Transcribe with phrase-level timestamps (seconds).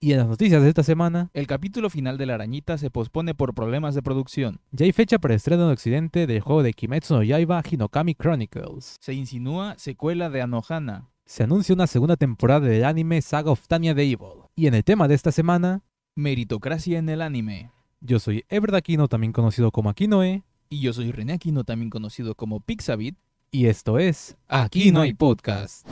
[0.00, 3.34] Y en las noticias de esta semana, El capítulo final de La Arañita se pospone
[3.34, 4.60] por problemas de producción.
[4.70, 8.96] ya hay fecha para estreno en Occidente del juego de Kimetsu no Yaiba Hinokami Chronicles.
[9.00, 11.08] Se insinúa secuela de Anohana.
[11.26, 14.44] Se anuncia una segunda temporada del anime Saga of Tanya the Evil.
[14.54, 15.82] Y en el tema de esta semana,
[16.14, 17.72] Meritocracia en el anime.
[18.00, 22.36] yo soy Ever Aquino, también conocido como Aquinoe, Y yo soy René Aquino, también conocido
[22.36, 23.16] como Pixabit.
[23.50, 25.84] y esto es Aquí no hay podcast.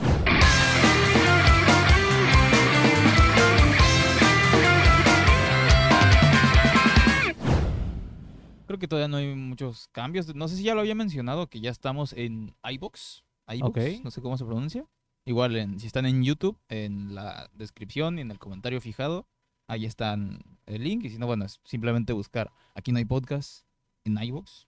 [8.67, 10.35] Creo que todavía no hay muchos cambios.
[10.35, 13.23] No sé si ya lo había mencionado, que ya estamos en iBox.
[13.47, 14.03] iVoox, Ok.
[14.03, 14.85] No sé cómo se pronuncia.
[15.25, 19.27] Igual, en, si están en YouTube, en la descripción y en el comentario fijado,
[19.67, 21.03] ahí están el link.
[21.05, 23.65] Y si no, bueno, es simplemente buscar Aquí no hay podcast
[24.03, 24.67] en iBox.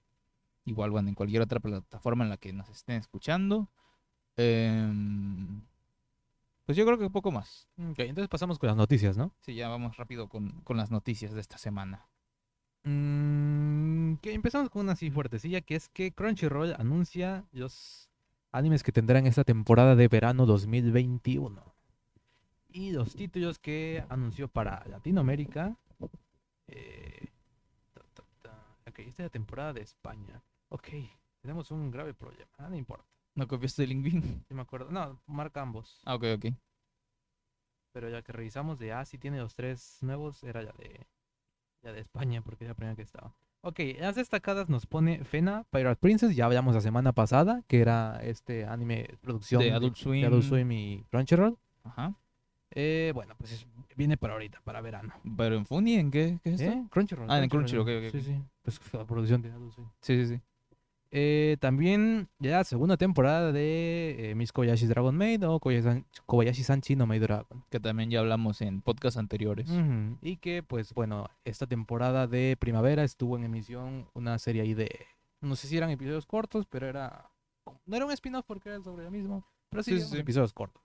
[0.65, 3.69] Igual, bueno, en cualquier otra plataforma en la que nos estén escuchando.
[4.35, 5.61] Em,
[6.65, 7.67] pues yo creo que poco más.
[7.77, 9.31] Ok, entonces pasamos con las noticias, ¿no?
[9.41, 12.07] Sí, ya vamos rápido con, con las noticias de esta semana.
[12.83, 18.09] Mm, que empezamos con una así fuertecilla, que es que Crunchyroll anuncia los
[18.51, 21.63] animes que tendrán esta temporada de verano 2021.
[22.71, 25.75] Y los títulos que anunció para Latinoamérica.
[26.67, 27.27] eh,
[27.93, 28.77] ta, ta, ta.
[28.87, 30.43] Ok, esta es la temporada de España.
[30.69, 30.87] Ok,
[31.41, 32.51] tenemos un grave problema.
[32.57, 33.05] Ah, no importa.
[33.35, 34.21] ¿No copiaste el link bien?
[34.47, 34.91] Sí me acuerdo.
[34.91, 36.01] No, marca ambos.
[36.05, 36.45] Ah, ok, ok.
[37.91, 41.07] Pero ya que revisamos de A, si tiene los tres nuevos, era ya de,
[41.83, 43.35] ya de España, porque es la primera que estaba.
[43.61, 48.19] Ok, las destacadas nos pone Fena, Pirate Princess, ya hablamos la semana pasada, que era
[48.23, 50.67] este anime producción De Adult de Adult Swim.
[50.67, 51.57] Swim y Crunchyroll.
[51.83, 52.15] Ajá.
[52.71, 55.13] Eh, bueno, pues es- viene para ahorita, para verano.
[55.37, 55.95] ¿Pero en Funny?
[55.95, 56.73] ¿En qué, qué es esto?
[56.73, 56.85] ¿Eh?
[56.89, 57.29] Crunchyroll.
[57.29, 59.87] Ah, en Crunchyroll, ok, ok, Sí, sí, pues la producción de Adult Swim.
[59.99, 60.41] Sí, sí, sí.
[61.11, 67.07] Eh, también ya segunda temporada de eh, Miss Kobayashi's Dragon Maid o Kobayashi- Kobayashi-san Chino
[67.07, 67.63] Maid Dragon.
[67.69, 69.67] Que también ya hablamos en podcasts anteriores.
[70.21, 74.89] Y que, pues bueno, esta temporada de primavera estuvo en emisión una serie ahí de.
[75.41, 77.29] No sé si eran episodios cortos, pero era.
[77.85, 80.83] No era un spin-off porque era sobre lo mismo, pero sí, Sí, sí, episodios cortos.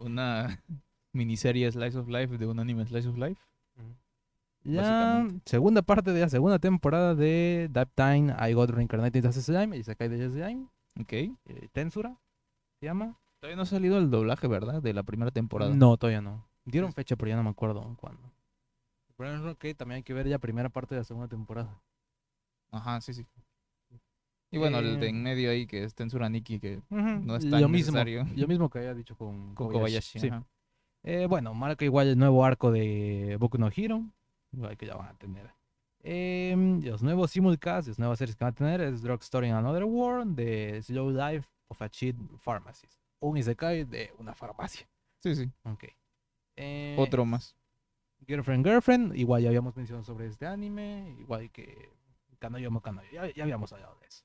[0.00, 0.62] Una
[1.12, 3.40] miniserie Slice of Life de un anime Slice of Life.
[4.72, 9.42] La segunda parte de la segunda temporada de That Time I Got Reincarnated as a
[9.42, 10.66] Slime, y Sakai de Slime,
[11.00, 11.12] Ok.
[11.12, 11.36] eh,
[11.72, 12.16] Tensura,
[12.80, 13.16] se llama.
[13.40, 14.82] Todavía no ha salido el doblaje, ¿verdad?
[14.82, 15.74] De la primera temporada.
[15.74, 16.46] No, todavía no.
[16.64, 18.20] Dieron fecha, pero ya no me acuerdo cuándo.
[19.16, 21.80] Pero es que también hay que ver ya primera parte de la segunda temporada.
[22.72, 23.26] Ajá, sí, sí.
[24.50, 27.48] Y bueno, el de Eh, en medio ahí, que es Tensura Nikki, que no es
[27.48, 28.26] tan lo mismo, necesario.
[28.34, 30.18] lo mismo que había dicho con, con Kobayashi.
[30.18, 30.40] Kobayashi.
[30.40, 30.46] Sí.
[31.04, 34.04] Eh, bueno, marca igual el nuevo arco de Boku no Hero,
[34.52, 35.52] igual que ya van a tener.
[36.00, 39.84] Em, los nuevos simulcasts, las nuevas series que van a tener es Drugstore in Another
[39.84, 43.00] World, de Slow Life of a Cheat Pharmacist.
[43.20, 44.88] Un Isekai de una farmacia.
[45.18, 45.50] Sí, sí.
[45.64, 45.84] Ok.
[46.56, 47.56] Eh, Otro más.
[48.26, 51.90] Girlfriend Girlfriend, igual ya habíamos mencionado sobre este anime, igual que
[52.38, 52.70] Kanoyo,
[53.12, 54.24] ya, ya habíamos hablado de eso.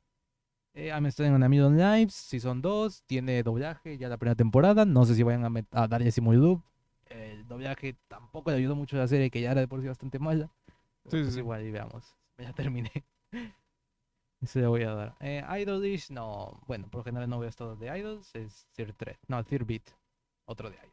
[0.73, 4.85] Eh, I'm Studying on a Million Lives, Season 2, tiene doblaje ya la primera temporada,
[4.85, 6.61] no sé si vayan a, a darle Simulub.
[7.11, 9.87] El doblaje tampoco le ayudó mucho a la serie, que ya era de por sí
[9.87, 10.49] bastante mala.
[11.05, 11.39] Sí, sí, pues sí.
[11.39, 12.91] igual, y veamos, ya terminé.
[14.41, 15.15] Eso le voy a dar.
[15.19, 19.17] Eh, Idolish, no, bueno, por lo general no veo esto de Idols, es Third Thread,
[19.27, 19.83] no, Third Beat,
[20.45, 20.91] otro de Idols.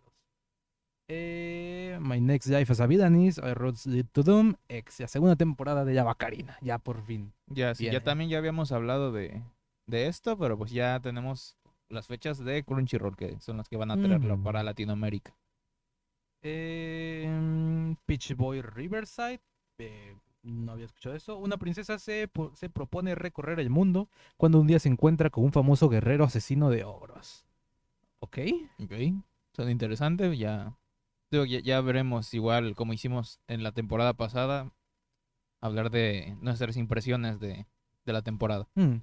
[1.11, 5.37] Eh, My Next Life as a Villainess, I Roads Lead to Doom, ex, la segunda
[5.37, 7.33] temporada de Yabacarina, ya por fin.
[7.47, 9.43] Ya, sí, ya también ya habíamos hablado de,
[9.87, 11.57] de esto, pero pues ya tenemos
[11.89, 14.43] las fechas de Crunchyroll, que son las que van a traerlo Mm.
[14.43, 15.35] para Latinoamérica.
[16.43, 19.41] Eh, Peach Boy Riverside,
[19.79, 21.37] eh, no había escuchado eso.
[21.37, 25.53] Una princesa se, se propone recorrer el mundo cuando un día se encuentra con un
[25.53, 27.45] famoso guerrero asesino de ogros.
[28.21, 28.39] ¿Ok?
[28.83, 28.93] Ok.
[29.53, 30.77] Son interesantes, ya,
[31.31, 34.71] ya, ya veremos igual como hicimos en la temporada pasada,
[35.61, 37.67] hablar de nuestras impresiones de,
[38.05, 38.69] de la temporada.
[38.75, 38.99] Mm.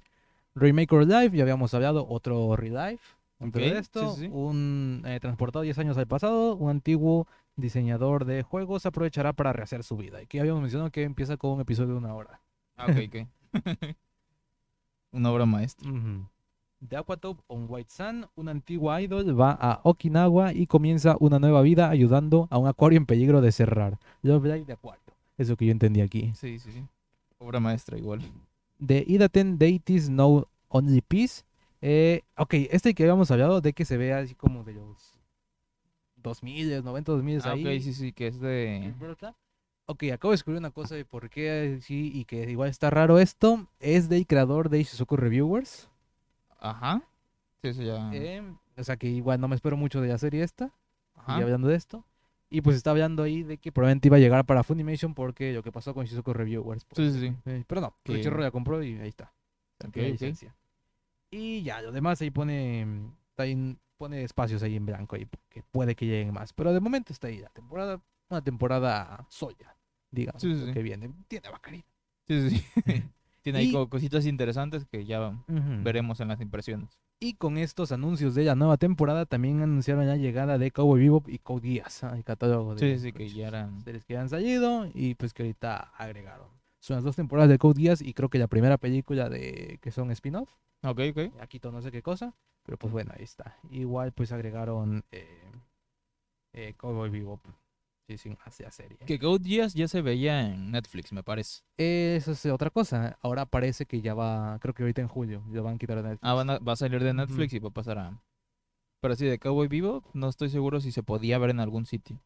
[0.54, 2.98] Remake or Life, ya habíamos hablado, otro relive.
[3.38, 4.28] Dentro de sí, esto, sí, sí.
[4.32, 7.26] un eh, transportado 10 años al pasado, un antiguo
[7.56, 10.22] diseñador de juegos aprovechará para rehacer su vida.
[10.22, 12.40] Y que habíamos mencionado que empieza con un episodio de una hora.
[12.76, 13.28] Ah, ok, ok.
[15.12, 15.90] Una obra maestra.
[16.80, 21.62] De Aquatop on White Sun, un antiguo idol va a Okinawa y comienza una nueva
[21.62, 23.98] vida ayudando a un acuario en peligro de cerrar.
[24.22, 25.02] Love Live de acuario.
[25.38, 26.32] Es lo que yo entendí aquí.
[26.34, 26.84] Sí, sí, sí.
[27.38, 28.20] Obra maestra igual.
[28.78, 31.44] de Idaten Deities No Only Peace.
[31.82, 35.18] Eh, ok, este que habíamos hablado de que se ve así como de los
[36.16, 37.64] 2000, 90, 2000 Ah, ahí.
[37.78, 38.92] ok, sí, sí, que es de...
[39.88, 43.20] Ok, acabo de descubrir una cosa de por qué sí y que igual está raro
[43.20, 43.68] esto.
[43.78, 45.88] Es del creador de Shizuku Reviewers.
[46.58, 47.02] Ajá.
[47.62, 48.10] Sí, eso ya...
[48.12, 48.42] eh,
[48.76, 50.72] o sea que igual no me espero mucho de la serie esta.
[51.16, 51.36] Y Ajá.
[51.42, 52.04] hablando de esto.
[52.50, 55.62] Y pues está hablando ahí de que probablemente iba a llegar para Funimation porque lo
[55.62, 56.82] que pasó con Shizuku Reviewers.
[56.82, 57.36] Sí, pues, sí, sí.
[57.46, 59.32] eh, Pero no, Que- Crunchyroll la compró y ahí está.
[59.84, 60.12] Ok, tiene ok.
[60.12, 60.54] licencia.
[61.30, 65.62] Y ya, lo demás ahí pone, mm, ahí- pone espacios ahí en blanco ahí, que
[65.62, 66.52] puede que lleguen más.
[66.52, 69.76] Pero de momento está ahí la temporada, una temporada soya,
[70.10, 70.72] digamos, Sí, sí, lo sí.
[70.72, 71.10] que viene.
[71.28, 71.88] Tiene bacarita.
[72.28, 72.64] Sí, sí, sí.
[73.42, 75.32] Tiene ahí Y- cositas interesantes que ya
[75.84, 76.98] veremos en las impresiones.
[77.20, 81.28] Y con estos anuncios de la nueva temporada también anunciaron la llegada de Cowboy Bebop
[81.30, 83.80] y Code Geass al catálogo de Sí, sí, que ya eran...
[83.82, 86.48] series que han salido y pues que ahorita agregaron.
[86.80, 89.90] Son las dos temporadas de Code Geass y creo que la primera película de que
[89.92, 90.50] son spin-off.
[90.82, 91.40] Ok, ok.
[91.40, 93.56] Aquí no sé qué cosa, pero pues bueno, ahí está.
[93.70, 95.52] Igual pues agregaron eh,
[96.52, 97.40] eh, Cowboy Bebop.
[98.08, 98.98] Sí, sí, hacia serie.
[99.04, 101.62] Que Code Geass ya se veía en Netflix, me parece.
[101.76, 103.18] Eso es otra cosa.
[103.20, 106.02] Ahora parece que ya va, creo que ahorita en julio, lo van a quitar de
[106.04, 106.20] Netflix.
[106.22, 108.22] Ah, van a- va a salir de Netflix y va a pasar a...
[109.00, 112.20] Pero sí, de Cowboy Vivo, no estoy seguro si se podía ver en algún sitio.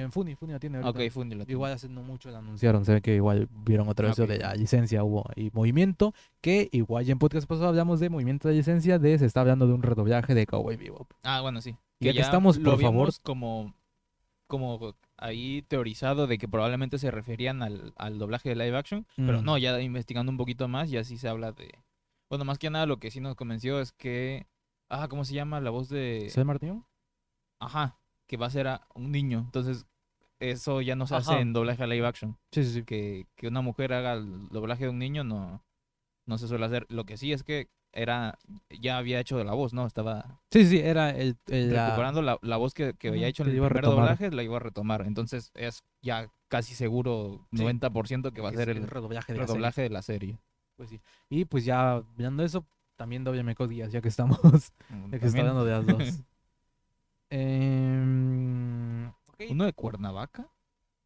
[0.00, 1.12] En Funny, Funny la tiene Ok, ahorita.
[1.14, 1.52] Funny lo tiene.
[1.52, 4.30] Igual hace no mucho lo anunciaron, se ve que igual vieron otra vez lo Ok.
[4.30, 8.48] de la licencia, hubo y movimiento, que igual ya en podcast pasado hablamos de movimiento
[8.48, 11.10] de licencia, de se está hablando de un redoblaje de Cowboy Bebop.
[11.22, 11.76] Ah, bueno, sí.
[12.00, 13.00] Ya que estamos, lo por favor.
[13.00, 13.74] vimos como,
[14.46, 19.42] como ahí teorizado de que probablemente se referían al, al doblaje de live action, pero
[19.42, 19.44] Mm.
[19.44, 21.70] no, ya investigando un poquito más, ya sí se habla de...
[22.30, 24.46] Bueno, más que nada lo que sí nos convenció es que...
[24.90, 25.60] Ah, ¿cómo se llama?
[25.60, 26.28] La voz de...
[26.30, 26.84] ¿Sel Martín?
[27.60, 27.98] Ajá,
[28.28, 29.40] que va a ser a un niño.
[29.40, 29.86] Entonces,
[30.38, 32.36] eso ya no se hace en doblaje a live action.
[32.52, 32.84] Sí, sí, sí.
[32.84, 35.64] Que, que una mujer haga el doblaje de un niño no,
[36.26, 36.86] no se suele hacer.
[36.90, 38.38] Lo que sí es que era
[38.80, 39.86] ya había hecho de la voz, ¿no?
[39.86, 43.48] Estaba Sí, sí, era el, el- recuperando la, la voz que, que había hecho en
[43.48, 45.04] el primer doblaje, la iba a retomar.
[45.06, 47.62] Entonces es ya casi seguro, Sí.
[47.64, 49.54] 90% que va a ser el el redoblaje de la serie.
[49.54, 50.38] redoblaje de la serie.
[50.76, 51.00] Pues sí.
[51.28, 52.64] Y pues ya viendo eso,
[52.96, 54.38] también doble Code Geass, ya que estamos,
[55.10, 56.22] ya que está hablando de las dos.
[57.30, 59.12] Em.
[59.50, 60.48] ¿Uno de Cuernavaca?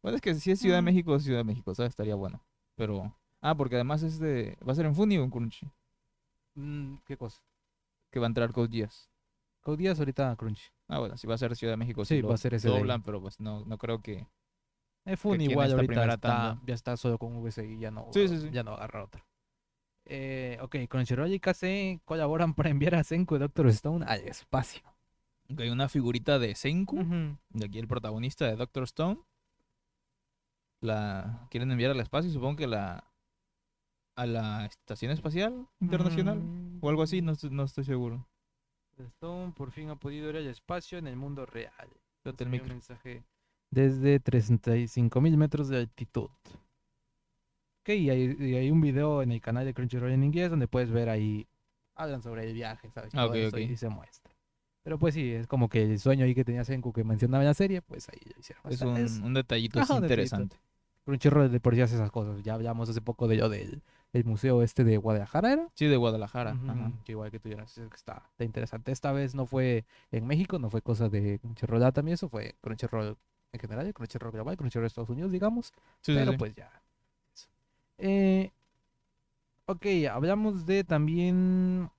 [0.01, 0.85] Bueno, es que si es Ciudad de Mm.
[0.85, 1.91] México, es Ciudad de México, ¿sabes?
[1.91, 2.43] Estaría bueno.
[2.75, 3.15] Pero...
[3.41, 4.57] Ah, porque además es de...
[4.67, 5.69] ¿Va a ser en Funny o en Crunchy?
[6.55, 7.41] Mm, ¿Qué cosa?
[8.09, 9.09] Que va a entrar Code Geass.
[9.61, 10.63] Code Geass ahorita Crunchy.
[10.87, 13.03] Ah, bueno, si va a ser Ciudad de México, Sí, va a ser ese doblan,
[13.03, 14.27] pero pues no, no creo que...
[15.17, 18.27] Fun aquí en igual ahorita está, ya está solo con VC y ya no, Sí,
[18.29, 18.49] sí, sí.
[18.51, 19.25] ya no agarra otra.
[20.05, 24.81] Eh, ok, Crunchyroll y KC colaboran para enviar a Senku y Doctor Stone al espacio.
[25.53, 26.97] Ok, una figurita de Senku,
[27.49, 29.19] de aquí el protagonista de Doctor Stone.
[30.81, 33.03] La quieren enviar al espacio, supongo que la...
[34.15, 36.37] A la Estación Espacial Internacional.
[36.39, 38.27] Mm, O algo así, no, estoy- no estoy seguro.
[38.97, 41.89] Stone por fin ha podido ir al espacio en el mundo real.
[42.37, 42.67] El micro.
[42.69, 43.23] mensaje
[43.71, 46.29] desde 35.000 metros de altitud.
[47.81, 50.67] Ok, y hay, y hay un video en el canal de Crunchyroll en inglés donde
[50.67, 51.47] puedes ver ahí,
[51.95, 53.13] hablan sobre el viaje, ¿sabes?
[53.15, 53.61] Ah, Todo ok, eso, ok.
[53.63, 54.31] Y se muestra.
[54.83, 57.47] Pero pues sí, es como que el sueño ahí que tenía Senku que mencionaba en
[57.47, 58.63] la serie, pues ahí lo hicieron.
[58.71, 60.57] Es un, es- un detallito Ajá, así un interesante.
[61.05, 62.41] Crunchyroll de por sí hace esas cosas.
[62.43, 63.81] Ya hablamos hace poco de yo del
[64.13, 65.69] el museo este de Guadalajara, ¿era?
[65.73, 66.51] Sí, de Guadalajara.
[66.51, 66.91] Ajá.
[67.03, 67.51] Que igual que que
[67.95, 68.91] está, está interesante.
[68.91, 73.17] Esta vez no fue en México, no fue cosa de Crunchyroll también, eso fue Crunchyroll
[73.51, 75.67] en general, Crunchyroll global, Crunchyroll de Estados Unidos, digamos.
[76.01, 76.37] Sí, sí, pero sí.
[76.37, 76.71] pues ya.
[77.97, 78.51] Eh,
[79.65, 81.89] ok, hablamos de también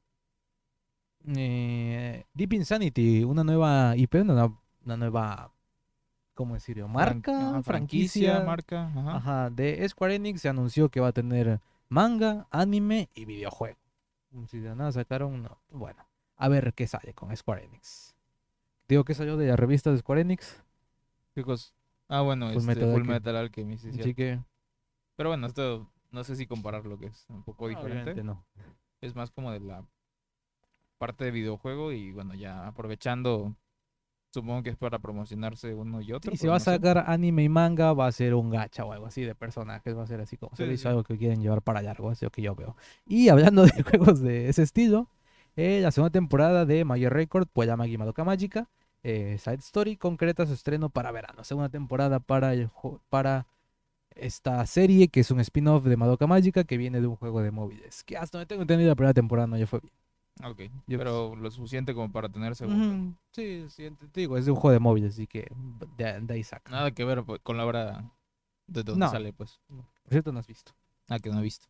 [1.27, 5.53] eh, Deep Insanity, una nueva IP, una, nueva- una nueva,
[6.35, 6.87] ¿cómo decirlo?
[6.87, 8.87] Fran- Marca, ajá, franquicia, marca.
[8.89, 9.17] Ajá.
[9.17, 13.79] Ajá, de Square Enix se anunció que va a tener manga, anime y videojuego.
[14.49, 15.59] Si de nada sacaron, no.
[15.71, 16.05] bueno,
[16.37, 18.15] a ver qué sale con Square Enix.
[18.89, 20.63] Digo que salió de la revista de Square Enix,
[21.35, 21.73] ¿Qué cosa?
[22.09, 23.05] Ah, bueno, Full este, Metal Full.
[23.09, 24.41] Metal Alchemy, sí, así que
[25.17, 28.23] Pero bueno, esto no sé si compararlo, que es un poco diferente.
[28.23, 28.45] no.
[29.01, 29.85] Es más como de la
[30.99, 33.57] parte de videojuego y bueno, ya aprovechando,
[34.33, 36.33] supongo que es para promocionarse uno y otro.
[36.33, 36.61] Y si pero va a sé.
[36.61, 40.03] sacar anime y manga, va a ser un gacha o algo así de personajes, va
[40.05, 40.89] a ser así como Sí, se sí, hizo sí.
[40.89, 42.77] algo que quieren llevar para largo, así lo que yo veo.
[43.07, 45.09] Y hablando de juegos de ese estilo,
[45.57, 48.69] eh, la segunda temporada de Mayor Record, pues Magi Madoka Magica,
[49.03, 51.45] eh, Side Story, concreta su estreno para verano.
[51.45, 52.71] Segunda temporada para, el
[53.11, 53.47] para
[54.17, 57.51] esta serie, que es un spin-off de Madoka Magica, que viene de un juego de
[57.53, 58.05] móviles.
[58.05, 59.93] Que hasta donde tengo entendido la primera temporada no ya fue bien.
[60.43, 62.95] Ok, Yo- pero lo suficiente como para tener segundo.
[62.95, 65.47] Ujú, Sí, sí, te digo, es de un juego de móviles, así que
[65.97, 66.71] de, de ahí saca.
[66.71, 68.11] Nada que ver pues, con la obra
[68.67, 69.11] de donde No.
[69.11, 69.61] sale, pues.
[69.69, 70.73] Por cierto, no has visto.
[71.09, 71.67] Ah, que no he visto.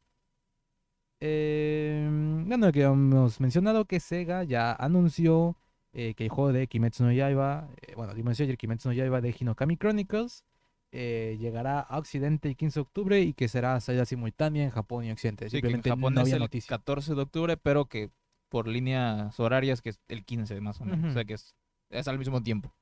[1.21, 2.07] Eh,
[2.47, 5.57] bueno, que hemos mencionado que Sega ya anunció
[5.93, 9.21] eh, que el juego de Kimetsu no Yaiba, eh, bueno, Demon Slayer Kimetsu no Yaiba
[9.21, 10.45] de Hinokami Chronicles
[10.93, 15.05] eh, llegará a Occidente el 15 de octubre y que será salida simultánea en Japón
[15.05, 15.47] y Occidente.
[15.49, 16.69] Sí, que en Simplemente Japón no es había el noticia.
[16.69, 18.11] 14 de octubre, pero que
[18.55, 21.11] por líneas horarias que es el 15 más o menos.
[21.11, 21.57] O sea que es,
[21.91, 22.73] es al mismo tiempo.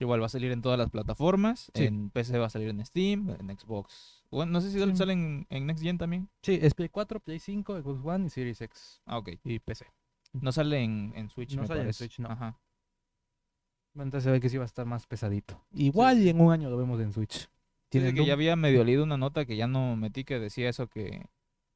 [0.00, 1.70] Igual va a salir en todas las plataformas.
[1.72, 1.84] Sí.
[1.84, 4.24] En PC va a salir en Steam, en Xbox.
[4.32, 4.96] Bueno, no sé si Sí.
[4.96, 6.28] salen en Next Gen también.
[6.42, 9.28] Sí, es Play 4, Play 5, Xbox One y Series X Ah, ok.
[9.44, 9.86] y PC.
[10.32, 11.92] No sale en, en Switch, No me sale en.
[11.92, 12.28] Switch, no.
[12.28, 12.58] Ajá.
[13.94, 15.64] Entonces se ve que sí va a estar más pesadito.
[15.70, 17.48] Igual y en un año lo vemos en Switch.
[17.88, 20.88] Tiene que ya había medio leído una nota que ya no metí que decía eso
[20.88, 21.26] que,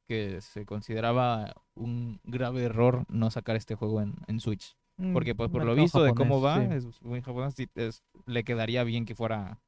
[0.06, 4.76] que se consideraba un grave error no sacar este juego en, en Switch.
[4.98, 6.74] Mm, Porque pues por lo visto de cómo va, sí.
[6.74, 9.60] es muy japonés, sí, es- le quedaría bien que fuera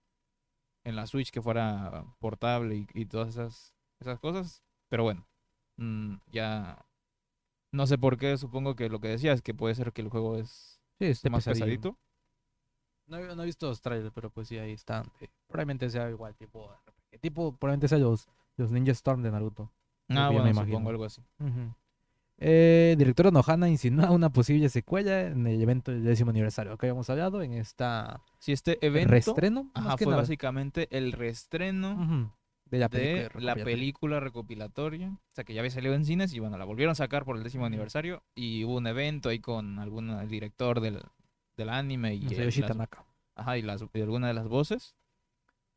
[0.85, 4.63] en la Switch, que fuera portable y, y todas esas, esas cosas.
[4.89, 5.27] Pero bueno,
[5.77, 6.85] mm, ya
[7.73, 10.09] no sé por qué, supongo que lo que decía es que puede ser que el
[10.09, 11.65] juego es Sí, más pesadillo.
[11.67, 11.99] pesadito.
[13.07, 15.05] No, he- no he visto los trailers, pero pues sí, ahí están.
[15.21, 16.71] eh, Probablemente sea igual, tipo.
[17.21, 19.71] Tipo, probablemente sea los, los Ninja Storm de Naruto.
[20.11, 21.23] Ah, bueno, me supongo algo así.
[21.41, 21.75] Ujú.
[22.41, 27.11] Eh, directora Nohana insinúa una posible secuela en el evento del décimo aniversario que habíamos
[27.11, 29.71] hablado en esta Si este evento reestreno.
[29.75, 30.19] ajá, fue nada.
[30.19, 32.33] básicamente el reestreno
[32.71, 33.17] de la película.
[33.17, 33.65] de la recopilatoria.
[33.65, 35.09] película recopilatoria.
[35.09, 37.37] O sea, que ya había salido en cines y bueno, la volvieron a sacar por
[37.37, 38.23] el décimo aniversario.
[38.37, 41.03] Y hubo un evento ahí con algún el director del,
[41.57, 43.05] del anime y, eh, las- Tanaka.
[43.35, 44.95] ajá, y, las, y alguna de las voces.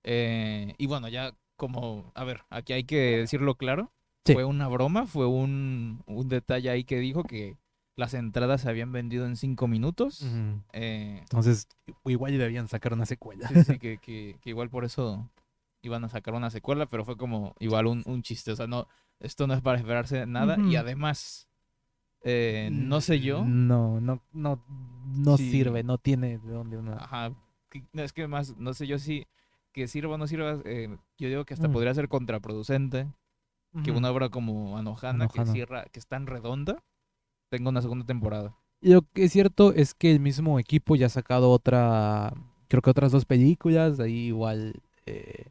[0.04, 3.92] Eh, y bueno, ya como, a ver, aquí hay que decirlo claro.
[4.26, 4.34] Sí.
[4.34, 7.58] Fue una broma, fue un, un detalle ahí que dijo que
[7.96, 10.26] las entradas se habían vendido en cinco minutos.
[10.74, 11.68] Eh, Entonces,
[12.06, 13.48] igual deberían sacar una secuela.
[13.48, 15.30] Sí, sí, que, que, que igual por eso
[15.82, 18.52] iban a sacar una secuela, pero fue como igual un, un chiste.
[18.52, 18.88] O sea, no,
[19.20, 20.58] esto no es para esperarse nada.
[20.60, 21.48] Y además,
[22.24, 23.44] eh, no sé yo.
[23.46, 24.64] No, no, no,
[25.06, 25.50] no Sí.
[25.50, 26.94] sirve, no tiene de dónde uno.
[26.94, 27.34] Ajá.
[27.94, 29.26] Es que más, no sé yo si
[29.72, 30.60] que sirva o no sirva.
[30.66, 31.74] eh, yo digo que hasta Mm.
[31.74, 33.08] podría ser contraproducente.
[33.84, 36.84] Que una obra como Anohana, que cierra, que es tan redonda,
[37.50, 38.56] tenga una segunda temporada.
[38.82, 42.34] Y Lo que es cierto es que el mismo equipo ya ha sacado otra,
[42.68, 45.46] creo que otras dos películas, ahí igual, eh,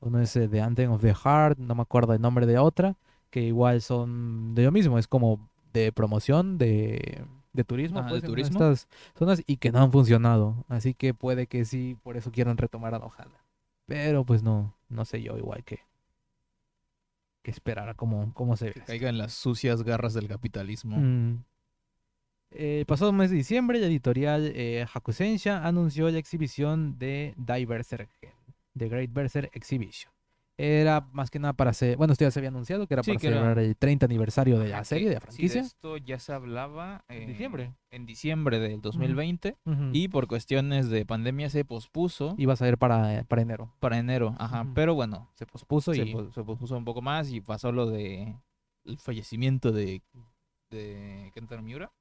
[0.00, 2.96] uno es eh, The Anthem of the Heart, no me acuerdo el nombre de otra,
[3.30, 8.18] que igual son de lo mismo, es como de promoción, de, de turismo, Ah, de
[8.18, 8.58] en turismo.
[8.60, 12.56] estas zonas y que no han funcionado, así que puede que sí, por eso quieran
[12.56, 13.44] retomar a Nohana.
[13.86, 15.80] Pero pues no, no sé yo igual que,
[17.48, 18.72] que esperar a cómo, cómo se ve.
[18.74, 20.98] Que caiga en las sucias garras del capitalismo.
[20.98, 21.44] Mm.
[22.50, 28.10] El pasado mes de diciembre, la editorial eh, Hakusensha anunció la exhibición de Die Berserk,
[28.76, 30.12] The Great Berserk Exhibition.
[30.60, 33.12] Era más que nada para hacer, bueno, esto ya se había anunciado que era Sí,
[33.12, 35.26] para que era- celebrar el 30 aniversario de la Ajá, serie, que de la sí,
[35.26, 35.60] franquicia.
[35.60, 37.74] esto ya se hablaba En eh, diciembre.
[37.92, 39.90] En diciembre del 2020 Ujú.
[39.92, 43.72] y por cuestiones de pandemia se pospuso iba a salir para, para enero.
[43.78, 44.34] para enero.
[44.38, 47.70] Ajá, pero bueno, Se pospuso se, y pos- se pospuso un poco más y pasó
[47.70, 48.36] lo de
[48.84, 50.02] el fallecimiento de,
[50.70, 51.92] de Kentaro Miura.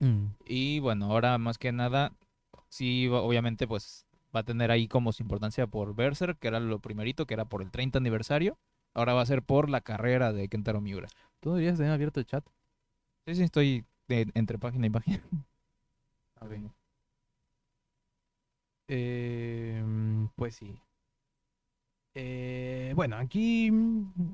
[0.00, 0.26] Mm.
[0.46, 2.12] Y bueno, ahora más que nada,
[2.68, 6.80] sí, obviamente, pues va a tener ahí como su importancia por Berserk, que era lo
[6.80, 8.58] primerito, que era por el 30 aniversario.
[8.94, 11.08] Ahora va a ser por la carrera de Kentaro Miura.
[11.40, 12.44] ¿Tú deberías tener abierto el chat?
[13.26, 15.22] Sí, sí, estoy de- entre página y página.
[18.88, 19.82] Eh,
[20.36, 20.78] pues sí.
[22.14, 23.70] Eh, bueno, aquí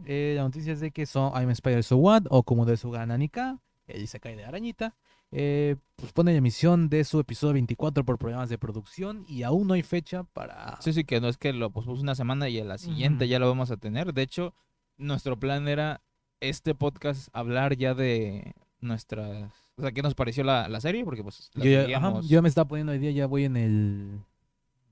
[0.07, 2.91] eh, la noticia es de que son I'm Spider So What o como de su
[2.93, 4.97] Nanika, el Isekai de Arañita,
[5.31, 9.67] eh, pues pone la emisión de su episodio 24 por problemas de producción y aún
[9.69, 10.81] no hay fecha para...
[10.81, 13.39] Sí, sí, que no es que lo pospuso una semana y a la siguiente ya
[13.39, 14.15] lo vamos a tener.
[14.15, 14.55] De hecho,
[14.97, 16.01] nuestro plan era
[16.41, 19.53] este podcast hablar ya de nuestras...
[19.77, 21.05] O sea, ¿qué nos pareció la, la serie?
[21.05, 23.45] Porque pues la Yo ya, ajá, seguíamos- yo me estaba poniendo hoy día, ya voy
[23.45, 24.21] en el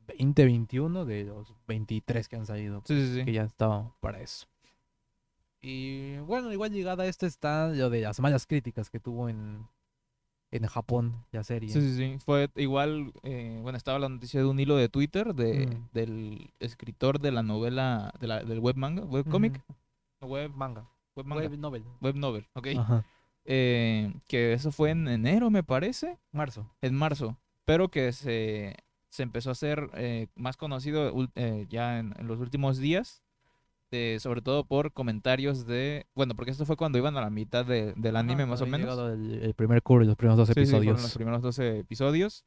[0.06, 2.82] 2021 de los 23 que han salido.
[2.84, 3.24] Sí, sí, sí.
[3.24, 4.46] que ya estaba para eso.
[5.60, 9.66] Y bueno, igual llegada a esto está lo de las malas críticas que tuvo en,
[10.56, 11.68] en Japón la serie.
[11.70, 12.18] Sí, sí, sí.
[12.24, 15.88] Fue igual, eh, bueno, estaba la noticia de un hilo de Twitter de, Mm.
[15.92, 19.62] del escritor de la novela, de la, del web manga, web comic,
[20.20, 20.32] Ujú.
[20.32, 20.88] web, Manga.
[21.14, 21.84] web manga, Web web, novel.
[22.20, 22.66] novel, ok.
[22.78, 23.04] Ajá.
[23.44, 26.68] Eh, que eso fue en enero, me parece, Marzo.
[26.82, 28.74] en marzo, pero que se,
[29.08, 33.22] se empezó a hacer eh, más conocido eh, ya en, en los últimos días,
[33.96, 37.64] eh, sobre todo por comentarios de, bueno, porque esto fue cuando iban a la mitad
[37.64, 38.98] de- del anime más o menos.
[38.98, 41.02] El, el primer curso y los primeros dos Sí, sí, fueron episodios.
[41.02, 42.44] los primeros 12 episodios.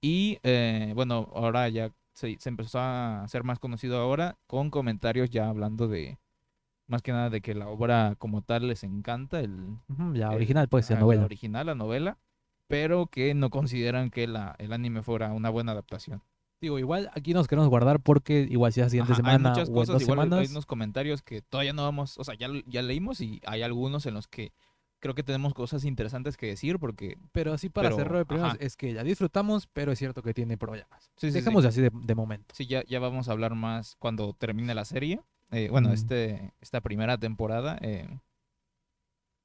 [0.00, 5.30] Y eh, bueno, ahora ya se, se empezó a hacer más conocido ahora con comentarios
[5.30, 6.18] ya hablando de,
[6.86, 9.78] más que nada de que la obra como tal les encanta, el,
[10.14, 11.24] la original, pues, la novela.
[11.24, 12.18] original, la novela,
[12.68, 16.22] pero que no consideran que la, el anime fuera una buena adaptación.
[16.62, 19.68] Digo, igual aquí nos queremos guardar porque igual si la siguiente Ajá, hay semana muchas
[19.68, 20.50] o cosas, dos igual hay- hay semanas.
[20.52, 24.14] unos comentarios que todavía no vamos, o sea, ya, ya leímos y hay algunos en
[24.14, 24.52] los que
[25.00, 28.56] creo que tenemos cosas interesantes que decir porque Pero así para Pero, cerrar ajá.
[28.60, 31.10] es que ya disfrutamos, pero es cierto que tiene problemas.
[31.16, 31.38] Sí, sí, sí.
[31.40, 32.54] Dejemos así de, de momento.
[32.56, 35.20] sí, ya, ya vamos a hablar más cuando termine la serie.
[35.50, 35.92] Eh, bueno, Mm.
[35.94, 38.08] este, esta primera temporada, eh,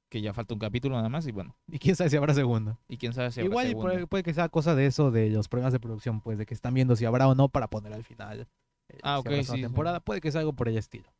[0.08, 2.78] que ya falta un capítulo nada más y bueno, Y quién sabe si habrá segunda.
[2.88, 3.90] y quién sabe si habrá Igual y segunda.
[3.92, 6.54] puede, puede que sea cosa de eso, de los problemas de producción, pues de que
[6.54, 8.48] están viendo si habrá o no para poner al final.
[8.88, 10.00] eh, Ah, si ok, sí, temporada.
[10.00, 11.12] Puede que sea algo por el estilo.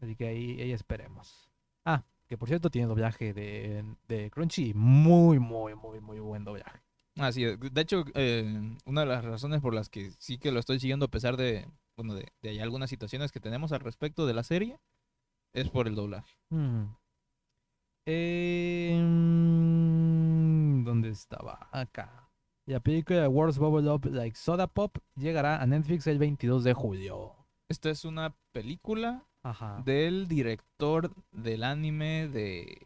[0.00, 1.50] Así que ahí, ahí esperemos.
[1.84, 4.72] Ah, que por cierto tiene doblaje de, de Crunchy.
[4.74, 6.80] Muy, muy, muy, muy buen doblaje.
[7.18, 10.60] Ah, sí, de hecho, eh, una de las razones por las que sí que lo
[10.60, 14.26] estoy siguiendo a pesar de, bueno, de, de hay algunas situaciones que tenemos al respecto
[14.26, 14.78] de la serie,
[15.52, 16.32] es por el doblaje.
[16.50, 16.84] Mm.
[18.06, 18.96] Eh,
[20.84, 21.68] ¿Dónde estaba?
[21.72, 22.28] Acá.
[22.66, 27.34] La película Words Bubble Up Like Soda Pop llegará a Netflix el 22 de julio.
[27.68, 29.82] Esta es una película Ajá.
[29.84, 32.78] del director del anime de,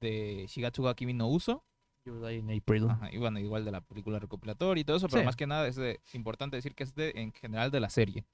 [0.00, 1.64] de Shigatsu ga Kimi no Uso.
[2.06, 2.90] April.
[2.90, 5.26] Ajá, y bueno, igual de la película recopilatoria y todo eso, pero Sí.
[5.26, 8.26] más que nada es de- importante decir que es de, en general de la serie.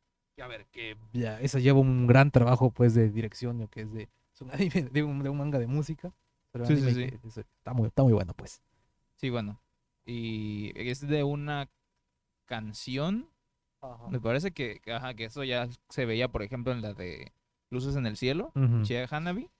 [0.43, 3.93] A ver, que ya, esa lleva un gran trabajo pues de dirección, lo que es
[3.93, 4.09] de,
[4.41, 6.13] es un anime de un, de un manga de música.
[6.53, 7.07] Pero Sí, sí, sí.
[7.09, 8.61] que está, muy, está muy bueno pues.
[9.17, 9.61] Sí, bueno.
[10.05, 11.69] Y es de una
[12.47, 13.29] canción
[14.11, 17.33] Me parece que, que, ajá, que eso ya se veía, por ejemplo, en la de
[17.71, 18.83] Luces en el Cielo, Ujú.
[18.83, 19.51] Chie Hanabi,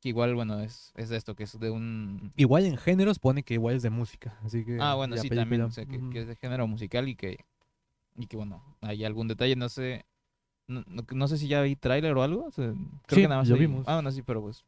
[0.00, 2.32] que igual, bueno, es, es de esto, que es de un...
[2.36, 4.78] Igual en géneros pone que igual es de música, así que...
[4.80, 6.10] Ah, bueno, sí, película, también, o sea, que, ujú.
[6.10, 7.38] que es de género musical y que,
[8.16, 10.04] y que, bueno, hay algún detalle, no sé,
[10.66, 12.66] no, no- no sé si ya vi tráiler o algo, o sea,
[13.06, 13.86] creo Sí, que nada más lo vi- vimos.
[13.88, 14.64] Ah, bueno, sí, pero pues...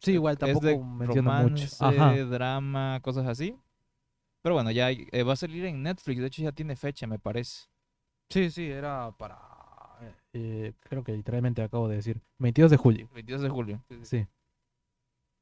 [0.00, 1.66] Sí, igual es tampoco de menciona mucho.
[1.80, 3.56] romance, drama, cosas así.
[4.42, 7.18] Pero bueno, ya eh, va a salir en Netflix, de hecho ya tiene fecha, me
[7.18, 7.66] parece.
[8.28, 9.38] Sí, sí, era para...
[10.32, 12.20] eh, creo que literalmente acabo de decir.
[12.38, 13.08] 22 de julio.
[13.14, 13.82] 22 de julio.
[14.02, 14.26] Sí.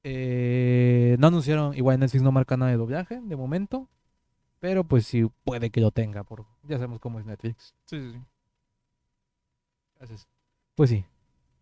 [0.02, 3.88] Eh, no anunciaron, igual Netflix no marca nada de doblaje de momento.
[4.60, 6.24] Pero pues sí puede que lo tenga.
[6.24, 7.74] Por, ya sabemos cómo es Netflix.
[7.86, 8.18] Sí, sí, sí.
[10.74, 11.04] Pues sí.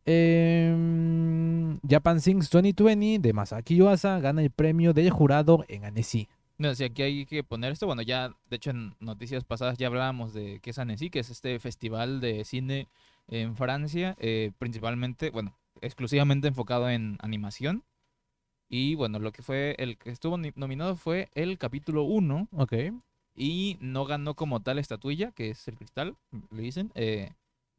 [0.04, 6.28] Em, Japan Sings 2020 de Masaki Yuasa gana el premio del jurado en Annecy.
[6.59, 9.87] No, si aquí hay que poner esto, bueno, ya, de hecho, en noticias pasadas ya
[9.88, 12.88] hablábamos de qué es Annecy, que es este festival de cine
[13.28, 17.83] en Francia, eh, principalmente, bueno, exclusivamente enfocado en animación.
[18.68, 22.74] Y bueno, lo que fue, el que estuvo nominado fue el capítulo 1 Ok.
[23.35, 26.16] y no ganó como tal estatuilla, que es el cristal,
[26.50, 26.90] le dicen.
[26.94, 27.33] eh,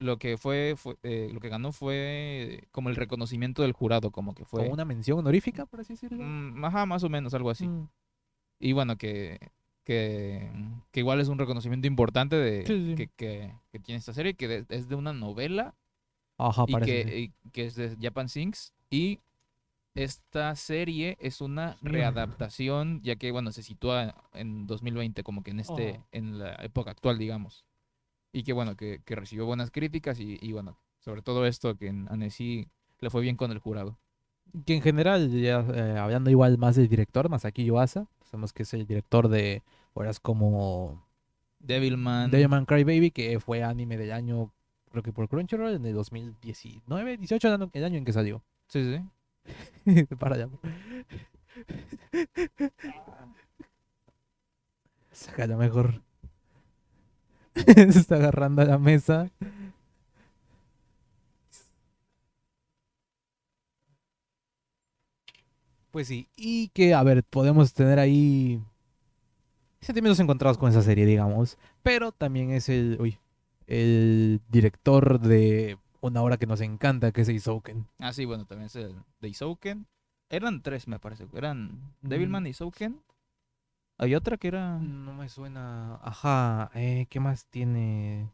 [0.03, 4.33] lo que fue, fue eh, lo que ganó fue como el reconocimiento del jurado, como
[4.35, 6.23] que fue, Como una mención honorífica, por así decirlo.
[6.23, 7.67] mm, ajá, más o menos, algo así.
[7.67, 7.87] Mm.
[8.59, 9.39] Y bueno, que,
[9.83, 10.51] que,
[10.91, 12.95] que igual es un reconocimiento importante de, Sí, sí.
[12.95, 15.73] Que, que- que tiene esta serie, que de- es de una novela
[16.37, 17.03] Ajá, y parece.
[17.05, 18.73] que, y que es de Japan Sinks.
[18.89, 19.19] Y
[19.95, 25.59] esta serie es una readaptación, ya que, bueno, se sitúa en 2020, como que en
[25.59, 26.07] este Oh.
[26.11, 27.65] en la época actual, digamos.
[28.33, 31.87] Y que, bueno, que, que recibió buenas críticas y, y, bueno, sobre todo esto, que
[31.87, 32.67] en Annecy
[32.99, 33.97] le fue bien con el jurado.
[34.65, 38.73] Que en general, ya eh, hablando igual más del director, Masaki Yuasa, sabemos que es
[38.73, 41.05] el director de obras como
[41.59, 42.29] Devilman.
[42.31, 44.51] Devilman Crybaby, que fue anime del año,
[44.91, 48.43] creo que por Crunchyroll, en el 2019, 18, el año- el año en que salió.
[48.67, 48.99] Sí, sí.
[50.19, 50.49] Para allá.
[55.11, 56.01] Sácala mejor.
[57.65, 59.29] Se está agarrando a la mesa.
[65.91, 68.59] Pues sí, y que, a ver, podemos tener ahí
[69.79, 71.59] sentimientos encontrados con esa serie, digamos.
[71.83, 73.19] Pero también es el, uy,
[73.67, 77.85] el director de una obra que nos encanta, que es Isouken.
[77.99, 79.85] Ah, sí, bueno, también es el de Isouken.
[80.29, 81.27] Eran tres, me parece.
[81.33, 81.93] Eran.
[82.01, 82.99] Devilman, Isouken.
[83.97, 84.79] Hay otra que era...
[84.79, 85.95] No me suena.
[86.01, 88.31] Ajá, eh, ¿qué más tiene?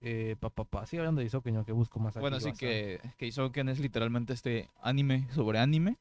[0.00, 0.86] Eh, pa, pa, pa.
[0.86, 2.22] Sigue hablando de Isouken, yo que busco más aquí.
[2.22, 5.98] Bueno, sí vas a- que, que Isouken es literalmente este anime sobre anime.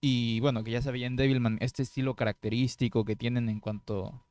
[0.00, 4.24] Y bueno, que ya se veía en Devilman este estilo característico que tienen en cuanto,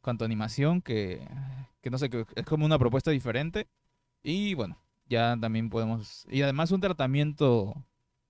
[0.00, 1.26] cuanto a animación, que,
[1.80, 3.66] que no sé, que es como una propuesta diferente.
[4.22, 6.24] Y bueno, ya también podemos...
[6.30, 7.74] Y además un tratamiento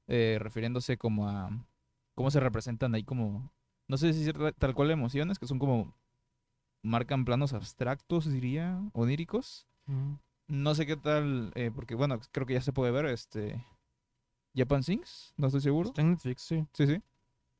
[0.06, 1.50] eh, refiriéndose como a
[2.14, 3.52] cómo se representan ahí como...
[3.92, 5.94] No sé si es tal- cual emociones, que son como...
[6.82, 9.66] Marcan planos abstractos, diría, oníricos.
[9.84, 10.14] Mm.
[10.48, 13.62] No sé qué tal, eh, porque bueno, creo que ya se puede ver este
[14.56, 15.90] Japan Sings, no estoy seguro.
[15.90, 16.66] Está en Netflix, sí.
[16.72, 17.02] Sí, sí.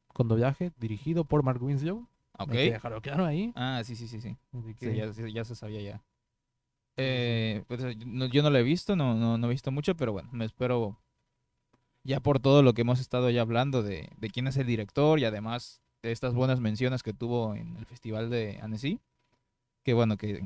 [0.09, 2.09] Con doblaje, dirigido por Mark Winslow.
[2.38, 2.53] Ok.
[2.53, 3.53] Hay que dejarlo claro ahí.
[3.55, 4.35] Ah, sí, sí, sí, sí.
[4.81, 6.03] Sí, ya, ya se sabía ya.
[6.97, 9.95] Eh, pues, eh, no- yo no lo he visto, no, no, no he visto mucho,
[9.99, 10.99] pero bueno, me espero
[12.05, 15.18] ya por todo lo que hemos estado ya hablando de, de quién es el director
[15.18, 19.01] y además de estas buenas menciones que tuvo en el festival de Annecy,
[19.85, 20.45] que bueno, que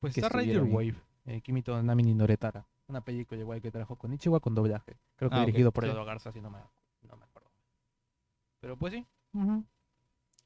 [0.00, 0.56] Pues que está ahí.
[0.56, 0.94] Wave,
[1.26, 2.66] eh, Kimito Namini Noretara.
[2.88, 4.96] Una película igual que trajo con Ichiwa con doblaje.
[5.16, 5.90] Creo que Ah, dirigido por sí.
[5.90, 6.58] Eduardo Garza, si no me,
[7.02, 7.50] no me acuerdo.
[8.60, 9.06] Pero pues sí.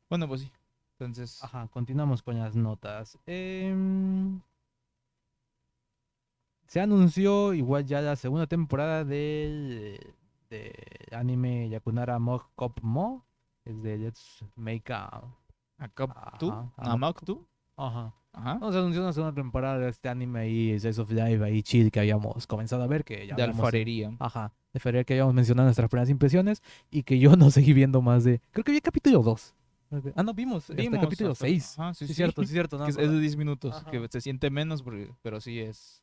[0.09, 0.53] bueno, pues sí.
[0.99, 3.19] Entonces, Ajá, continuamos con las notas.
[3.27, 4.41] Em,
[6.67, 9.99] se anunció igual ya la segunda temporada del
[10.51, 10.73] de
[11.13, 13.25] anime Yakunara Mog Cop Mo.
[13.65, 15.23] Es de Let's Make a...
[15.79, 17.47] a Cup two, Ajá, a a Mock two,
[17.77, 18.15] Ajá.
[18.33, 21.63] ajá, No, se anunció una segunda temporada de este anime ahí, Slice of Life, ahí
[21.63, 24.17] chill, que habíamos comenzado a ver, que ya de alfarería.
[24.19, 27.73] Ajá, de febrero que habíamos mencionado en nuestras primeras impresiones y que yo no seguí
[27.73, 28.41] viendo más de...
[28.51, 29.55] Creo que vi el capítulo 2.
[30.17, 31.79] Ah, no, vimos, hasta el Vimos capítulo hasta- 6.
[31.79, 32.15] Ajá, Sí, sí, sí.
[32.15, 32.79] cierto, sí, cierto.
[32.79, 33.21] no es, es de acordaba.
[33.21, 33.91] 10 minutos, Ajá.
[33.91, 36.03] que se siente menos, porque- pero sí es...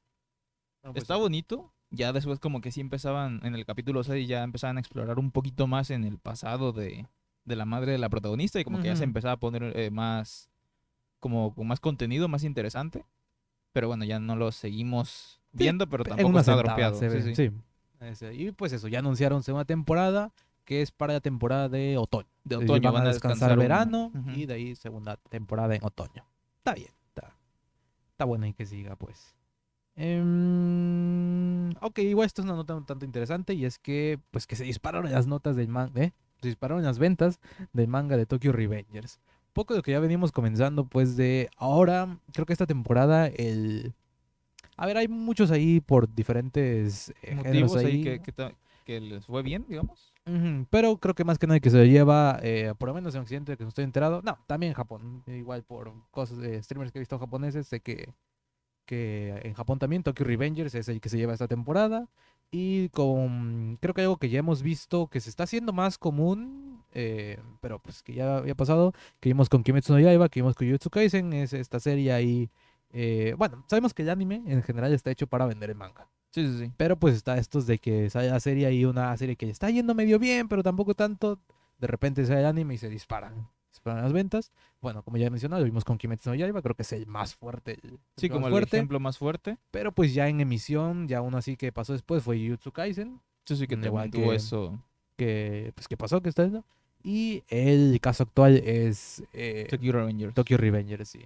[0.83, 1.19] No, pues Está sí.
[1.21, 1.73] bonito.
[1.91, 5.31] Ya después como que sí empezaban, en el capítulo 6 ya empezaban a explorar un
[5.31, 7.07] poquito más en el pasado de,
[7.45, 9.89] de la madre de la protagonista y como que ya se empezaba a poner eh,
[9.91, 10.49] más,
[11.19, 13.05] como con más contenido, más interesante.
[13.71, 16.97] Pero bueno, ya no lo seguimos viendo, pero en tampoco está dropeado.
[16.97, 17.51] se sí, sí.
[18.15, 18.25] sí.
[18.33, 20.31] Y pues eso, ya anunciaron segunda temporada,
[20.65, 22.27] que es para la temporada de otoño.
[22.43, 24.29] De otoño van a descansar, un- verano Ujú.
[24.31, 26.25] y de ahí segunda temporada en otoño.
[26.57, 27.35] Está bien, está,
[28.11, 29.35] está bueno y que siga pues.
[29.95, 34.55] Em, ok, igual esto es una nota un tanto interesante y es que pues que
[34.55, 36.13] se dispararon las notas del manga, ¿eh?
[36.41, 37.39] Dispararon las ventas
[37.73, 39.19] del manga de Tokyo Revengers.
[39.53, 43.93] Poco de lo que ya venimos comenzando pues de ahora, creo que esta temporada el...
[44.77, 48.03] A ver, hay muchos ahí por diferentes eh, Motivos ahí ahí.
[48.03, 48.53] que, que, ta-
[48.85, 50.13] que les fue bien, digamos.
[50.69, 53.57] Pero creo que más que nada que se lleva, eh, por lo menos en Occidente,
[53.57, 54.21] que no estoy enterado.
[54.23, 55.23] No, también en Japón.
[55.25, 58.13] Igual por cosas de streamers que he visto japoneses, sé que,
[58.85, 62.07] que en Japón también Tokyo Revengers es el que se lleva esta temporada.
[62.51, 66.83] Y con, creo que algo que ya hemos visto que se está haciendo más común,
[66.93, 70.55] eh, pero pues que ya había pasado, que vimos con Kimetsu no Yaiba, que vimos
[70.55, 72.49] con Jujutsu Kaisen, es esta serie ahí.
[72.91, 76.09] eh, bueno, sabemos que el anime en general está hecho para vender el manga.
[76.31, 76.71] Sí, sí, sí.
[76.77, 79.93] Pero pues está estos de que sale la serie y una serie que está yendo
[79.95, 81.39] medio bien, pero tampoco tanto.
[81.79, 83.47] De repente sale el anime y se disparan.
[83.79, 84.51] Disparan las ventas.
[84.81, 87.07] Bueno, como ya he mencionado, lo vimos con Kimetsu no Yaiba, creo que es el
[87.07, 87.77] más fuerte.
[87.81, 88.75] el Sí, más como el fuerte.
[88.77, 89.57] ejemplo más fuerte.
[89.71, 93.55] Pero pues ya en emisión, ya uno así que pasó después fue Jujutsu Kaisen, Sí,
[93.55, 94.79] sí, que Mm, también igual tuvo que- eso.
[95.15, 96.65] que pues que pasó, que está viendo.
[97.01, 100.33] Y el caso actual es eh, Tokyo Revengers.
[100.33, 101.21] Tokyo Revengers, sí.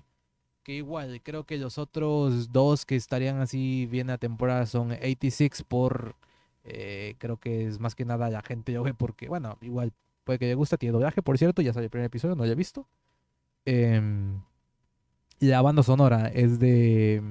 [0.63, 5.63] Que igual, creo que los otros dos que estarían así bien a temporada son 86
[5.67, 6.15] por...
[6.63, 9.91] eh, creo que es más que nada la gente lo ve porque, bueno, igual
[10.23, 12.51] puede que le gusta, tiene doblaje, por cierto, ya salió el primer episodio, no lo
[12.51, 12.87] he visto.
[15.39, 17.21] Y la banda sonora es de...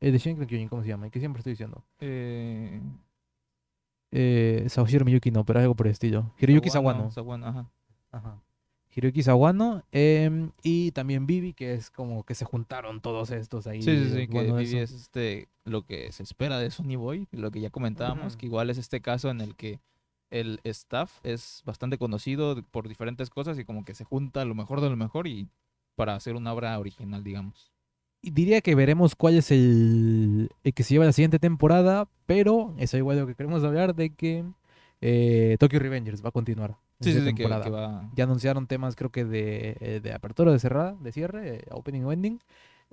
[0.00, 1.08] Es de Shinken Kyojin, ¿cómo se llama?
[1.10, 1.84] ¿Qué siempre estoy diciendo?
[2.00, 2.80] Eh,
[4.10, 6.34] Eh, Saoshiro Miyuki no, pero algo por el estilo.
[6.38, 7.10] Hiroyuki Sawano.
[7.10, 7.70] Sawano, ajá.
[8.10, 8.42] Ajá.
[8.94, 13.80] Hiroyuki Sawano em, y también Vivi, que es como que se juntaron todos estos ahí.
[13.80, 17.50] Sí, sí, sí, que Vivi es este, lo que se espera de Sony Boy, lo
[17.50, 19.80] que ya comentábamos, que igual es este caso en el que
[20.32, 24.80] el staff es bastante conocido por diferentes cosas y como que se junta lo mejor
[24.80, 25.48] de lo mejor y
[25.94, 27.70] para hacer una obra original, digamos.
[28.22, 32.74] Y diría que veremos cuál es el, el que se lleva la siguiente temporada, pero
[32.78, 34.44] eso igual lo que queremos hablar de que
[35.00, 36.76] eh, Tokyo Revengers va a continuar.
[37.00, 38.08] Sí, sí, sí, que, que va...
[38.14, 42.02] Ya anunciaron temas, creo que de, eh, de apertura, de cerrada, de cierre, eh, opening
[42.02, 42.40] o ending,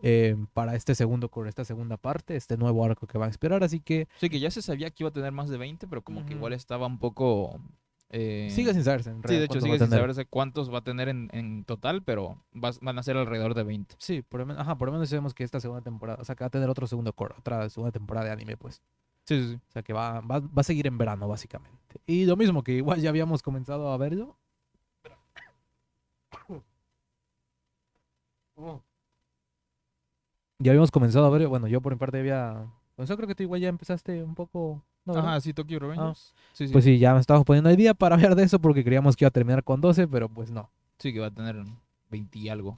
[0.02, 3.64] eh, para este segundo, con esta segunda parte, este nuevo arco que va a esperar.
[3.64, 6.02] Así que Sí, que ya se sabía que iba a tener más de 20, pero
[6.04, 7.60] como que igual estaba un poco...
[8.10, 9.12] eh, sigue sin saberse.
[9.12, 12.44] En Sí, de hecho sigue sin saberse cuántos va a tener en, en total, pero
[12.52, 13.96] vas- van a ser alrededor de 20.
[14.00, 16.36] Sí, por lo menos, ajá, por lo menos sabemos que esta segunda temporada, o sea,
[16.36, 18.82] que va a tener otro segundo core, otra segunda temporada de anime, pues.
[19.26, 19.56] Sí, sí, sí.
[19.56, 22.02] O sea, que va, va, va a seguir en verano, básicamente.
[22.08, 24.38] Y lo mismo que igual ya habíamos comenzado a verlo.
[30.60, 31.50] Ya habíamos comenzado a verlo.
[31.50, 32.68] Bueno, yo por mi parte había.
[32.96, 34.84] Pues yo creo que tú igual ya empezaste un poco.
[35.06, 35.30] ¿no, verdad?
[35.32, 36.34] Ajá, sí, Tokyo Revengers.
[36.54, 36.74] sí, sí.
[36.74, 39.24] Pues sí, ya me estaba poniendo el día para hablar de eso porque creíamos que
[39.24, 40.70] iba a terminar con 12, pero pues no.
[40.98, 41.56] Sí, que va a tener
[42.10, 42.78] 20 y algo.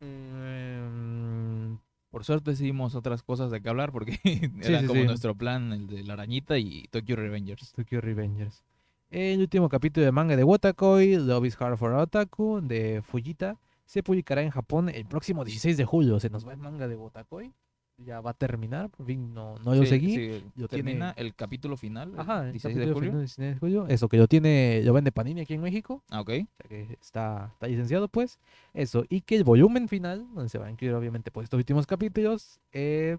[0.00, 1.76] Mm,
[2.10, 4.18] Por suerte decidimos otras cosas de qué hablar porque
[4.62, 7.72] era sí, como nuestro plan, el de la arañita y Tokyo Revengers.
[7.72, 8.62] Tokyo Revengers.
[9.10, 14.02] El último capítulo de manga de Watakoi, Love is Hard for Otaku, de Fujita, se
[14.02, 16.20] publicará en Japón el próximo 16 de julio.
[16.20, 17.52] Se nos va el manga de Watakoi.
[17.98, 20.16] Ya va a terminar, por fin no, no lo seguí.
[20.16, 22.94] sí, lo termina tiene- el capítulo final, Ajá, el 16 de julio.
[23.00, 23.86] final del 16 de julio.
[23.86, 26.02] Eso, que lo tiene, lo vende Panini aquí en México.
[26.10, 26.30] Ah, ok.
[26.30, 28.40] O sea que está, está licenciado, pues.
[28.72, 29.04] Eso.
[29.08, 32.58] Y que el volumen final, donde se va a incluir obviamente pues estos últimos capítulos,
[32.72, 33.18] eh,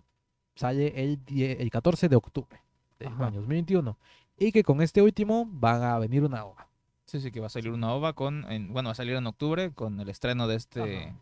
[0.56, 2.60] sale el, die- el 14 de octubre
[3.00, 3.28] del Ajá.
[3.28, 3.98] año 2021.
[4.38, 6.68] Y que con este último van a venir una ova.
[7.14, 9.28] Sí, sí, que va a salir una ova con, en- bueno, va a salir en
[9.28, 11.16] octubre con el estreno de este, Ajá.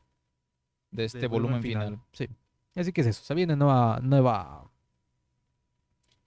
[0.92, 2.00] de este volumen final.
[2.14, 2.30] Sí.
[2.76, 4.70] Así que es eso, se viene nueva, nueva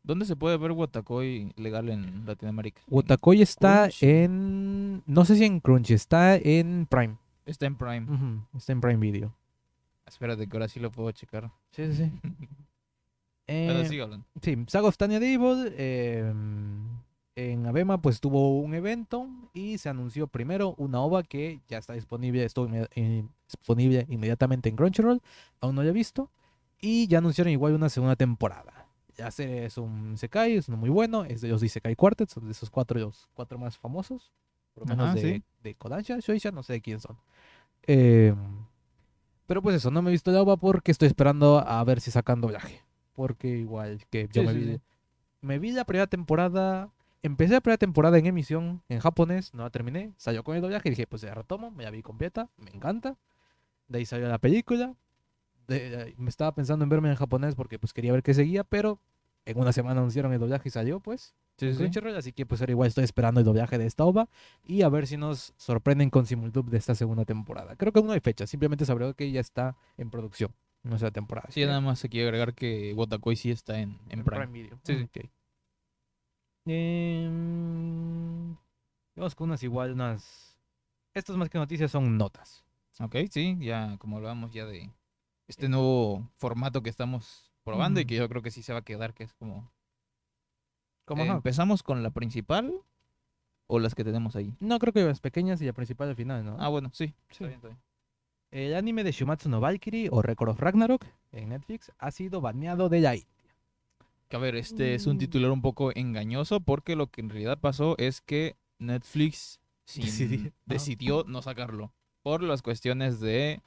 [0.02, 2.82] ¿Dónde se puede ver Watakoi legal en Latinoamérica?
[2.88, 5.02] Wotakoi está en.
[5.06, 7.16] No sé si en Crunchy, está en Prime.
[7.46, 8.06] Está en Prime.
[8.54, 9.34] Está en Prime Video.
[10.06, 11.50] Espérate, que ahora sí lo puedo checar.
[11.70, 12.12] Sí, sí, sí.
[13.46, 14.26] Bueno, Eh, sigue hablando.
[14.42, 15.72] sí, Saga of Tanya Devil.
[15.76, 16.32] eh,
[17.36, 21.94] en Abema, pues tuvo un evento y se anunció primero una OVA que ya está
[21.94, 25.20] disponible, estuvo inme- eh, disponible inmediatamente en Crunchyroll.
[25.60, 26.30] Aún no la he visto.
[26.80, 28.86] Y ya anunciaron igual una segunda temporada.
[29.16, 31.24] Ya sé, es un Sekai, es uno muy bueno.
[31.24, 34.32] Es de los Isekai Quartet, son de esos cuatro, los cuatro más famosos.
[34.74, 35.42] Por lo menos Ajá, de, sí.
[35.62, 37.16] de Kodansha, Shoisha, no sé de quién son.
[37.86, 38.34] Eh,
[39.46, 42.10] pero pues eso, no me he visto la OVA porque estoy esperando a ver si
[42.10, 42.82] sacan doblaje.
[43.14, 44.80] Porque igual que yo Sí, me, sí, vi, sí.
[45.42, 46.90] me vi la primera temporada.
[47.24, 50.12] Empecé la primera temporada en emisión en japonés, no la terminé.
[50.18, 53.16] Salió con el doblaje y dije, pues ya retomo, me la vi completa, me encanta.
[53.88, 54.94] De ahí salió la película.
[55.66, 59.00] De- me estaba pensando en verme en japonés porque pues quería ver qué seguía, pero
[59.46, 61.78] en una semana anunciaron el doblaje y salió pues Sí, en sí.
[61.78, 64.28] Crunchyroll, así que pues ahora igual estoy esperando el doblaje de esta OVA
[64.64, 67.74] y a ver si nos sorprenden con Simultube de esta segunda temporada.
[67.76, 71.04] Creo que aún no hay fecha, simplemente sabré que ya está en producción, no sé
[71.06, 71.48] la temporada.
[71.50, 74.46] Sí, nada más quiere agregar que Watakoi sí está en, en Prime.
[74.48, 74.78] Video.
[74.82, 75.04] Sí, sí.
[75.04, 75.30] Ok.
[76.66, 78.56] Em,
[79.14, 80.58] vamos con unas igual, unas...
[81.12, 82.64] Estas más que noticias son notas.
[83.00, 84.90] Ok, sí, ya como hablábamos ya de
[85.46, 88.84] este nuevo formato que estamos probando y que yo creo que sí se va a
[88.84, 89.70] quedar, que es como...
[91.04, 91.22] ¿Cómo?
[91.22, 91.36] Eh, ajá?
[91.36, 92.72] ¿Empezamos con la principal
[93.66, 94.54] o las que tenemos ahí?
[94.60, 96.56] No, creo que las pequeñas y la principal al final, ¿no?
[96.58, 97.08] Ah, bueno, sí.
[97.30, 97.44] Sí.
[97.44, 97.80] Está bien, está bien.
[98.50, 102.88] El anime de Shumatsu no Valkyrie o Record of Ragnarok en Netflix ha sido baneado
[102.88, 103.26] de India.
[104.34, 107.60] Que a ver, este es un titular un poco engañoso porque lo que en realidad
[107.60, 111.92] pasó es que Netflix sin- decidió no sacarlo
[112.24, 113.62] por las cuestiones de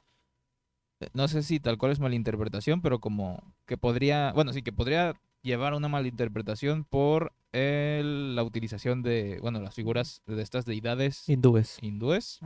[1.14, 5.14] no sé si tal cual es malinterpretación, pero como que podría, bueno, sí que podría
[5.40, 11.26] llevar a una malinterpretación por el- la utilización de, bueno, las figuras de estas deidades
[11.30, 11.78] Hindúes.
[11.80, 12.40] hindúes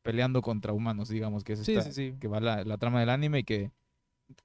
[0.00, 2.16] peleando contra humanos, digamos, que es Sí, esta- sí, sí.
[2.18, 3.70] que va la, la trama del anime y que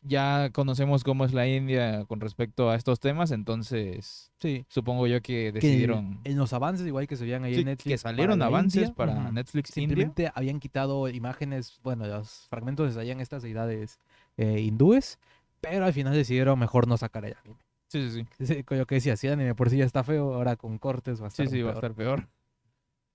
[0.02, 4.65] ya conocemos cómo es la India con respecto a estos temas, entonces Sí.
[4.69, 7.65] supongo yo que Que decidieron en los avances, igual que se veían ahí sí, en
[7.65, 7.91] Netflix.
[7.93, 9.95] que salieron para avances India, para ujú, Netflix India.
[9.95, 14.00] Simplemente habían quitado imágenes, bueno, los fragmentos salían estas deidades
[14.38, 15.19] eh, hindúes,
[15.62, 17.58] pero al final decidieron mejor no sacar el anime.
[17.89, 18.28] Sí, sí, sí.
[18.45, 21.21] Sí, Yo que decía, si el anime por sí ya está feo, ahora con cortes
[21.21, 22.28] va a Sí, estar sí, va a estar peor.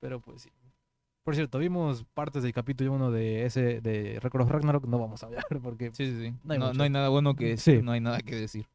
[0.01, 0.51] Pero pues sí.
[1.25, 5.23] Por cierto, vimos partes del capítulo 1 de ese de Record of Ragnarok, no vamos
[5.23, 6.35] a hablar porque Sí, sí, sí.
[6.43, 8.67] No hay No, hay nada bueno que decir, no hay nada que decir.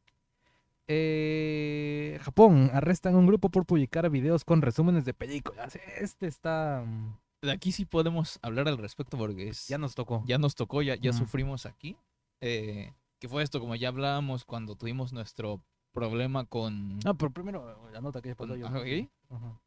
[0.89, 5.77] Eh, Japón arrestan a un grupo por publicar videos con resúmenes de películas.
[5.99, 10.23] Este está mm, De aquí sí podemos hablar al respecto porque es, ya nos tocó.
[10.25, 11.97] ya nos tocó, ya, ya sufrimos aquí.
[12.39, 15.59] Eh, que fue esto, como ya hablábamos cuando tuvimos nuestro
[15.91, 16.99] problema con...
[16.99, 18.67] No, pero primero la nota que después con- yo.
[18.67, 19.09] ajá, ¿ok?
[19.31, 19.59] Ajá.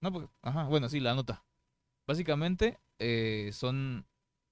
[0.00, 1.44] No, porque- ajá, bueno, sí, la nota.
[2.10, 4.04] Básicamente eh, son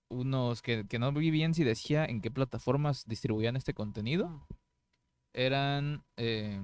[0.09, 4.47] unos que, que no vi bien si decía en qué plataformas distribuían este contenido.
[5.35, 6.63] Eran eh,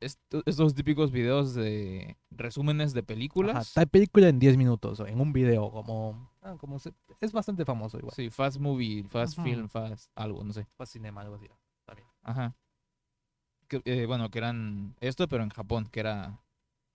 [0.00, 3.74] esto- estos típicos videos de resúmenes de Ajá, películas.
[3.74, 7.66] tal película en 10 minutos o en un video, como, ah, como se- es bastante
[7.66, 8.14] famoso igual.
[8.16, 9.44] Sí, fast movie, fast Ajá.
[9.46, 10.66] film, fast algo, no sé.
[10.78, 11.48] Fast cinema, algo así.
[11.84, 12.08] También.
[12.22, 12.56] Ajá.
[13.68, 16.40] Que, eh, bueno, que eran esto, pero en Japón, que era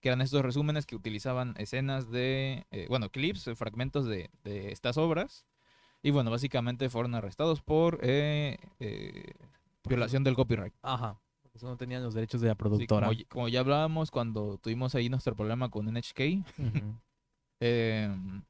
[0.00, 4.70] que eran estos resúmenes que utilizaban escenas de, eh, bueno, clips, eh, fragmentos de, de
[4.72, 5.44] estas obras.
[6.02, 9.32] Y bueno, básicamente fueron arrestados por eh, eh,
[9.84, 10.74] violación del copyright.
[10.82, 11.20] Ajá.
[11.54, 13.06] Eso no tenían los derechos de la Sí, productora.
[13.08, 16.94] como, ya- como ya hablábamos cuando tuvimos ahí nuestro problema con NHK, Ujú.
[17.60, 18.42] em,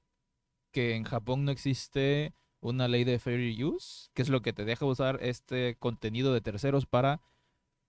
[0.73, 4.65] que en Japón no existe una ley de fair use, que es lo que te
[4.67, 7.21] deja usar este contenido de terceros para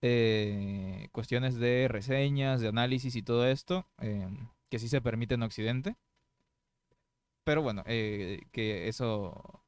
[0.01, 5.43] eh, cuestiones de reseñas, de análisis y todo esto, em, que sí se permite en
[5.43, 5.95] Occidente.
[7.43, 9.63] Pero bueno, eh, que eso,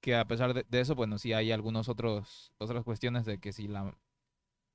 [0.00, 3.52] que a pesar de, de eso, bueno, sí hay algunos otros, otras cuestiones de que
[3.52, 3.96] si la,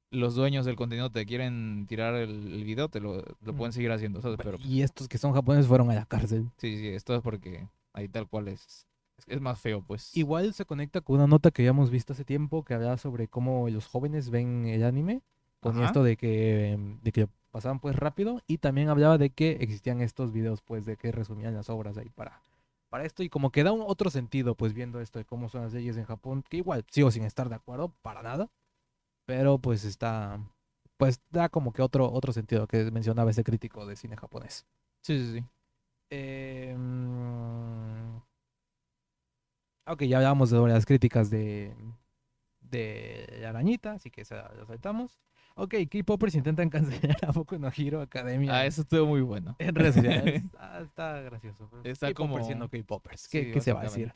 [0.10, 3.74] los dueños del contenido te quieren tirar el, el video, te lo, lo pueden Mm.
[3.74, 4.40] seguir haciendo, ¿sabes?
[4.44, 6.50] Pero Y estos que son japoneses fueron a la cárcel.
[6.58, 8.86] Sí, sí, esto es porque ahí tal cual es.
[9.28, 10.16] Es, más feo, pues.
[10.16, 13.70] Igual se conecta con una nota que habíamos visto hace tiempo que hablaba sobre cómo
[13.70, 15.22] los jóvenes ven el anime.
[15.60, 15.86] Con Ajá.
[15.86, 18.42] esto de que, de que pasaban pues rápido.
[18.48, 22.10] Y también hablaba de que existían estos videos pues de que resumían las obras ahí
[22.10, 22.42] para,
[22.90, 23.22] para esto.
[23.24, 25.98] Y como que da un otro sentido pues viendo esto de cómo son las leyes
[25.98, 26.44] en Japón.
[26.50, 28.50] Que igual sigo sin estar de acuerdo para nada.
[29.26, 30.40] Pero pues está...
[30.98, 34.66] pues da como que otro, otro sentido que mencionaba ese crítico de cine japonés.
[35.02, 35.46] Sí, sí, sí.
[36.10, 36.76] Eh,
[39.86, 41.76] ok, ya hablábamos de las críticas de,
[42.60, 45.20] de la arañita, así que esa la saltamos.
[45.56, 48.54] Ok, K-Popers intentan cancelar a Boku no Hero Academia.
[48.56, 49.56] Ah, eso estuvo muy bueno.
[49.60, 50.44] En redes sociales.
[50.58, 51.70] Ah, está gracioso.
[51.84, 53.28] Está como- siendo K-Popers.
[53.28, 54.14] ¿Qué, Sí, qué se va a decir?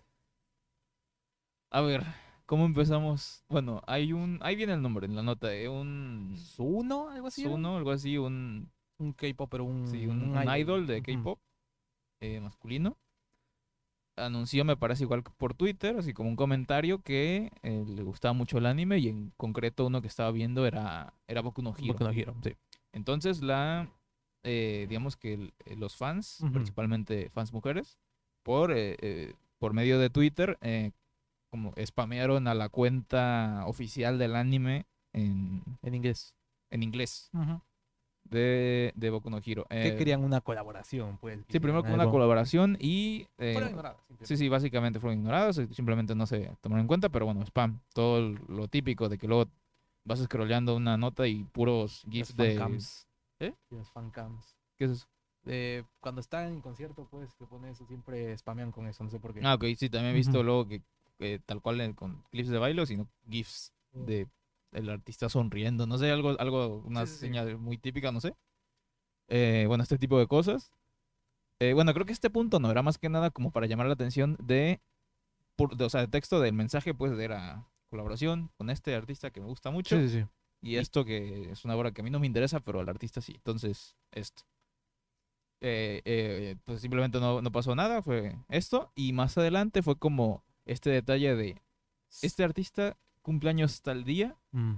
[1.71, 2.03] A ver,
[2.45, 3.43] ¿cómo empezamos?
[3.49, 4.39] Bueno, hay un...
[4.41, 5.67] Ahí viene el nombre en la nota, ¿eh?
[5.67, 6.35] Un...
[6.37, 7.09] ¿Suno?
[7.09, 7.43] ¿Algo así?
[7.43, 8.71] Suno, algo así, un...
[8.97, 11.01] Un K-Popper, un, Sí, un, un idol de.
[11.01, 11.37] K-pop
[12.21, 12.97] eh, masculino.
[14.17, 18.33] Anunció, me parece igual que por Twitter, así como un comentario que eh, le gustaba
[18.33, 21.87] mucho el anime y en concreto uno que estaba viendo era, era Boku no Hero.
[21.93, 22.55] Boku no Hero, sí.
[22.93, 23.89] Entonces la,
[24.43, 27.97] eh, digamos que el- eh, los fans, principalmente fans mujeres,
[28.43, 30.91] por, eh, por medio de Twitter, eh,
[31.51, 36.33] como spamearon a la cuenta oficial del anime en, En inglés.
[36.69, 37.29] en inglés.
[38.25, 39.65] De, de Boku no Hero.
[39.69, 41.39] Que Eh, querían una colaboración, pues.
[41.49, 42.13] Sí, primero con una algo.
[42.13, 43.27] colaboración y...
[43.37, 47.09] eh, Fueron ignoradas, sí, sí, básicamente fueron ignorados, eh, simplemente no se tomaron en cuenta,
[47.09, 49.49] pero bueno, spam, todo lo típico de que luego
[50.03, 52.55] vas scrolleando una nota y puros gifs de...
[52.55, 53.07] fancams.
[53.39, 53.53] ¿Eh?
[53.71, 54.55] Los fancams.
[54.77, 55.07] ¿Qué es eso?
[55.47, 59.19] Eh, cuando están en concierto, pues, que pone eso, siempre spamean con eso, no sé
[59.19, 59.41] por qué.
[59.43, 60.43] Ah, ok, sí, también he visto Ujú.
[60.43, 60.81] luego que
[61.17, 64.27] que tal cual eh, con clips de baile, sino gifs de
[64.75, 67.19] el artista sonriendo, no sé, algo, algo, una Sí, sí, sí.
[67.27, 68.35] señal muy típica, no sé.
[69.27, 70.71] Eh, bueno, este tipo de cosas.
[71.59, 73.93] Eh, bueno, creo que este punto no era más que nada como para llamar la
[73.93, 74.81] atención de,
[75.55, 79.39] por- de, o sea, el texto del mensaje, pues era colaboración con este artista que
[79.41, 80.27] me gusta mucho Sí, sí, sí.
[80.61, 83.21] y esto que es una obra que a mí no me interesa, pero al artista
[83.21, 83.33] sí.
[83.35, 84.43] Entonces, esto.
[85.61, 88.91] Eh, eh, pues simplemente no, no pasó nada, fue esto.
[88.95, 91.61] Y más adelante fue como este detalle de
[92.21, 94.75] este artista cumpleaños tal día, Mm.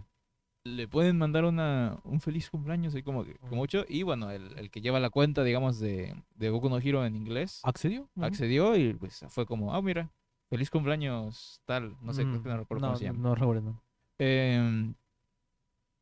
[0.63, 3.55] le pueden mandar una, un feliz cumpleaños, así como, que- como Ujú.
[3.57, 3.85] mucho.
[3.87, 7.15] Y bueno, el, el que lleva la cuenta, digamos, de, de Boku no Hero en
[7.15, 8.09] inglés, ¿Accedió?
[8.21, 10.09] Accedió y pues fue como, ah, mira,
[10.49, 13.19] feliz cumpleaños tal, no sé, creo Mm, que no recuerdo no, cómo se llama.
[13.19, 13.61] No recuerdo.
[13.71, 13.81] no.
[14.17, 14.95] Em,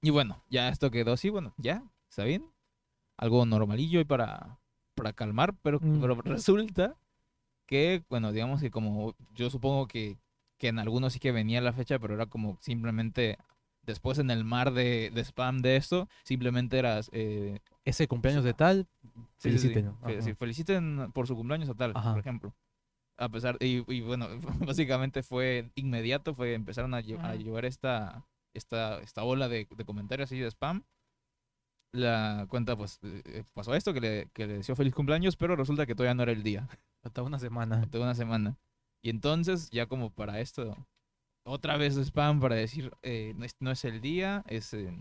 [0.01, 2.45] y bueno, ya esto quedó así, bueno, ya, está bien.
[3.17, 4.59] Algo normalillo y para,
[4.93, 5.99] para calmar, pero, Mm.
[5.99, 6.95] pero resulta
[7.65, 10.17] que, bueno, digamos que como yo supongo que,
[10.57, 13.37] que en algunos sí que venía la fecha, pero era como simplemente
[13.83, 17.09] después en el mar de, de spam de esto, simplemente eras...
[17.13, 19.97] eh, Ese cumpleaños de tal, sí, sí, sí, felicítenlo.
[20.05, 20.21] fe- Ajá.
[20.21, 22.11] sí, feliciten por su cumpleaños a tal, Ajá.
[22.11, 22.55] por ejemplo.
[23.17, 24.27] A pesar, y, y bueno,
[24.67, 27.35] básicamente fue inmediato, fue empezaron a, lle- a Ajá.
[27.35, 30.83] llevar esta, esta, esta ola de, de comentarios así de spam.
[31.91, 35.85] La cuenta, pues, eh, pasó esto, que le, que le deseó feliz cumpleaños, pero resulta
[35.85, 36.67] que todavía no era el día,
[37.03, 37.87] Hasta una semana.
[37.89, 38.57] toda una semana.
[39.05, 40.75] Y entonces, ya como para esto,
[41.43, 44.97] otra vez spam para decir, eh, no, es, no es el día, es, eh,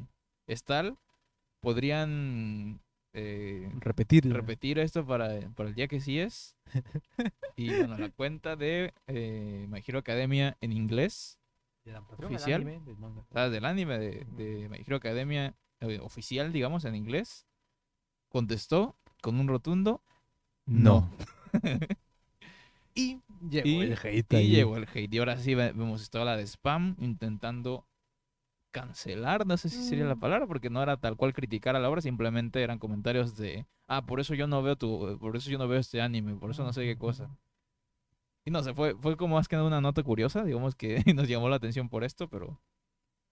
[0.47, 0.99] es tal,
[1.61, 2.83] podrían
[3.15, 4.31] eh, Repetir.
[4.31, 6.55] repetir esto para, para el día que sí es.
[7.57, 11.39] Y bueno, la cuenta de eh, My Hero Academia en inglés,
[12.19, 12.83] oficial.
[13.01, 17.47] o sea, del anime de, de My Hero Academia eh, oficial, digamos, en inglés,
[18.29, 20.03] contestó con un rotundo
[20.67, 21.11] no.
[22.97, 24.51] Y llegó Y- el hate y ahí.
[24.51, 25.13] llegó el hate.
[25.15, 27.87] Y ahora sí ve- vemos esta ola de spam intentando
[28.71, 30.21] cancelar, no sé si sería la Mm.
[30.21, 34.05] palabra, porque no era tal cual criticar a la obra, simplemente eran comentarios de, ah,
[34.05, 36.65] por eso yo no veo tu, por eso yo no veo este anime, por eso
[36.65, 37.31] no sé qué cosa.
[38.45, 41.29] Y no sé, fue, fue como más que nada una nota curiosa, digamos que nos
[41.29, 42.61] llamó la atención por esto, pero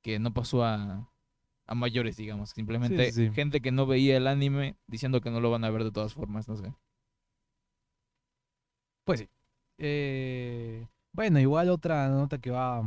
[0.03, 1.11] que no pasó a,
[1.67, 2.51] a mayores, digamos.
[2.51, 3.35] Simplemente sí, sí.
[3.35, 6.15] gente que no veía el anime diciendo que no lo van a ver de todas
[6.15, 6.73] formas, no sé.
[9.05, 9.29] Pues sí.
[9.79, 12.79] Eh, bueno, igual otra nota que va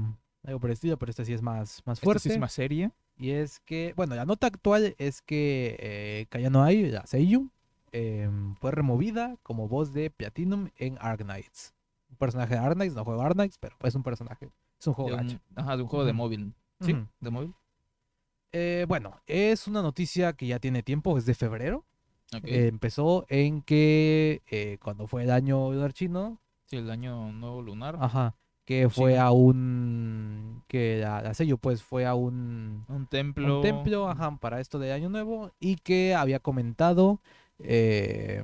[0.44, 2.22] algo por el estilo, pero esta sí es más, más Esta fuerte.
[2.22, 2.94] sí es más seria.
[3.18, 7.50] Y es que, bueno, la nota actual es que eh, Kayano Ai, la Seiyu,
[7.92, 11.74] em, fue removida como voz de Platinum en Arknights.
[12.10, 14.52] Un personaje de Arknights, no juego Arknights, pero es un personaje.
[14.80, 16.54] Es un juego De un, ajá, de un juego de móvil.
[16.82, 16.94] ¿Sí?
[17.22, 17.54] ¿De móvil?
[18.52, 21.86] Eh, bueno, es una noticia que ya tiene tiempo, es de febrero.
[22.44, 27.98] Eh, empezó en que cuando fue el año chino, sí, el año nuevo lunar.
[28.00, 28.36] ajá,
[28.66, 29.18] que fue Sí.
[29.18, 33.58] a un, que la, la Seiyu pues fue a un, Un templo.
[33.58, 37.22] un templo ajá, para esto de Año Nuevo y que había comentado
[37.60, 38.44] eh,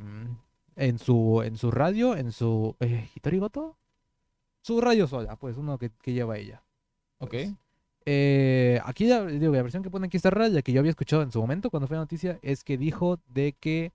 [0.75, 3.77] en su en su radio, en su eh, Hitori Goto?
[4.63, 6.63] su radio sola, pues uno que, que lleva ella.
[7.17, 7.29] Ok.
[7.31, 7.55] pues.
[8.05, 10.89] Eh, aquí la, digo, la versión que pone aquí está rara, la que yo había
[10.91, 13.91] escuchado en su momento cuando fue la noticia, es que dijo de que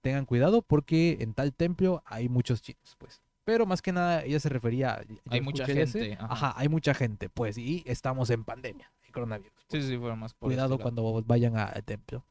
[0.00, 3.20] tengan cuidado porque en tal templo hay muchos chinos, pues.
[3.48, 6.26] Pero más que nada ella se refería, Hay mucha ese, gente, ajá.
[6.34, 8.92] ajá, hay mucha gente, pues, y estamos en pandemia.
[9.00, 9.64] que coronavirus.
[9.70, 12.26] Sí, sí, fue más por Cuidado este cuando vayan a- al templo.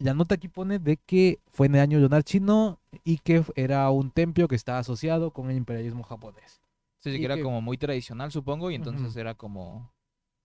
[0.00, 3.88] La nota aquí pone de que fue en el año lunar chino y que era
[3.90, 6.60] un templo que está asociado con el imperialismo japonés.
[6.98, 9.92] Sí, sí, que era que- como muy tradicional, supongo, y entonces era como,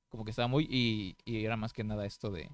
[0.09, 2.51] como que estaba muy, y, y era más que nada esto de,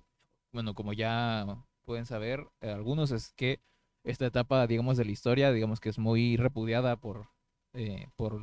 [0.54, 3.60] bueno, como ya pueden saber eh, algunos, es que
[4.06, 7.28] esta etapa, digamos, de la historia, digamos que es muy repudiada por,
[7.74, 8.40] eh, por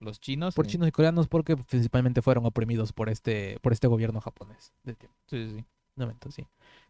[0.00, 0.54] los chinos.
[0.54, 4.72] Por eh, chinos y coreanos porque principalmente fueron oprimidos por este, por este gobierno japonés.
[4.82, 5.16] del tiempo.
[5.26, 5.64] Sí, sí, sí.
[5.96, 6.46] Un momento, sí.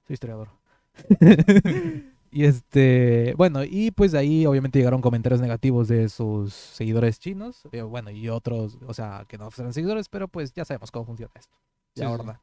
[0.06, 0.48] Soy historiador.
[2.30, 7.82] y este, bueno, y pues ahí obviamente llegaron comentarios negativos de sus seguidores chinos, eh,
[7.82, 11.32] bueno, y otros, o sea, que no eran seguidores, pero pues ya sabemos cómo funciona
[11.36, 11.56] esto.
[11.94, 12.12] Sí, Ya sí.
[12.12, 12.42] horda.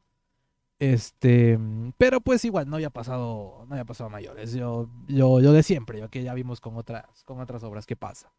[0.78, 1.58] Este,
[1.96, 4.52] pero pues igual no había pasado, no había pasado a mayores.
[4.52, 7.94] Yo, yo, yo de siempre, yo que ya vimos con otras, con otras obras qué
[7.96, 8.32] pasa.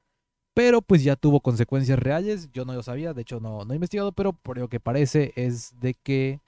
[0.54, 3.76] Pero pues ya tuvo consecuencias reales, yo no lo sabía, de hecho no, no he
[3.76, 6.42] investigado, pero por lo que parece es de que,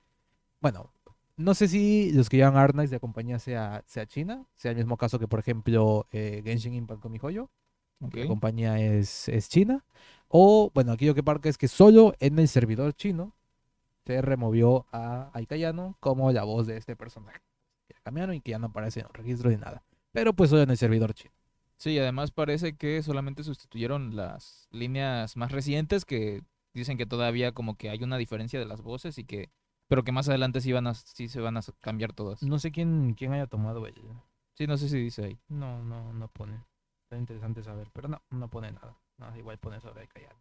[0.61, 0.91] bueno,
[1.37, 4.95] no sé si los que llevan Arnice de compañía sea, sea China, sea el mismo
[4.97, 7.49] caso que por ejemplo eh, Genshin Impact con mi joyo,
[8.01, 8.15] Ok.
[8.15, 9.83] la compañía es, es China,
[10.27, 13.33] o bueno, aquí lo que parca es que solo en el servidor chino
[14.05, 17.39] se removió a Aikayano como la voz de este personaje.
[17.87, 19.83] Que cambiaron y que ya no aparece en registro ni nada.
[20.11, 21.33] Pero pues solo en el servidor chino.
[21.77, 27.75] Sí, además parece que solamente sustituyeron las líneas más recientes que dicen que todavía como
[27.75, 29.49] que hay una diferencia de las voces y que,
[29.87, 32.41] pero que más adelante sí van a, sí se van a cambiar todas.
[32.43, 33.95] No sé quién, quién haya tomado el...
[34.53, 35.39] Sí, no sé si dice ahí.
[35.49, 36.63] No, no, no pone.
[37.03, 38.97] Está interesante saber, pero no, no pone nada.
[39.17, 40.39] No, igual pone sobre Aikayano.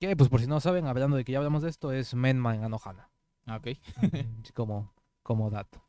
[0.00, 2.54] Que pues por si no saben, hablando de que ya hablamos de esto, es Menma
[2.54, 3.10] en Anohana.
[3.46, 3.68] Ah, ok.
[4.54, 5.82] Como, como dato.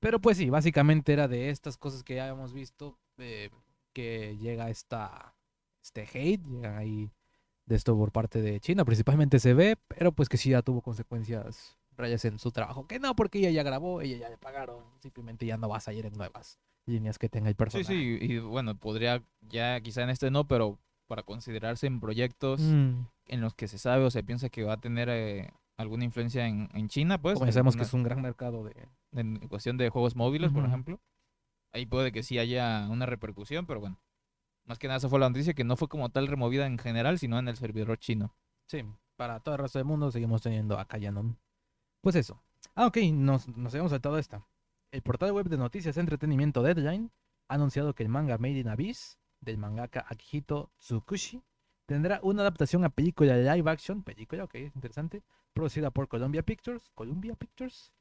[0.00, 3.50] Pero pues sí, básicamente era de estas cosas que ya habíamos visto, eh,
[3.92, 5.34] que llega esta,
[5.82, 7.10] este hate, llega ahí
[7.66, 10.80] de esto por parte de China, principalmente se ve, pero pues que sí ya tuvo
[10.82, 12.86] consecuencias rayas en su trabajo.
[12.86, 15.80] Que no, porque ella ya grabó, ella ya le pagaron, simplemente ya no va a
[15.80, 17.92] salir en nuevas líneas que tenga el Sí, personaje.
[17.92, 23.02] sí, y bueno, podría ya quizá en este no, pero para considerarse en proyectos Mm,
[23.26, 26.46] en los que se sabe o se piensa que va a tener eh, alguna influencia
[26.48, 27.38] en, en China, pues.
[27.38, 28.88] como sabemos que una- es un gran mercado de...
[29.12, 30.68] en cuestión de juegos móviles, por Ujú.
[30.68, 31.00] ejemplo.
[31.72, 34.00] Ahí puede que sí haya una repercusión, pero bueno.
[34.64, 37.18] Más que nada, esa fue la noticia que no fue como tal removida en general,
[37.18, 38.34] sino en el servidor chino.
[38.66, 38.84] Sí,
[39.16, 41.38] para todo el resto del mundo seguimos teniendo a Callanon.
[42.00, 42.42] Pues eso.
[42.74, 44.46] Ah, ok, nos, nos habíamos saltado esta.
[44.92, 47.10] El portal web de noticias entretenimiento Deadline
[47.48, 51.42] ha anunciado que el manga Made in Abyss, del mangaka Akihito Tsukushi,
[51.86, 57.34] tendrá una adaptación a película live action, película, ok, interesante, producida por Columbia Pictures, Columbia
[57.34, 57.92] Pictures,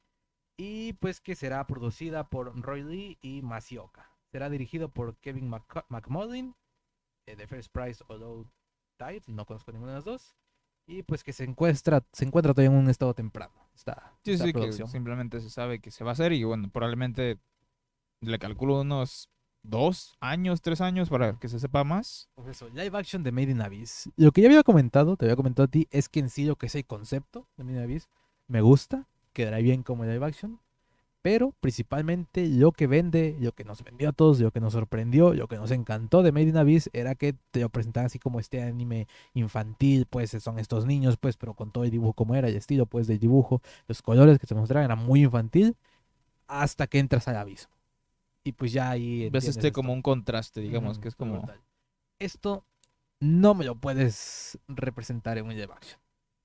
[0.61, 4.11] y pues que será producida por Roy Lee y Masioka.
[4.29, 6.53] Será dirigido por Kevin Mc- McMullen,
[7.25, 8.45] eh, The First Prize o Low
[8.97, 10.35] Tide, no conozco ninguna de las dos,
[10.85, 13.53] y pues que se encuentra, se encuentra todavía en un estado temprano.
[13.73, 17.39] Esta, Sí, sí, que simplemente se sabe que se va a hacer y bueno, probablemente
[18.19, 19.29] le calculo unos
[19.63, 22.29] dos años, tres años para que se sepa más.
[22.35, 24.09] Pues eso, live action de Made in Abyss.
[24.17, 26.57] Lo que ya había comentado, te había comentado a ti, es que en sí lo
[26.57, 28.09] que es el concepto de Made in Abyss
[28.47, 29.07] me gusta,
[29.39, 30.59] quedará bien como live action,
[31.21, 35.33] pero principalmente lo que vende, lo que nos vendió a todos, lo que nos sorprendió,
[35.33, 38.41] lo que nos encantó de Made in Abyss era que te lo presentaban así como
[38.41, 42.49] este anime infantil, pues son estos niños, pues, pero con todo el dibujo como era,
[42.49, 45.77] el estilo, pues, del dibujo, los colores que se mostraban, era muy infantil,
[46.47, 47.73] hasta que entras al abismo.
[48.43, 49.29] Y pues ya ahí...
[49.29, 49.75] Ves este esto.
[49.75, 51.37] como un contraste, digamos, Ujú, que es como...
[51.37, 51.61] brutal.
[52.19, 52.65] Esto
[53.21, 55.99] no me lo puedes representar en un live action.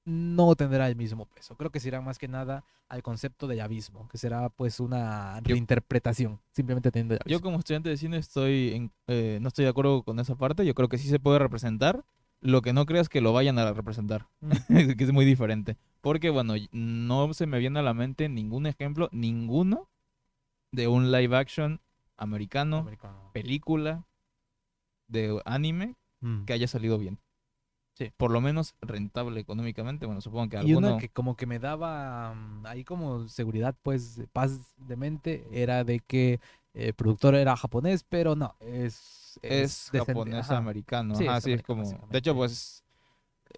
[0.07, 1.57] No tendrá el mismo peso.
[1.57, 6.41] Creo que será más que nada al concepto del abismo, que será pues una reinterpretación,
[6.53, 10.21] simplemente teniendo Yo como estudiante de cine estoy en- eh, no estoy de acuerdo con
[10.21, 10.67] esa parte.
[10.67, 12.05] Yo creo que sí se puede representar.
[12.41, 14.29] Lo que no creas que lo vayan a representar.
[14.99, 15.79] Que es muy diferente.
[16.03, 19.89] Porque, bueno, no se me viene a la mente ningún ejemplo, ninguno,
[20.71, 21.81] de un live action
[22.19, 23.31] americano, Americano.
[23.33, 24.05] película,
[25.09, 26.45] de anime, Mm.
[26.45, 27.19] que haya salido bien.
[27.95, 28.11] Sí.
[28.17, 30.07] Por lo menos rentable económicamente.
[30.07, 30.99] Bueno, supongo que Y una alguno...
[30.99, 36.01] que como que me daba mm, ahí como seguridad, pues paz de mente, era de
[36.01, 36.41] que
[36.73, 39.39] el productor era japonés, pero no, es...
[39.43, 40.57] es japonés ajá.
[40.57, 41.15] americano.
[41.15, 42.09] Sí, Ajá, es sí, es americano, como.
[42.09, 42.83] De hecho, pues.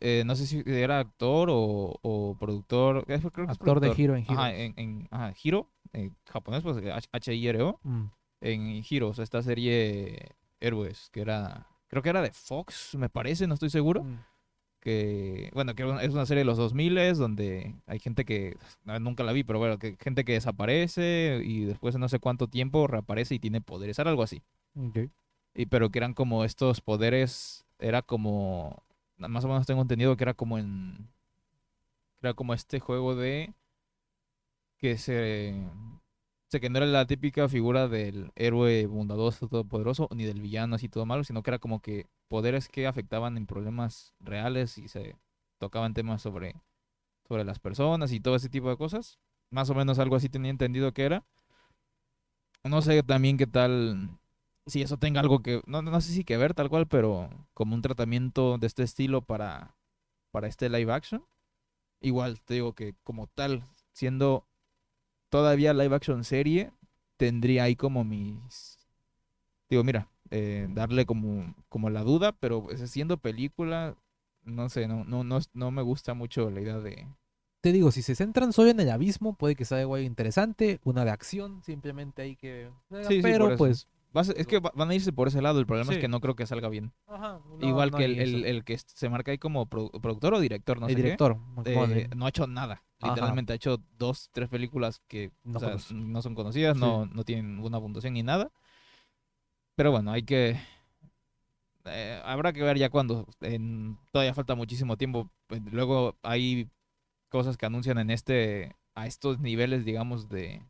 [0.00, 3.04] eh, no sé si era actor o, o productor.
[3.08, 3.88] eh, creo que es Actor de.
[3.96, 4.52] Hero en Ajá, Heroes.
[4.52, 6.76] en, en ajá, Hiro, en japonés, pues
[7.12, 7.80] H-I-R-O.
[7.84, 8.04] Mm.
[8.42, 11.66] En Heroes, esta serie Héroes, que era.
[11.88, 14.04] Creo que era de Fox, me parece, no estoy seguro.
[14.04, 14.18] Mm.
[14.80, 19.24] Que, bueno, que es una serie de los 2000 donde hay gente que, no, nunca
[19.24, 22.86] la vi, pero bueno, que gente que desaparece y después de no sé cuánto tiempo
[22.86, 24.42] reaparece y tiene poderes, era algo así.
[25.54, 28.84] Y, pero que eran como estos poderes, era como,
[29.16, 31.08] más o menos tengo entendido que era como en,
[32.20, 33.54] era como este juego de
[34.78, 35.54] que se,
[36.48, 40.88] se que no era la típica figura del héroe bondadoso, todopoderoso, ni del villano así
[40.88, 45.16] todo malo, sino que era como que poderes que afectaban en problemas reales y se
[45.58, 46.54] tocaban temas sobre,
[47.28, 49.18] sobre las personas y todo ese tipo de cosas.
[49.50, 51.24] Más o menos algo así tenía entendido que era.
[52.64, 54.10] No sé también qué tal,
[54.66, 57.74] si eso tenga algo que, no, no sé si que ver tal cual, pero como
[57.74, 59.76] un tratamiento de este estilo para,
[60.32, 61.24] para este live action.
[62.00, 64.46] Igual, te digo que como tal, siendo
[65.36, 66.70] todavía live action serie,
[67.18, 68.78] tendría ahí como mis...
[69.68, 73.94] Digo, mira, eh, darle como, como la duda, pero pues, siendo película,
[74.44, 77.06] no sé, no, no, no, no me gusta mucho la idea de...
[77.60, 81.04] Te digo, si se centran solo en el abismo, puede que sea algo interesante, una
[81.04, 82.70] de acción, simplemente hay que...
[83.02, 83.88] Sí, pero pues...
[84.38, 86.34] Es que va- van a irse por ese lado, el problema es que no creo
[86.34, 86.92] que salga bien.
[87.06, 90.40] Ajá, no- Igual no que el, el- que se marca ahí como produ- productor o
[90.40, 91.36] director, no el sé director.
[91.66, 92.82] eh, no ha hecho nada.
[93.00, 93.14] Ajá.
[93.14, 96.80] Literalmente ha hecho dos, tres películas que No o sea, no son conocidas, Sí.
[96.80, 98.50] no, no tienen ninguna puntuación ni nada.
[99.74, 100.58] Pero bueno, hay que...
[101.84, 103.26] eh, habrá que ver ya cuando.
[103.40, 105.30] En, todavía falta muchísimo tiempo.
[105.46, 106.70] pues, Luego hay
[107.28, 108.74] cosas que anuncian en este...
[108.94, 110.62] A estos niveles, digamos, de...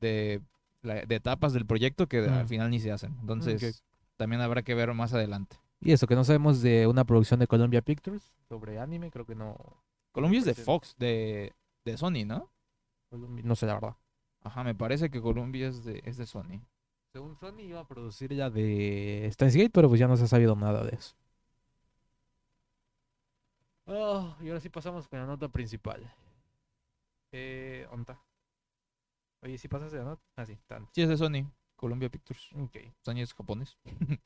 [0.00, 0.40] De,
[0.82, 3.16] de etapas del proyecto que al final ni se hacen.
[3.20, 3.82] Entonces,
[4.16, 5.56] también habrá que ver más adelante.
[5.80, 9.34] Y eso, que no sabemos de una producción de Columbia Pictures sobre anime, creo que
[9.34, 9.56] no...
[10.14, 11.52] Colombia es de Fox, de,
[11.84, 12.50] de Sony, ¿no?
[13.10, 13.96] Columbia- No sé la verdad.
[14.42, 16.60] Ajá, me parece que Colombia es de, es de Sony.
[17.12, 20.28] Según Sony iba a producir ya de Steins Gate, pero pues ya no se ha
[20.28, 21.14] sabido nada de eso.
[23.86, 26.00] Oh, y ahora sí pasamos con la nota principal.
[27.32, 28.22] Eh, ¿dónde está?
[29.42, 30.22] Oye, ¿sí pasaste la nota?
[30.36, 30.58] Ah, sí.
[30.92, 31.50] Sí, es de Sony.
[31.76, 32.48] Columbia Pictures.
[32.56, 32.76] Ok.
[33.02, 33.76] Sony es japonés.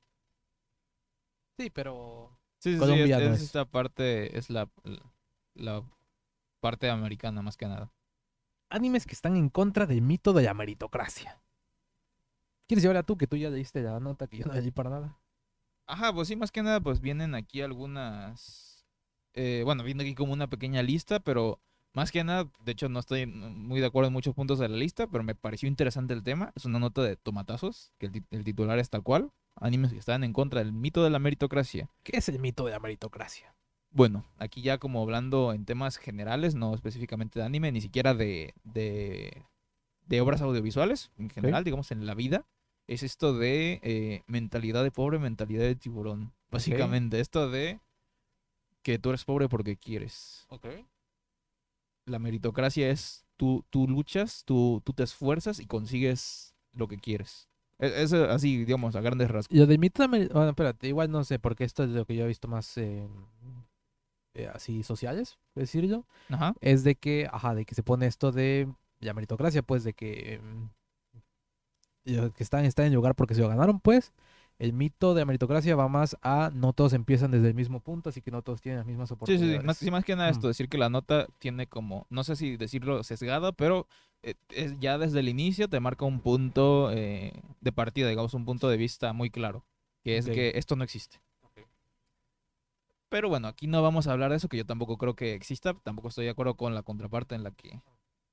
[1.59, 2.30] Sí, pero...
[2.59, 3.43] Sí, sí, sí, es, no es es.
[3.43, 5.03] esta parte, es la, la
[6.61, 7.93] parte americana más que nada.
[8.71, 11.41] Animes que están en contra del mito de la meritocracia.
[12.67, 14.91] ¿Quieres llevar a tú, que tú ya leíste la nota que yo no leí para
[14.91, 15.19] nada?
[15.87, 18.87] Ajá, pues sí, más que nada, pues vienen aquí algunas.
[19.33, 21.61] eh, bueno, viene aquí como una pequeña lista, pero
[21.95, 24.77] más que nada, de hecho, no estoy muy de acuerdo en muchos puntos de la
[24.77, 26.53] lista, pero me pareció interesante el tema.
[26.55, 30.35] Es una nota de tomatazos, que el titular es tal cual: animes que están en
[30.35, 31.89] contra del mito de la meritocracia.
[32.03, 33.55] ¿Qué es el mito de la meritocracia?
[33.91, 38.55] Bueno, aquí ya como hablando en temas generales, no específicamente de anime, ni siquiera de,
[38.64, 39.43] de,
[40.07, 42.47] de obras audiovisuales, en general, digamos, en la vida,
[42.86, 46.32] es esto de eh, mentalidad de pobre, mentalidad de tiburón.
[46.51, 47.80] Básicamente, esto de
[48.82, 50.47] que tú eres pobre porque quieres.
[50.51, 50.66] Ok.
[52.07, 57.49] La meritocracia es tú, tú luchas, tú, tú te esfuerzas y consigues lo que quieres.
[57.78, 59.57] E- Es, así, digamos, a grandes rasgos.
[59.57, 62.28] Lo de meri- Bueno, espérate, igual no sé, porque esto es lo que yo he
[62.28, 63.07] visto más eh,
[64.39, 66.07] eh, así sociales, por decirlo.
[66.30, 66.55] Ajá.
[66.61, 68.68] Es de que, ajá, de que se pone esto de
[69.01, 70.41] la meritocracia, pues, de que,
[72.05, 74.12] los que están, están en lugar porque se lo ganaron, pues.
[74.59, 78.09] El mito de la meritocracia va más a no todos empiezan desde el mismo punto,
[78.09, 79.61] así que no todos tienen las mismas sí, oportunidades.
[79.61, 79.66] sí.
[79.66, 80.51] Más, sí, más que nada esto, Mm.
[80.51, 83.86] decir que la nota tiene como, no sé si decirlo sesgada, pero
[84.24, 88.45] eh, es, ya desde el inicio te marca un punto eh, de partida, digamos, un
[88.45, 89.64] punto de vista muy claro,
[90.03, 91.20] que es que esto no existe.
[93.09, 95.75] Pero bueno, aquí no vamos a hablar de eso, que yo tampoco creo que exista,
[95.75, 97.81] tampoco estoy de acuerdo con la contraparte en la que...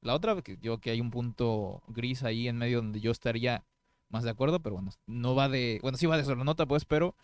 [0.01, 3.63] La otra, que yo que hay un punto gris ahí en medio donde yo estaría
[4.09, 5.79] más de acuerdo, pero bueno, no va de...
[5.81, 7.15] Bueno, sí va de eso la nota, pues, pero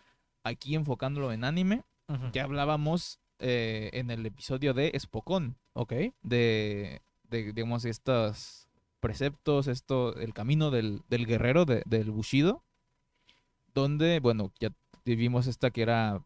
[0.43, 2.32] aquí enfocándolo en anime, Ujú.
[2.32, 5.93] ya hablábamos eh, en el episodio de Spokon, Ok.
[6.24, 8.68] de, de, digamos, estos
[8.99, 12.64] preceptos, esto, el camino del, del guerrero, de- del Bushido,
[13.74, 14.70] donde, bueno, ya
[15.06, 16.24] vimos esta que era,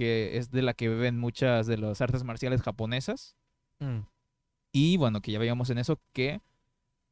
[0.00, 3.36] que es de la que beben muchas de las artes marciales japonesas,
[3.80, 4.06] Mm.
[4.72, 6.40] y bueno, que ya veíamos en eso que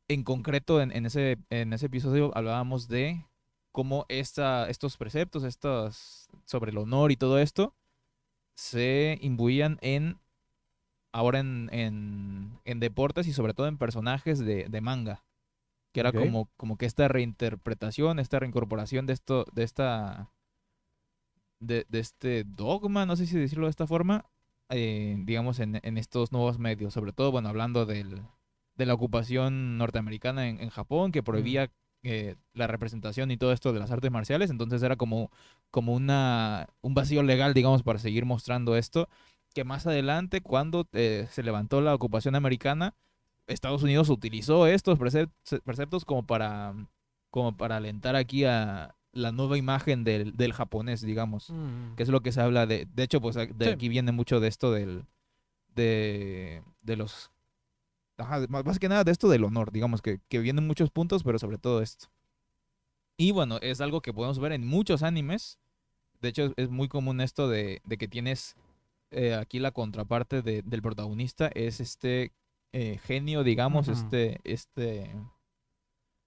[0.09, 3.27] en concreto en, en ese, en ese episodio hablábamos de
[3.73, 7.75] cómo esta, estos preceptos, estos sobre el honor y todo esto,
[8.55, 10.19] se imbuían en
[11.13, 15.25] ahora en, en, en deportes y sobre todo en personajes de, de manga.
[15.93, 20.31] Que era como, como que esta reinterpretación, esta reincorporación de esto, de esta.
[21.61, 24.25] De, de este dogma, no sé si decirlo de esta forma,
[24.69, 26.95] eh, digamos, en, en estos nuevos medios.
[26.95, 28.23] Sobre todo, bueno, hablando del,
[28.77, 31.71] de la ocupación norteamericana en, en Japón, que prohibía
[32.05, 34.51] eh, la representación y todo esto de las artes marciales.
[34.51, 35.33] Entonces era como,
[35.73, 39.09] como una, un vacío legal, digamos, para seguir mostrando esto.
[39.53, 42.95] Que más adelante, cuando eh, se levantó la ocupación americana,
[43.49, 45.33] Estados Unidos utilizó estos precep-
[45.65, 46.75] preceptos como para,
[47.31, 51.95] como para alentar aquí a la nueva imagen del, del japonés, digamos Mm.
[51.97, 52.87] que es lo que se habla de.
[52.95, 53.69] De hecho, pues de Sí.
[53.71, 55.05] aquí viene mucho de esto del.
[55.75, 56.63] de.
[56.83, 57.31] de los.
[58.17, 61.23] ajá, más, más que nada de esto del honor, digamos que, que vienen muchos puntos,
[61.23, 62.09] pero sobre todo esto.
[63.17, 65.59] Y bueno, es algo que podemos ver en muchos animes.
[66.21, 68.57] De hecho, es muy común esto de, de que tienes
[69.11, 72.33] eh, aquí la contraparte de- del protagonista, es este
[72.73, 75.11] eh, genio, digamos, este, este,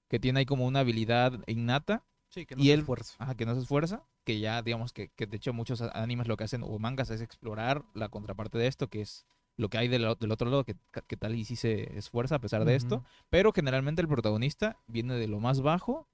[0.10, 3.16] que tiene ahí como una habilidad innata Sí, que no se esfuerza.
[3.20, 6.38] Ajá, que no se esfuerza, que ya digamos que, que de hecho muchos animes lo
[6.38, 9.26] que hacen o mangas es explorar la contraparte de esto, que es
[9.58, 10.78] lo que hay del, otro lado, que,
[11.08, 15.16] que tal y si se esfuerza a pesar de esto, pero generalmente el protagonista viene
[15.16, 16.08] de lo más bajo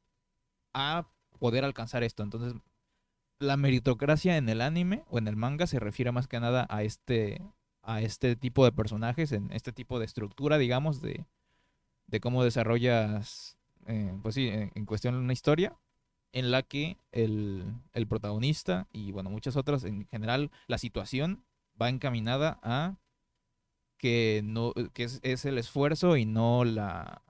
[0.73, 1.07] a
[1.37, 2.23] poder alcanzar esto.
[2.23, 2.59] Entonces,
[3.37, 6.81] la meritocracia en el anime o en el manga se refiere más que nada a
[6.81, 7.43] este,
[7.83, 11.27] a este tipo de personajes, en este tipo de estructura, digamos, de,
[12.07, 13.55] de cómo desarrollas,
[13.85, 15.77] eh, pues sí, en, en cuestión una historia
[16.33, 17.63] en la que el,
[17.93, 21.43] el protagonista y bueno, muchas otras, en general, la situación
[21.81, 22.95] va encaminada a
[23.97, 27.21] que no, que es, es el esfuerzo y no la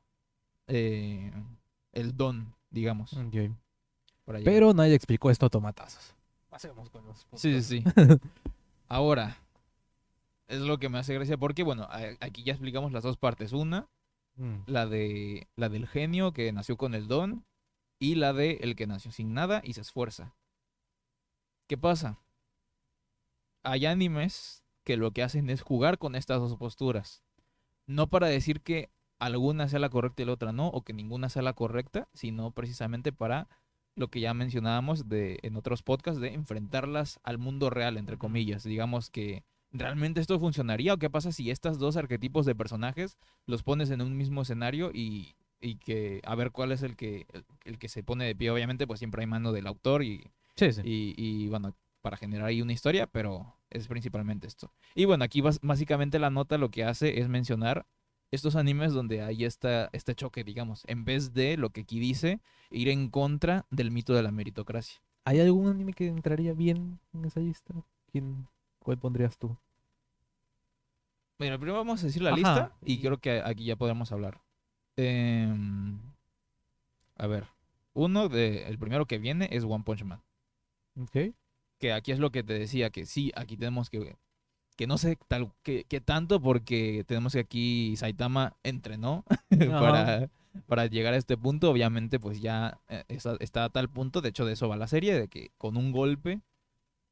[0.68, 1.32] eh,
[1.94, 3.16] el don, digamos.
[4.44, 6.14] Pero nadie explicó esto a tomatazos.
[6.50, 7.42] Pasemos con los puntos.
[7.42, 8.04] Sí, sí, sí.
[8.90, 9.38] Ahora,
[10.48, 11.88] es lo que me hace gracia porque, bueno,
[12.20, 13.54] aquí ya explicamos las dos partes.
[13.54, 13.88] Una,
[14.40, 14.58] Mm.
[14.68, 17.44] la de la del genio que nació con el don
[18.00, 20.36] y la de el que nació sin nada y se esfuerza.
[21.68, 22.20] ¿Qué pasa?
[23.64, 27.24] Hay animes que lo que hacen es jugar con estas dos posturas.
[27.88, 28.90] No para decir que
[29.20, 32.52] alguna sea la correcta y la otra no, o que ninguna sea la correcta, sino
[32.52, 33.50] precisamente para
[33.96, 38.64] lo que ya mencionábamos de, en otros podcasts, de enfrentarlas al mundo real, entre comillas.
[38.64, 43.64] Digamos que realmente esto funcionaría, o qué pasa si estos dos arquetipos de personajes los
[43.64, 47.46] pones en un mismo escenario y, y que a ver cuál es el que, el,
[47.66, 48.52] el que se pone de pie.
[48.52, 50.82] Obviamente, pues siempre hay mano del autor y, Sí, sí.
[50.84, 54.72] y, y, bueno, para generar ahí una historia, pero es principalmente esto.
[54.96, 57.86] Y bueno, aquí básicamente la nota lo que hace es mencionar
[58.32, 62.40] estos animes donde hay esta, este choque, digamos, en vez de lo que aquí dice,
[62.70, 65.02] ir en contra del mito de la meritocracia.
[65.26, 67.74] ¿Hay algún anime que entraría bien en esa lista?
[68.12, 68.48] ¿Quién,
[68.80, 69.56] ¿Cuál pondrías tú?
[71.40, 74.12] Bueno, primero vamos a decir la Ajá, lista y y- creo que aquí ya podemos
[74.12, 74.42] hablar.
[74.98, 76.00] Em,
[77.16, 77.48] a ver,
[77.94, 80.22] uno de, el primero que viene es One Punch Man.
[81.00, 81.34] Ok.
[81.80, 84.18] que aquí es lo que te decía, que sí, aquí tenemos que,
[84.76, 89.24] que no sé tal, que, que tanto porque tenemos que aquí Saitama entrenó
[89.60, 90.32] para,
[90.66, 94.30] para llegar a este punto, obviamente pues ya eh, está, está a tal punto, de
[94.30, 96.42] hecho de eso va la serie, de que con un golpe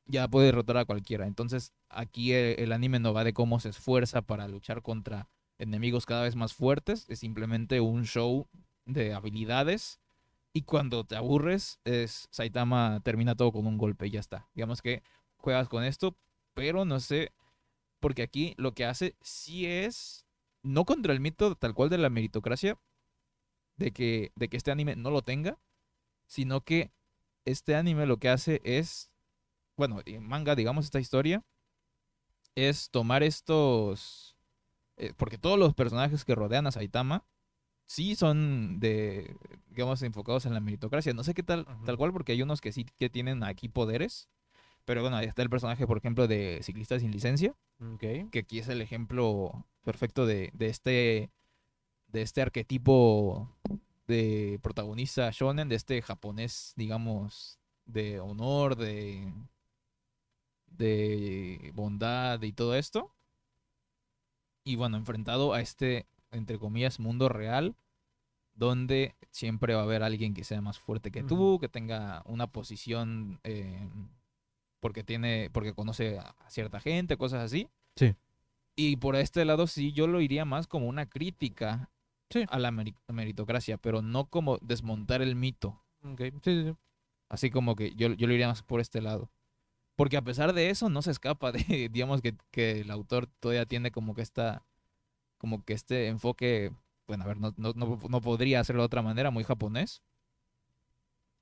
[0.08, 4.24] ya puede derrotar a cualquiera, entonces aquí el anime no va de cómo se esfuerza
[4.24, 8.48] para luchar contra enemigos cada vez más fuertes, es simplemente un show
[8.86, 10.00] de habilidades
[10.54, 14.48] y cuando te aburres, es Saitama termina todo con un golpe y ya está.
[14.54, 15.04] Digamos que
[15.38, 16.16] juegas con esto,
[16.54, 17.34] pero no sé,
[18.00, 20.26] porque aquí lo que hace sí es,
[20.64, 22.80] no contra el mito tal cual de la meritocracia,
[23.78, 25.60] de que, de que este anime no lo tenga,
[26.26, 26.92] sino que
[27.44, 29.12] este anime lo que hace es,
[29.76, 31.44] bueno, en manga, digamos, esta historia,
[32.56, 34.35] es tomar estos,
[34.98, 37.26] eh, porque todos los personajes que rodean a Saitama,
[37.86, 39.36] sí son de,
[39.70, 41.14] digamos, enfocados en la meritocracia.
[41.14, 44.28] No sé qué tal, tal cual, porque hay unos que sí que tienen aquí poderes.
[44.86, 47.56] Pero bueno, ahí está el personaje, por ejemplo, de Ciclista sin licencia,
[48.32, 51.32] que aquí es el ejemplo perfecto de, de este,
[52.08, 53.52] de este arquetipo
[54.08, 59.34] de protagonista shonen, de este japonés, digamos, de honor, de,
[60.68, 63.15] de bondad y todo esto.
[64.66, 67.76] Y bueno, enfrentado a este, entre comillas, mundo real,
[68.56, 72.48] donde siempre va a haber alguien que sea más fuerte que tú, que tenga una
[72.48, 73.88] posición eh,
[74.80, 77.70] porque tiene, porque conoce a cierta gente, cosas así.
[77.96, 78.16] Sí.
[78.76, 81.90] Y por este lado sí, yo lo iría más como una crítica
[82.32, 82.44] Sí.
[82.50, 85.80] a la meri- meritocracia, pero no como desmontar el mito.
[86.04, 86.22] Ok.
[86.22, 86.76] Sí, sí, sí.
[87.30, 89.30] Así como que yo, yo lo iría más por este lado.
[89.96, 91.60] Porque a pesar de eso, no se escapa de,
[91.92, 94.64] digamos que, que el autor todavía tiene como que esta,
[95.38, 96.72] como que este enfoque,
[97.08, 100.02] bueno, a ver, no, no, no, no podría hacerlo de otra manera, muy japonés.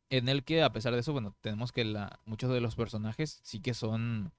[0.09, 3.39] En el que, a pesar de eso, bueno, tenemos que la, muchos de los personajes
[3.41, 4.31] sí que son,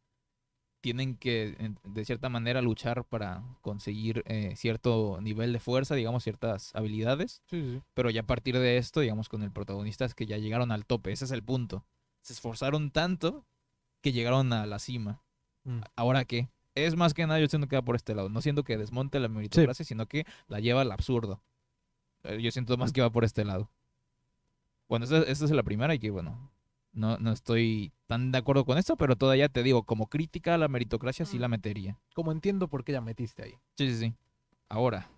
[0.80, 6.72] tienen que, de cierta manera, luchar para conseguir eh, cierto nivel de fuerza, digamos, ciertas
[6.76, 7.42] habilidades.
[7.46, 7.82] Sí, sí.
[7.94, 10.86] Pero ya a partir de esto, digamos, con el protagonista es que ya llegaron al
[10.86, 11.10] tope.
[11.10, 11.84] Ese es el punto.
[12.20, 13.44] Se esforzaron tanto
[14.04, 15.22] que llegaron a la cima.
[15.64, 15.80] Mm.
[15.96, 16.50] ¿Ahora qué?
[16.74, 18.28] Es más que nada, yo siento que va por este lado.
[18.28, 21.40] No siento que desmonte la meritocracia, sino que la lleva al absurdo.
[22.24, 22.92] Eh, yo siento más mm.
[22.92, 23.70] que va por este lado.
[24.90, 26.50] Bueno, esta, es la primera y que, bueno,
[26.92, 30.58] no, no estoy tan de acuerdo con esto, pero todavía te digo, como crítica a
[30.58, 31.40] la meritocracia sí mm.
[31.40, 31.98] la metería.
[32.14, 33.54] Como entiendo por qué la metiste ahí.
[33.78, 34.14] Sí, sí, sí.
[34.68, 35.08] Ahora.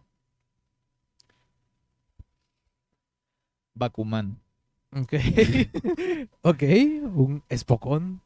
[3.74, 4.40] Bakuman.
[4.92, 5.14] Ok.
[6.42, 8.22] ok, un espocón.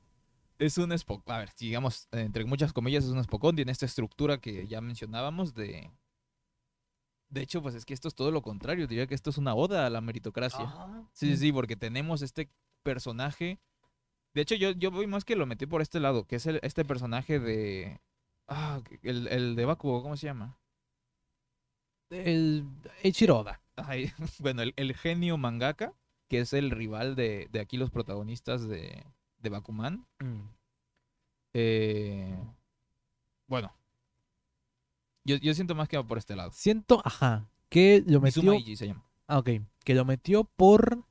[0.60, 4.38] Es un Spokon, a ver, digamos, entre muchas comillas, es un Spokon, tiene esta estructura
[4.38, 5.90] que ya mencionábamos de...
[7.30, 9.54] De hecho, pues es que esto es todo lo contrario, diría que esto es una
[9.54, 10.66] oda a la meritocracia.
[10.66, 12.50] Ah, Sí, sí, sí, porque tenemos este
[12.82, 13.58] personaje.
[14.34, 16.60] De hecho, yo, yo voy más que lo metí por este lado, que es el,
[16.62, 17.98] este personaje de.
[18.46, 20.58] Ah, el, el de Bakugo, ¿cómo se llama?
[22.10, 22.66] El
[23.02, 23.62] Eiichiroda.
[23.76, 25.94] Ay, bueno, el, el genio mangaka,
[26.28, 29.06] que es el rival de, de aquí los protagonistas de,
[29.40, 30.06] de Bakuman.
[31.52, 32.38] Eh,
[33.46, 33.72] bueno.
[35.24, 36.50] Yo, yo siento más que va por este lado.
[36.52, 38.58] Siento, ajá, que lo metió.
[38.76, 39.04] Se llama.
[39.26, 39.50] Ah, ok.
[39.84, 41.04] Que lo metió por.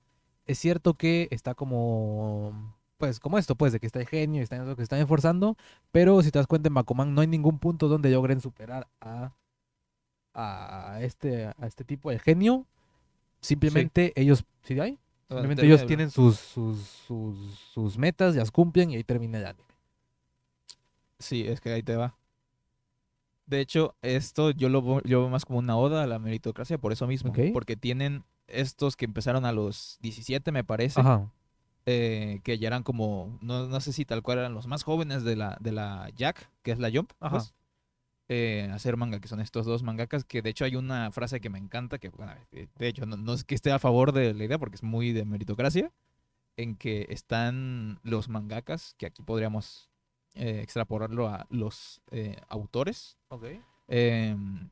[0.45, 2.75] Es cierto que está como.
[2.97, 5.57] Pues como esto, pues, de que está el genio, está en eso que están esforzando.
[5.91, 9.34] Pero si te das cuenta, en Bakuman no hay ningún punto donde logren superar a.
[10.34, 12.65] A este, a este tipo de genio.
[13.41, 14.45] Simplemente ellos.
[14.63, 14.99] ¿Sí hay?
[15.30, 17.38] Simplemente ellos tienen sus, sus, sus,
[17.73, 19.69] sus metas, las cumplen y ahí termina el anime.
[21.19, 22.15] Sí, es que ahí te va.
[23.45, 26.91] De hecho, esto yo lo, yo veo más como una oda a la meritocracia por
[26.91, 27.34] eso mismo.
[27.53, 31.32] Porque tienen estos que empezaron a los 17, me parece, Ajá.
[31.86, 35.23] eh, que ya eran como, no, no sé si tal cual eran los más jóvenes
[35.23, 37.38] de la, de la Jack, que es la Jump, Ajá.
[37.38, 37.53] pues,
[38.30, 41.49] eh, hacer manga, que son estos dos mangakas, que de hecho hay una frase que
[41.49, 44.34] me encanta, que bueno, eh, de hecho no, no es que esté a favor de
[44.34, 45.91] la idea, porque es muy de meritocracia,
[46.55, 49.89] en que están los mangakas, que aquí podríamos
[50.36, 53.45] eh, extrapolarlo a los eh, autores, Ok.
[53.88, 54.69] em,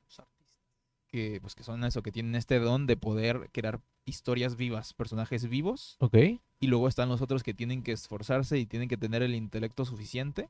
[1.07, 5.47] que, pues, que son eso, que tienen este don de poder crear historias vivas, personajes
[5.49, 6.15] vivos, Ok.
[6.59, 9.83] y luego están los otros que tienen que esforzarse y tienen que tener el intelecto
[9.85, 10.49] suficiente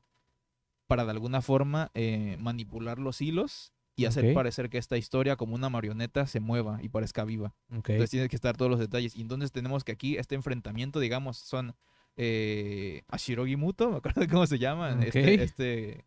[0.88, 5.54] para de alguna forma eh, manipular los hilos y hacer parecer que esta historia como
[5.54, 7.54] una marioneta se mueva y parezca viva.
[7.70, 7.90] Ok.
[7.90, 9.14] Entonces tienen que estar todos los detalles.
[9.16, 11.74] Y entonces tenemos que aquí este enfrentamiento, digamos, son
[12.16, 16.04] eh, Ashirogi Muto, me acuerdo de cómo se llama, este, este,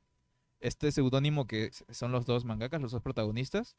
[0.60, 3.76] este seudónimo que son los dos mangakas, los dos protagonistas,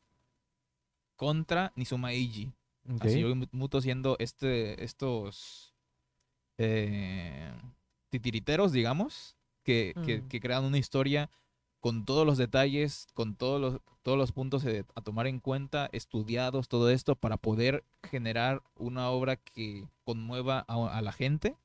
[1.16, 2.52] contra Nizuma Eiji.
[3.00, 5.72] Ashirogi Mu- Muto siendo este, estos
[6.58, 7.52] eh,
[8.10, 10.28] titiriteros, digamos, que, Mm.
[10.28, 11.30] que crean una historia
[11.80, 16.68] con todos los detalles, con todos los, todos los puntos a tomar en cuenta, estudiados,
[16.68, 21.56] todo esto, para poder generar una obra que conmueva a, a la gente.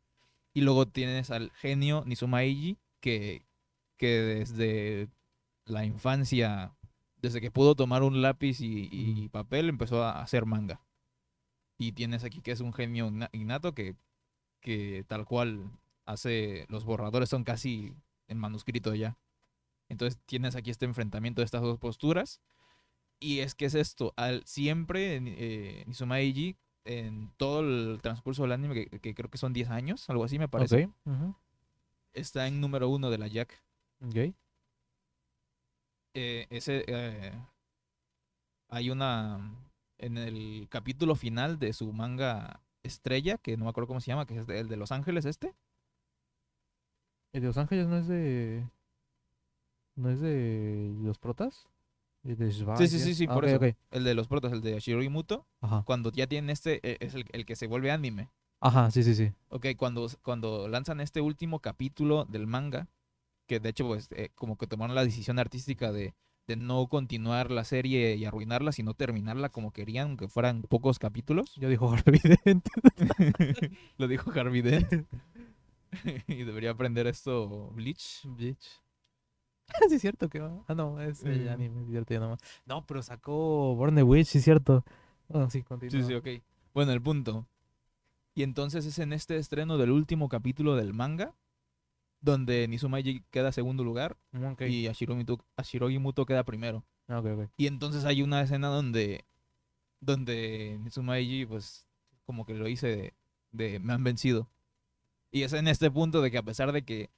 [0.53, 3.45] Y luego tienes al genio Nizuma Eiji, que,
[3.97, 5.07] que desde
[5.65, 6.75] la infancia,
[7.21, 10.81] desde que pudo tomar un lápiz y, y papel, empezó a hacer manga.
[11.77, 13.95] Y tienes aquí que es un genio inna- innato que,
[14.61, 15.69] que tal cual
[16.07, 17.93] hace, los borradores son casi
[18.27, 19.17] en manuscrito ya.
[19.89, 22.41] Entonces tienes aquí este enfrentamiento de estas dos posturas.
[23.19, 26.55] Y es que es esto, al, siempre eh, Nizuma Eiji,
[26.85, 30.37] en todo el transcurso del anime, que, que creo que son 10 años, algo así
[30.39, 30.89] me parece,
[32.13, 33.61] está en número uno de la Jack.
[34.01, 34.33] ok.
[36.13, 37.33] eh, ese eh,
[38.69, 39.51] hay una
[39.97, 44.25] en el capítulo final de su manga estrella que no me acuerdo cómo se llama
[44.25, 45.55] que es el de Los Ángeles este
[47.37, 48.67] ¿El de Los Ángeles no es de.
[49.95, 51.67] ¿No es de los protas?
[52.23, 53.59] ¿Y de sí sí sí sí Ah, por eso
[53.91, 55.83] el de los protas el de Shiroi Muto Ajá.
[55.85, 59.13] cuando ya tienen este eh, es el, el que se vuelve anime Ajá, sí, sí,
[59.13, 59.31] sí.
[59.49, 62.89] Ok, cuando cuando lanzan este último capítulo del manga
[63.45, 66.15] que de hecho pues eh, como que tomaron la decisión artística de
[66.47, 71.53] de no continuar la serie y arruinarla, sino terminarla como querían, aunque fueran pocos capítulos.
[71.55, 72.65] Yo dijo Harvey Dent.
[73.97, 75.05] Lo dijo Harvey Dent.
[76.27, 78.23] y debería aprender esto Bleach.
[78.25, 78.81] Bitch.
[79.89, 80.63] sí, es cierto que va.
[80.67, 81.49] Ah, no, es el Mm.
[81.49, 82.39] anime, es cierto, ya nomás.
[82.65, 84.83] No, pero sacó Born the Witch, sí, es cierto.
[85.49, 85.91] Sí, continúa.
[86.01, 86.27] Sí, sí, ok.
[86.73, 87.45] Bueno, el punto.
[88.33, 91.33] Y entonces es en este estreno del último capítulo del manga,
[92.21, 94.61] donde Nizumaji queda segundo lugar Mm, ok.
[94.61, 96.83] y Ashirogi Muto, Ashirogi Muto queda primero.
[97.07, 97.21] Ah.
[97.57, 99.25] Y entonces hay una escena donde,
[99.99, 101.87] donde Nizumaji, pues,
[102.25, 103.13] como que lo dice de,
[103.51, 104.47] de, me han vencido.
[105.31, 107.09] Y es en este punto de que a pesar de que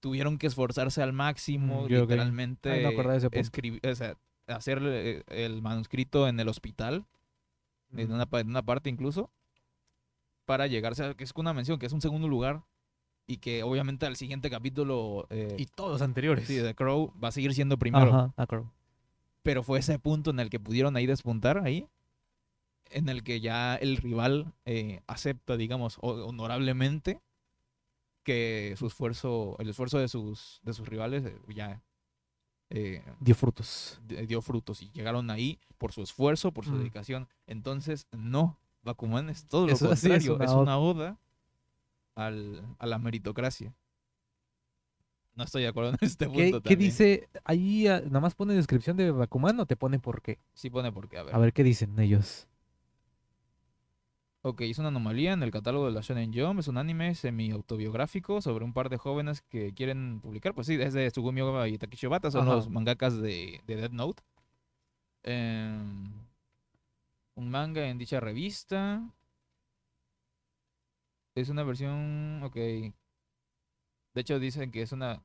[0.00, 4.16] tuvieron que esforzarse al máximo, Mm, literalmente, Ay, ese escribir, o sea,
[4.46, 4.78] hacer
[5.28, 7.06] el manuscrito en el hospital,
[7.96, 9.30] en, una, en una parte incluso,
[10.44, 12.62] para llegarse a, que es una mención, que es un segundo lugar,
[13.26, 16.46] y que obviamente al siguiente capítulo eh, Y todos los anteriores.
[16.48, 18.72] sí, The Crow va a seguir siendo primero Ajá, ah, claro.
[19.42, 21.86] pero fue ese punto en el que pudieron ahí despuntar ahí
[22.90, 27.20] en el que ya el rival eh, acepta digamos ho- honorablemente
[28.30, 31.82] que su esfuerzo el esfuerzo de sus de sus rivales eh, ya
[32.70, 34.00] eh, Dio frutos.
[34.06, 36.78] dio frutos y llegaron ahí por su esfuerzo por su Mm.
[36.78, 41.18] dedicación entonces no Bakuman es todo lo sí es contrario, una es una oda
[42.14, 43.74] al, a la meritocracia.
[45.34, 47.28] No estoy de acuerdo en este punto ¿Qué, qué dice?
[47.44, 50.38] Ahí ah, nada más pone descripción de Bakuman o te pone por qué.
[50.54, 51.34] Sí pone por qué, a ver.
[51.34, 52.46] A ver qué dicen ellos.
[54.42, 56.60] Ok, es una anomalía en el catálogo de la Shonen Jump.
[56.60, 60.54] Es un anime semi-autobiográfico sobre un par de jóvenes que quieren publicar.
[60.54, 62.30] Pues sí, es de Tsugumi Ogawa y Takeshi Obata.
[62.30, 62.54] Son Ajá.
[62.54, 64.22] los mangakas de, de Death Note.
[65.24, 66.10] Em,
[67.34, 69.02] un manga en dicha revista.
[71.34, 72.42] Es una versión...
[72.42, 72.54] Ok.
[72.54, 72.94] De
[74.14, 75.22] hecho, dicen que es una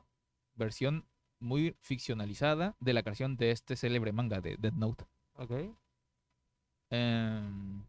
[0.56, 1.06] versión
[1.40, 5.06] muy ficcionalizada de la creación de este célebre manga de Death Note.
[5.36, 5.52] Ok.
[6.90, 7.84] Em,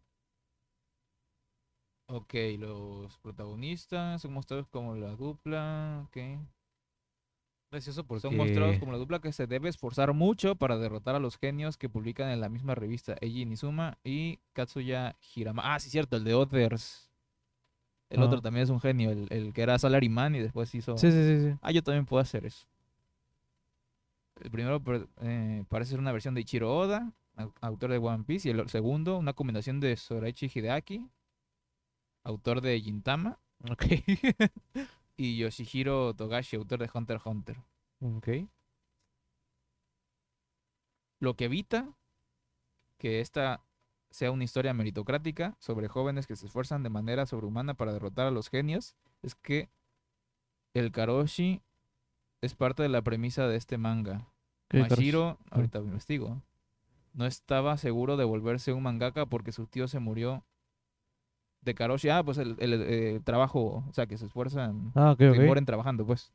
[2.08, 6.02] ok, los protagonistas son mostrados como la dupla.
[6.06, 6.16] ok.
[7.70, 8.22] Gracioso porque...
[8.22, 11.76] Son mostrados como la dupla que se debe esforzar mucho para derrotar a los genios
[11.76, 15.62] que publican en la misma revista, Eiji Nizuma y Katsuya Hirama.
[15.74, 17.10] Ah, sí, cierto, el de Others.
[18.08, 18.26] El Ah.
[18.26, 20.96] otro también es un genio, el, el que era Salaryman y después hizo...
[20.96, 21.58] Sí, sí, sí, sí.
[21.60, 22.66] Ah, yo también puedo hacer eso.
[24.40, 24.80] El primero
[25.22, 28.68] eh, parece ser una versión de Ichiro Oda, au- autor de One Piece, y el
[28.68, 31.04] segundo, una combinación de Sorachi Hideaki,
[32.26, 33.38] autor de Gintama,
[33.70, 33.84] Ok.
[35.16, 37.56] y Yoshihiro Togashi, autor de Hunter x Hunter.
[38.00, 38.28] ok.
[41.18, 41.96] Lo que evita
[42.98, 43.64] que esta
[44.10, 48.30] sea una historia meritocrática sobre jóvenes que se esfuerzan de manera sobrehumana para derrotar a
[48.30, 49.70] los genios es que
[50.74, 51.62] el Karoshi
[52.42, 54.30] es parte de la premisa de este manga.
[54.72, 56.42] Mashiro, ahorita lo investigo,
[57.14, 60.44] no estaba seguro de volverse un mangaka porque su tío se murió
[61.66, 62.08] de Karoshi.
[62.08, 65.40] Ah, pues el, el, eh, trabajo, o sea, que se esfuerzan, Ah, ok, que ok.
[65.40, 66.32] mueren trabajando, pues.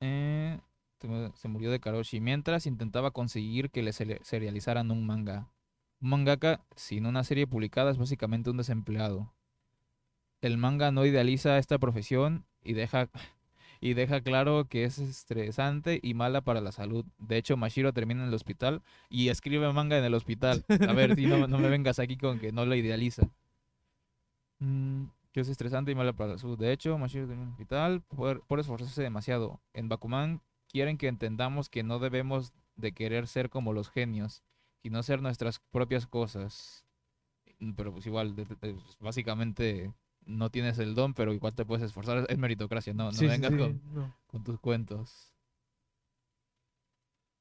[0.00, 0.58] Eh,
[1.00, 5.48] se mu- se murió de Karoshi mientras intentaba conseguir que le seri- serializaran un manga.
[6.00, 9.32] Un mangaka sin una serie publicada es básicamente un desempleado.
[10.40, 13.08] El manga no idealiza esta profesión y deja
[13.84, 17.04] y deja claro que es estresante y mala para la salud.
[17.18, 18.80] De hecho, Mashiro termina en el hospital
[19.10, 20.64] y escribe manga en el hospital.
[20.88, 23.28] A ver, si no, no me vengas aquí con que no lo idealiza.
[24.58, 26.58] Mm, que es estresante y mala para la salud.
[26.58, 29.60] De hecho, Mashiro termina en el hospital por, por esforzarse demasiado.
[29.72, 34.42] En Bakuman quieren que entendamos que no debemos de querer ser como los genios,
[34.82, 36.84] sino ser nuestras propias cosas.
[37.58, 39.92] Mm, Pero pues igual, de- de- de- básicamente
[40.26, 42.26] no tienes el don, pero igual te puedes esforzar.
[42.28, 44.14] Es meritocracia, no, no Sí, vengas sí, con, no.
[44.26, 45.32] con tus cuentos.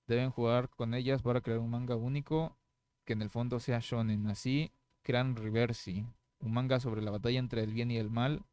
[0.07, 2.57] Deben jugar con ellas para crear un manga único
[3.05, 4.27] que en el fondo sea shonen.
[4.27, 4.71] Así
[5.01, 6.05] crean Reversi,
[6.39, 8.43] un manga sobre la batalla entre el bien y el mal,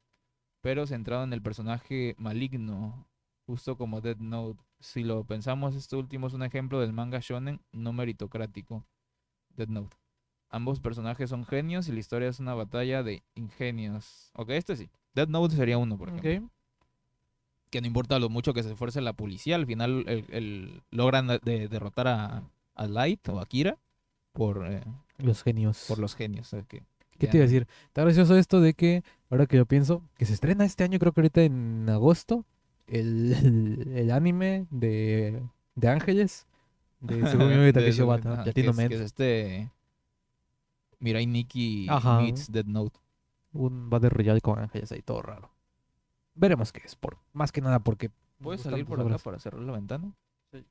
[0.60, 3.08] pero centrado en el personaje maligno,
[3.46, 4.62] justo como Dead Note.
[4.80, 8.84] Si lo pensamos, este último es un ejemplo del manga shonen no meritocrático.
[9.50, 9.96] Dead Note.
[10.50, 14.30] Ambos personajes son genios y la historia es una batalla de ingenios.
[14.34, 14.90] Ok, este sí.
[15.14, 16.50] Dead Note sería uno, por ejemplo
[17.70, 21.28] que no importa lo mucho que se esfuerce la policía, al final el, el- logran
[21.28, 22.42] de- de- derrotar a,
[22.74, 23.78] a Light o a Kira
[24.32, 24.82] por, eh,
[25.18, 25.84] Los genios.
[25.86, 26.48] por los genios.
[26.48, 26.82] ¿sabes qué?
[27.18, 27.68] ¿Qué Ya te iba a decir?
[27.86, 31.12] Está gracioso esto de que, ahora que yo pienso, que se estrena este año, creo
[31.12, 32.44] que ahorita en agosto,
[32.88, 35.40] el, el, el anime de,
[35.76, 36.48] de Ángeles,
[37.00, 39.70] de Oe de- de- que es, que es este
[41.00, 42.20] Mirai Nikki Ajá.
[42.20, 42.98] meets Dead Note.
[43.52, 45.50] Un Battle Royale con Ángeles ahí, todo raro.
[46.34, 48.10] Veremos qué es, por, más que nada porque...
[48.40, 50.12] ¿Puedes salir por acá para cerrar la ventana?
[50.52, 50.64] Sí.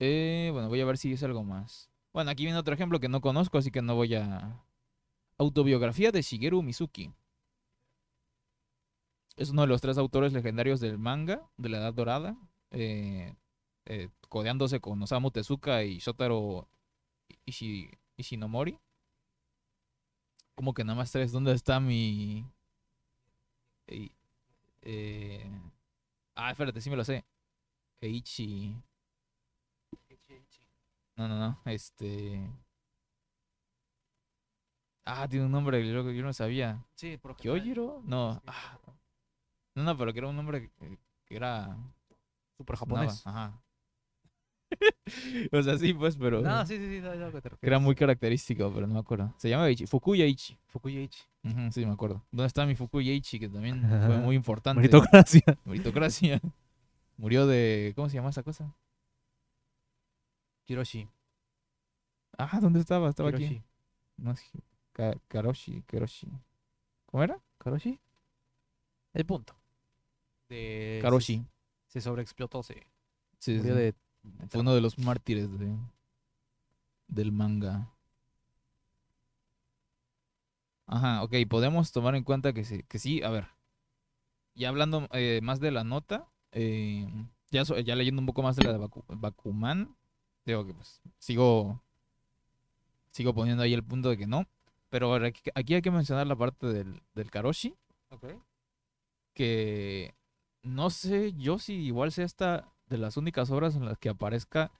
[0.00, 1.90] Eh, bueno, voy a ver si es algo más.
[2.12, 4.64] Bueno, aquí viene otro ejemplo que no conozco, así que no voy a...
[5.36, 7.12] Autobiografía de Shigeru Mizuki.
[9.36, 12.36] Es uno de los tres autores legendarios del manga de la Edad Dorada,
[12.72, 13.36] eh,
[13.88, 16.68] eh, codeándose con Osamu Tezuka y Shotaro
[17.46, 18.78] Ishi- Ishinomori.
[20.54, 22.44] Como que nada más tres, ¿dónde está mi...?
[23.86, 24.12] Ey,
[24.82, 25.50] eh,
[26.34, 27.24] Ah, espérate, sí me lo sé.
[28.00, 28.76] Eichi...
[31.16, 32.48] No, no, no, este...
[35.04, 36.84] Ah, tiene un nombre que yo, yo no sabía.
[36.94, 38.02] Sí, por ¿Kyojiro?
[38.04, 38.40] No.
[38.46, 38.78] ah.
[39.74, 41.76] No, no, pero que era un nombre que, que era...
[42.56, 43.26] Super japonés.
[43.26, 43.58] Ajá.
[45.52, 46.40] o sea, sí, pues, pero...
[46.42, 47.06] No, sí, sí, sí,
[47.62, 49.32] era muy característico, pero no me acuerdo.
[49.38, 49.86] Se llama Eichi.
[49.86, 50.58] Fukuya Ichi.
[50.66, 51.20] Fukuya Ichi.
[51.70, 52.24] Sí, me acuerdo.
[52.30, 53.38] ¿Dónde está mi Fukuya Ichi?
[53.38, 54.80] Que también fue muy importante.
[54.80, 55.42] Meritocracia.
[55.64, 56.40] Meritocracia.
[57.16, 57.92] Murió de...
[57.96, 58.74] ¿Cómo se llama esa cosa?
[60.66, 61.08] Kiroshi.
[62.36, 63.08] Ah, ¿dónde estaba?
[63.08, 63.38] Estaba aquí.
[63.48, 63.62] Kiroshi.
[64.18, 64.42] No, es
[64.92, 66.28] Ka- Karoshi, Karoshi.
[67.06, 67.38] ¿Cómo era?
[67.58, 67.98] ¿Karoshi?
[69.14, 69.56] El punto.
[70.48, 70.98] De...
[71.02, 71.44] Karoshi.
[71.86, 72.86] Se, se sobreexplotó, se
[73.38, 73.80] Sí, murió sí.
[73.80, 73.94] de
[74.48, 75.76] Fue uno de los mártires de,
[77.08, 77.92] del manga.
[80.86, 83.46] Ajá, ok, podemos tomar en cuenta que sí, que sí, a ver.
[84.54, 87.06] Y hablando eh, más de la nota, eh,
[87.50, 89.96] ya, so- ya leyendo un poco más de la de Baku- Bakuman,
[90.44, 91.82] digo que pues sigo,
[93.10, 94.46] sigo poniendo ahí el punto de que no.
[94.90, 97.74] Pero aquí, aquí hay que mencionar la parte del, del Karoshi,
[99.34, 100.14] que
[100.62, 104.70] no sé yo si igual sea esta de las únicas obras en las que aparezca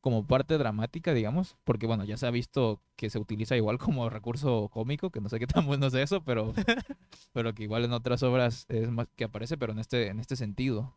[0.00, 4.08] como parte dramática, digamos, porque bueno, ya se ha visto que se utiliza igual como
[4.08, 6.54] recurso cómico, que no sé qué tan bueno es eso, pero,
[7.32, 10.36] pero que igual en otras obras es más que aparece, pero en este, en este
[10.36, 10.96] sentido.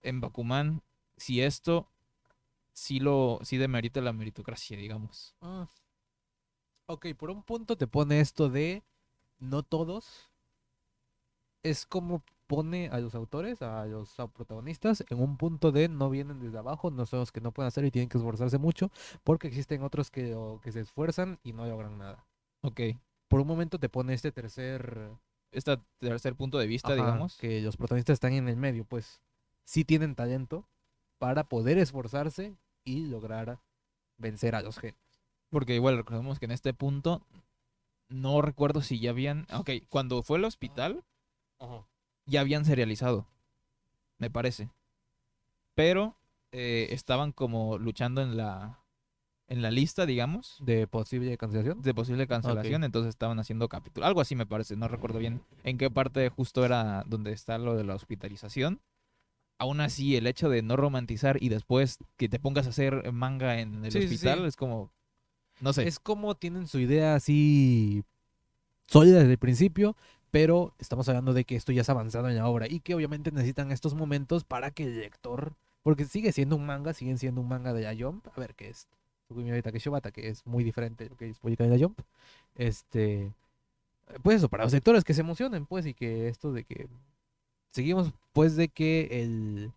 [0.00, 0.82] En Bakuman,
[1.16, 1.86] si esto
[2.72, 5.34] sí lo, sí demerita la meritocracia, digamos.
[5.42, 5.68] Ah.
[6.86, 8.82] Ok, por un punto te pone esto de
[9.38, 10.30] no todos.
[11.62, 12.22] Es como
[12.52, 16.90] pone a los autores, a los protagonistas, en un punto de no vienen desde abajo,
[16.90, 18.90] no son los que no pueden hacer y tienen que esforzarse mucho,
[19.24, 22.26] porque existen otros que, o- que se esfuerzan y no logran nada.
[22.60, 22.80] Ok.
[23.28, 25.12] Por un momento te pone este tercer,
[25.50, 27.38] Este tercer punto de vista, ajá, digamos.
[27.38, 29.22] que los protagonistas están en el medio, pues
[29.64, 30.66] sí tienen talento
[31.18, 33.60] para poder esforzarse y lograr
[34.18, 35.00] vencer a los genios.
[35.48, 37.22] Porque igual recordemos que en este punto
[38.10, 39.46] no recuerdo si ya habían.
[39.54, 41.02] Ok, cuando fue al hospital
[42.26, 43.26] ya habían serializado,
[44.18, 44.70] me parece.
[45.74, 46.16] Pero
[46.52, 48.78] eh, estaban como luchando en la
[49.48, 51.82] en la lista, digamos, De posible cancelación.
[51.82, 54.06] de posible cancelación, entonces estaban haciendo capítulo.
[54.06, 57.76] Algo así me parece, no recuerdo bien en qué parte justo era donde está lo
[57.76, 58.80] de la hospitalización.
[59.58, 63.60] Aún así, el hecho de no romantizar y después que te pongas a hacer manga
[63.60, 64.46] en el sí, hospital sí.
[64.46, 64.90] es como.
[65.60, 65.86] No sé.
[65.86, 68.04] Es como tienen su idea así
[68.86, 69.96] sólida desde el principio,
[70.32, 73.30] pero estamos hablando de que esto ya es avanzado en la obra y que obviamente
[73.30, 75.52] necesitan estos momentos para que el lector,
[75.84, 78.70] porque sigue siendo un manga, siguen siendo un manga de la Jump, a ver qué
[78.70, 78.88] es
[79.30, 82.00] Shibata, que es muy diferente de lo que es publicado en la Jump.
[82.56, 83.30] Este,
[84.22, 86.88] pues eso, para los lectores que se emocionen, pues, y que esto de que
[87.70, 89.72] seguimos, pues, de que el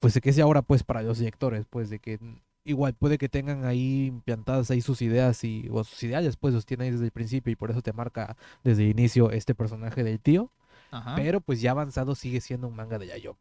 [0.00, 2.18] pues de que sea ahora pues para los lectores, pues de que
[2.64, 6.66] igual puede que tengan ahí implantadas ahí sus ideas y o sus ideales pues los
[6.66, 10.04] tienen ahí desde el principio y por eso te marca desde el inicio este personaje
[10.04, 10.50] del tío,
[10.90, 11.14] Ajá.
[11.16, 13.38] pero pues ya avanzado sigue siendo un manga de Yayo.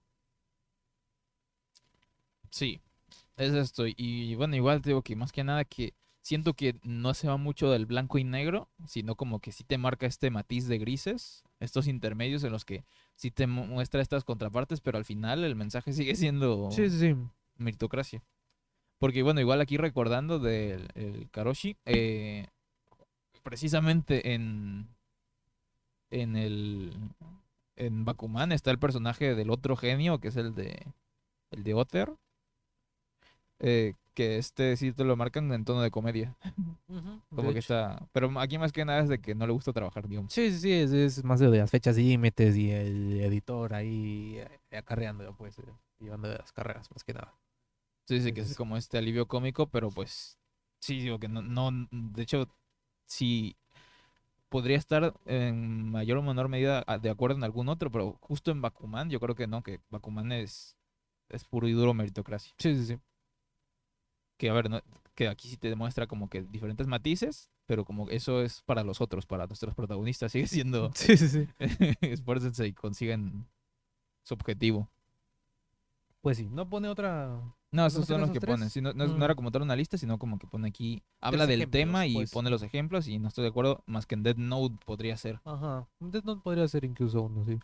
[2.50, 2.82] Sí,
[3.38, 3.86] es esto.
[3.88, 7.38] Y bueno, igual te digo que más que nada que siento que no se va
[7.38, 11.44] mucho del blanco y negro, sino como que sí te marca este matiz de grises,
[11.60, 15.56] estos intermedios en los que sí te mu- muestra estas contrapartes, pero al final el
[15.56, 17.16] mensaje sigue siendo Sí, sí, sí.
[17.58, 18.24] meritocracia.
[19.02, 22.46] Porque bueno, igual aquí recordando del el Karoshi, eh,
[23.42, 24.88] precisamente en,
[26.12, 26.94] en el
[27.78, 30.86] en Bakuman está el personaje del otro genio, que es el de
[31.50, 32.14] el de Otter,
[33.60, 36.36] eh, que este sí te lo marcan en tono de comedia,
[37.36, 37.74] como De que hecho.
[37.74, 40.32] está, pero aquí más que nada es de que no le gusta trabajar, digamos.
[40.34, 44.38] Sí, sí, sí, es, es más de las fechas límites y el editor ahí
[44.72, 45.64] eh, acarreando, pues, eh,
[46.00, 47.34] llevando las carreras, más que nada.
[48.20, 50.38] Sí, que es como este alivio cómico, pero pues
[50.80, 52.48] sí, digo que no, no, de hecho,
[53.06, 53.56] sí
[54.50, 58.52] podría estar en mayor o menor medida a- de acuerdo en algún otro, pero justo
[58.52, 60.78] en Bakuman yo creo que no, que Bakuman es,
[61.30, 62.54] es puro y duro meritocracia.
[62.58, 63.00] Sí, sí, sí.
[64.38, 64.82] Que a ver, no-
[65.16, 69.02] que aquí sí te demuestra como que diferentes matices, pero como eso es para los
[69.02, 71.48] otros, para nuestros protagonistas, sigue siendo Sí, sí, sí.
[72.02, 73.48] esfuércense y consigan
[74.24, 74.90] su objetivo.
[76.22, 77.42] Pues sí, no pone otra.
[77.72, 78.54] No, esos ¿No son los esos que tres?
[78.56, 78.70] ponen.
[78.70, 79.24] sí, no, no, Mm.
[79.24, 82.14] era como tal una lista, sino como que pone aquí, habla del ejemplos, tema y
[82.16, 82.32] pues.
[82.32, 85.40] pone los ejemplos y no estoy de acuerdo, más que en Dead Note podría ser.
[85.46, 85.88] Ajá.
[86.00, 87.58] Death Note podría ser incluso uno, sí.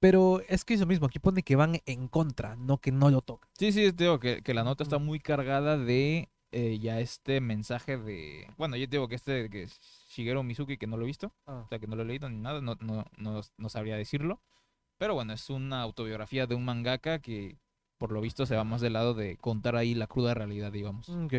[0.00, 3.08] Pero es que es lo mismo, aquí pone que van en contra, no que no
[3.10, 3.48] lo tocan.
[3.56, 7.40] Sí, sí, te digo que, que la nota está muy cargada de eh, ya este
[7.40, 8.48] mensaje de...
[8.58, 9.78] Bueno, yo te digo que este, que es
[10.10, 11.62] Shigeru Mizuki, que no lo he visto, Ah.
[11.64, 14.40] o sea, que no lo he leído ni nada, no, no, no, no sabría decirlo.
[14.98, 17.56] Pero bueno, es una autobiografía de un mangaka que
[18.02, 21.08] por lo visto se va más del lado de contar ahí la cruda realidad, digamos.
[21.08, 21.34] Ok.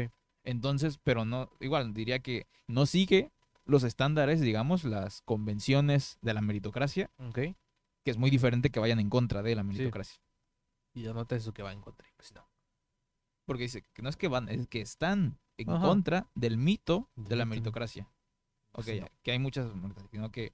[0.46, 3.32] Entonces, pero no, igual diría que no sigue
[3.66, 7.36] los estándares, digamos, las convenciones de la meritocracia, Ok.
[7.36, 10.22] que es muy diferente que vayan en contra de la meritocracia.
[10.94, 12.08] Y la nota es eso que va en contra.
[12.16, 12.48] Pues no.
[13.46, 15.82] Porque dice que no es que van, es que están en Ajá.
[15.86, 18.10] contra del mito de la meritocracia.
[18.72, 18.96] Ok, Sí.
[19.00, 19.70] ya, que hay muchas,
[20.12, 20.54] sino que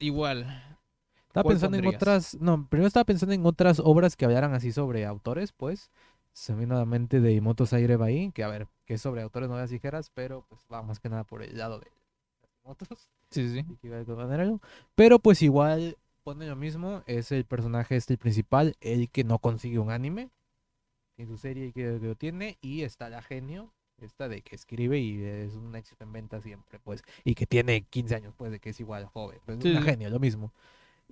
[0.00, 0.78] igual.
[1.30, 2.36] Estaba ¿Cuál pensando en otras.
[2.40, 5.92] No, primero estaba pensando en otras obras que hablaran así sobre autores, pues.
[6.32, 9.00] Se me vino a la mente de Imoto Saire Bai, que a ver, que es
[9.00, 11.86] sobre autores novelas ligeras, pero pues va más que nada por el lado de
[12.64, 12.88] motos.
[13.30, 13.88] Sí, sí, sí.
[13.88, 14.60] y.
[14.96, 19.38] Pero pues igual pone lo mismo, es el personaje este el principal, el que no
[19.38, 20.30] consigue un anime
[21.16, 24.98] en su serie que, que lo tiene, y está la genio, esta de que escribe
[24.98, 28.58] y es un éxito en venta siempre, pues, y que tiene 15 años, pues, de
[28.58, 30.52] que es igual joven, pues, Sí, una genio, lo mismo.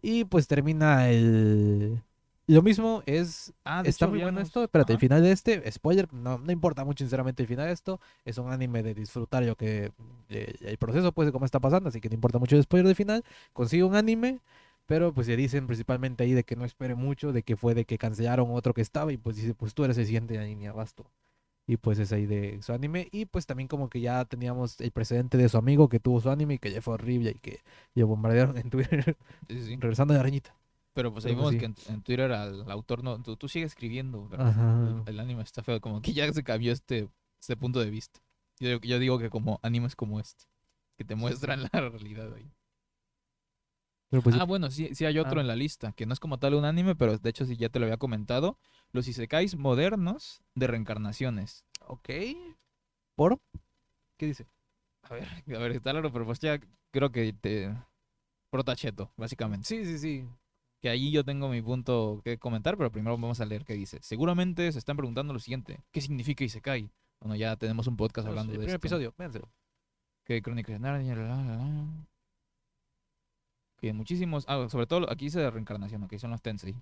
[0.02, 2.02] Y pues termina el...
[2.46, 4.64] Lo mismo es Ah, Está hecho, muy bueno esto.
[4.64, 8.00] Espérate, el final de este, spoiler, no, no importa mucho sinceramente el final de esto.
[8.24, 9.92] Es un anime de disfrutar lo que
[10.30, 12.86] eh, el proceso pues de cómo está pasando, así que no importa mucho el spoiler
[12.86, 13.22] del final.
[13.52, 14.40] Consigue un anime,
[14.86, 17.84] pero pues le dicen principalmente ahí de que no espere mucho, de que fue de
[17.84, 20.38] que cancelaron otro que estaba y pues dice, pues tú eres el siguiente
[20.74, 21.04] vas tú.
[21.68, 23.08] Y pues es ahí de su anime.
[23.12, 26.30] Y pues también como que ya teníamos el precedente de su amigo que tuvo su
[26.30, 27.62] anime y que ya fue horrible y que
[27.94, 29.16] lo bombardearon en Twitter,
[29.48, 30.56] Sí, sí, regresando de arañita.
[30.94, 31.58] Pero pues ahí Pero pues vemos sí.
[31.58, 35.42] que en, en Twitter al autor no, tú, tú sigues escribiendo, pero el, el anime
[35.42, 37.08] está feo, como que ya se cambió este,
[37.40, 38.20] este punto de vista.
[38.60, 40.44] Yo, yo digo que como animes como este,
[40.96, 42.52] que te muestran la realidad ahí.
[44.22, 45.42] Pues ah, bueno, sí, sí hay otro Ah.
[45.42, 47.68] en la lista, que no es como tal un anime, pero de hecho sí ya
[47.68, 48.58] te lo había comentado.
[48.92, 51.64] Los isekais modernos de reencarnaciones.
[51.86, 52.08] Ok.
[53.16, 53.38] ¿Por?
[54.16, 54.46] ¿Qué dice?
[55.02, 55.24] A ver,
[55.56, 56.58] a ver, está raro, pero pues ya
[56.90, 57.74] creo que te...
[58.50, 59.66] Protacheto, básicamente.
[59.68, 60.28] Sí, sí, sí.
[60.80, 63.98] Que ahí yo tengo mi punto que comentar, pero primero vamos a leer qué dice.
[64.00, 65.80] Seguramente se están preguntando lo siguiente.
[65.92, 66.90] ¿Qué significa Isekai?
[67.20, 68.86] Bueno, ya tenemos un podcast hablando el de primer esto.
[68.86, 69.48] episodio, véanselo.
[70.24, 72.06] Que Crónicas de Narnia, la, la, la, la.
[73.76, 74.44] Que muchísimos...
[74.48, 76.74] Ah, sobre todo aquí dice de reencarnación, aquí son los Tensei.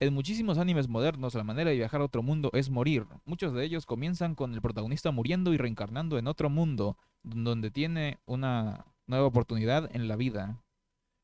[0.00, 3.04] En muchísimos animes modernos, la manera de viajar a otro mundo es morir.
[3.24, 8.20] Muchos de ellos comienzan con el protagonista muriendo y reencarnando en otro mundo, donde tiene
[8.24, 10.62] una nueva oportunidad en la vida.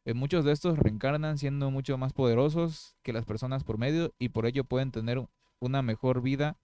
[0.04, 4.30] En muchos de estos reencarnan siendo mucho más poderosos que las personas por medio y
[4.30, 5.24] por ello pueden tener
[5.60, 6.56] una mejor vida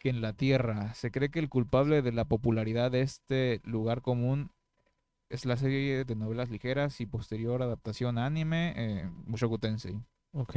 [0.00, 0.94] que en la Tierra.
[0.94, 4.50] Se cree que el culpable de la popularidad de este lugar común
[5.28, 10.02] es la serie de novelas ligeras y posterior adaptación a anime, eh, Mushoku Tensei.
[10.32, 10.56] Ok.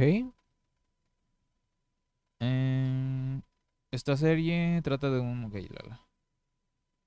[2.40, 3.40] Eh,
[3.90, 5.44] esta serie trata de un...
[5.44, 6.08] ok, la, la.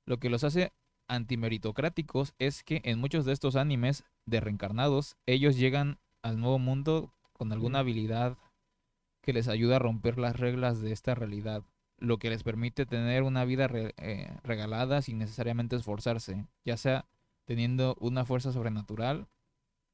[0.05, 0.71] Lo que los hace
[1.09, 7.13] antimeritocráticos es que en muchos de estos animes de reencarnados, ellos llegan al nuevo mundo
[7.33, 8.37] con alguna habilidad
[9.21, 11.63] que les ayuda a romper las reglas de esta realidad,
[11.97, 17.05] lo que les permite tener una vida re- eh, regalada sin necesariamente esforzarse, ya sea
[17.45, 19.27] teniendo una fuerza sobrenatural,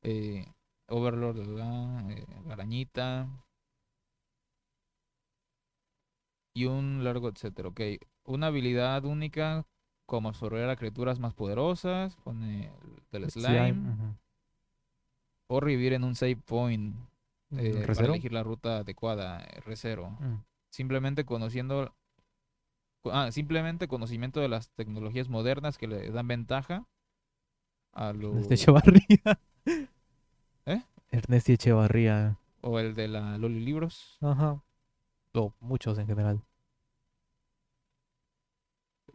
[0.03, 0.47] eh,
[0.88, 3.27] Overlord, la, la, eh, la arañita,
[6.53, 7.69] y un largo etcétera.
[7.69, 7.81] Ok,
[8.25, 9.65] una habilidad única
[10.05, 13.75] como absorber a criaturas más poderosas, pone el del slime,
[15.47, 16.95] o revivir en un save point
[17.51, 20.11] eh, para elegir la ruta adecuada, eh, recero.
[20.11, 20.43] Mm.
[20.69, 21.93] Simplemente conociendo,
[23.01, 26.85] co- ah, simplemente conocimiento de las tecnologías modernas que le dan ventaja
[27.93, 29.39] a lo, Ernesto Echevarría.
[30.65, 30.81] ¿Eh?
[31.11, 32.37] Ernesto Echevarría.
[32.61, 34.17] o el de la Loli Libros.
[34.21, 34.61] Ajá.
[35.34, 36.41] O muchos en general.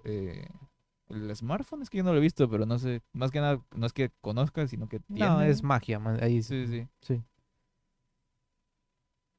[0.04, 0.48] eh,
[1.08, 3.62] el smartphone es que yo no lo he visto, pero no sé, más que nada,
[3.74, 5.30] no es que conozca, sino que tiene.
[5.30, 6.86] No, es magia, man, Ahí Sí, sí.
[7.00, 7.22] sí.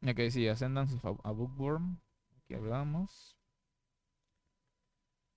[0.08, 2.00] Ok, sí, Ascendance a Bookworm.
[2.38, 3.36] Aquí hablamos.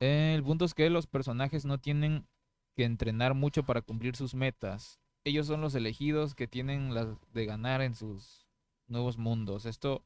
[0.01, 2.27] El punto es que los personajes no tienen
[2.75, 4.99] que entrenar mucho para cumplir sus metas.
[5.25, 8.47] Ellos son los elegidos que tienen las de ganar en sus
[8.89, 9.67] nuevos mundos.
[9.67, 10.05] Esto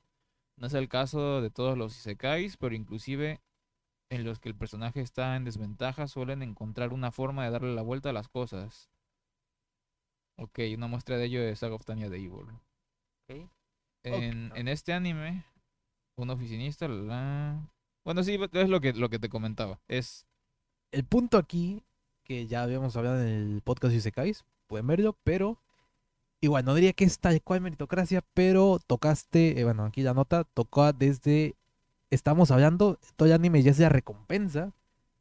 [0.56, 3.40] no es el caso de todos los isekais, pero inclusive
[4.10, 7.82] en los que el personaje está en desventaja suelen encontrar una forma de darle la
[7.82, 8.90] vuelta a las cosas.
[10.38, 12.46] Ok, una muestra de ello es Saga of Tanya de Evil.
[14.04, 15.44] En, en este anime,
[16.16, 17.68] un oficinista, la,
[18.06, 19.80] bueno, sí, es lo que, lo que te comentaba.
[19.88, 20.28] Es,
[20.92, 21.82] El punto aquí,
[22.22, 25.58] que ya habíamos hablado en el podcast de Isekais, pueden verlo, pero
[26.46, 30.44] igual no diría que es tal cual meritocracia, pero tocaste, eh, bueno, aquí la nota
[30.44, 31.56] tocó desde,
[32.10, 34.72] estamos hablando, todo el anime ya es la recompensa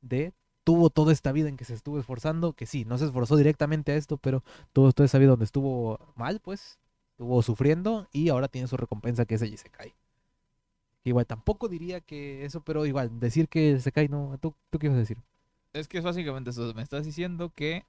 [0.02, 0.34] de
[0.64, 3.92] tuvo toda esta vida en que se estuvo esforzando, que sí, no se esforzó directamente
[3.92, 4.44] a esto, pero
[4.74, 6.80] tuvo toda esa vida donde estuvo mal, pues,
[7.12, 9.94] estuvo sufriendo y ahora tiene su recompensa que es el Isekai.
[11.04, 14.88] Igual tampoco diría que eso, pero igual, decir que el Isekai no, ¿tú, tú qué
[14.88, 15.18] ibas a decir?
[15.76, 16.74] es que es básicamente eso.
[16.74, 17.86] Me estás diciendo que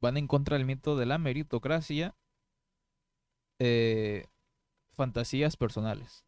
[0.00, 2.14] van en contra del mito de la meritocracia,
[3.58, 4.26] eh,
[4.92, 6.24] fantasías personales.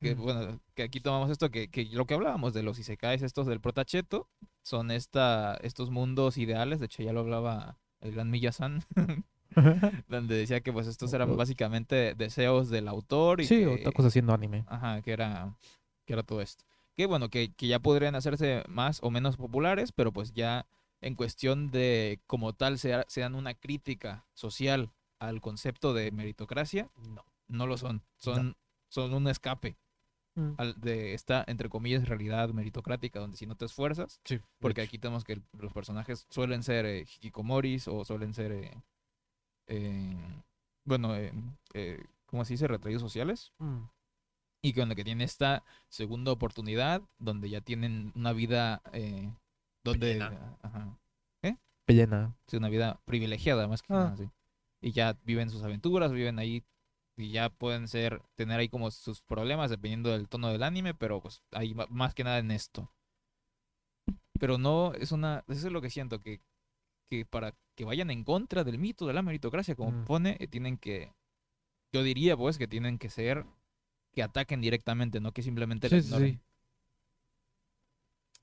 [0.00, 0.22] Que, Mm.
[0.22, 3.60] bueno, que aquí tomamos esto, que, que lo que hablábamos de los isekais estos del
[3.60, 4.28] protacheto,
[4.62, 8.82] son esta, estos mundos ideales, de hecho ya lo hablaba el gran Miyasan,
[10.08, 14.08] donde decía que pues estos eran básicamente deseos del autor y Sí, que, otra cosa
[14.08, 14.64] haciendo anime.
[14.68, 15.56] ajá, que era,
[16.04, 16.64] que era todo esto.
[16.94, 20.66] Que bueno, que, que ya podrían hacerse más o menos populares, pero pues ya
[21.00, 27.24] en cuestión de como tal sea- sean una crítica social al concepto de meritocracia, No.
[27.48, 28.02] no lo son.
[28.16, 28.56] Son,
[28.88, 29.76] son un escape
[30.34, 30.52] Mm.
[30.58, 34.98] al- de esta, entre comillas, realidad meritocrática, donde si no te esfuerzas, Sí, porque aquí
[34.98, 38.74] tenemos que el- los personajes suelen ser eh, hikikomoris o suelen ser, eh,
[39.68, 40.42] eh,
[40.84, 41.32] bueno, eh,
[41.74, 42.68] eh, ¿cómo se dice?
[42.68, 43.52] Retraídos sociales.
[43.58, 43.84] Mm.
[44.62, 49.32] Y que, donde que tienen esta segunda oportunidad, donde ya tienen una vida, eh,
[49.84, 50.16] donde...
[50.16, 50.58] Plena.
[50.62, 50.98] Ajá,
[51.86, 52.34] Plena.
[52.48, 53.96] sí, una vida privilegiada más que Ah.
[53.96, 54.28] nada, sí.
[54.86, 56.62] Y ya viven sus aventuras, viven ahí
[57.16, 61.20] y ya pueden ser, tener ahí como sus problemas dependiendo del tono del anime, pero
[61.20, 62.92] pues hay ma- más que nada en esto.
[64.38, 66.40] Pero no, es una, eso es lo que siento, que,
[67.10, 70.04] que para que vayan en contra del mito de la meritocracia, como Mm.
[70.04, 71.12] pone, eh, tienen que,
[71.92, 73.44] yo diría pues que tienen que ser,
[74.12, 76.34] que ataquen directamente, no que simplemente Sí, ignoren.
[76.34, 76.40] sí.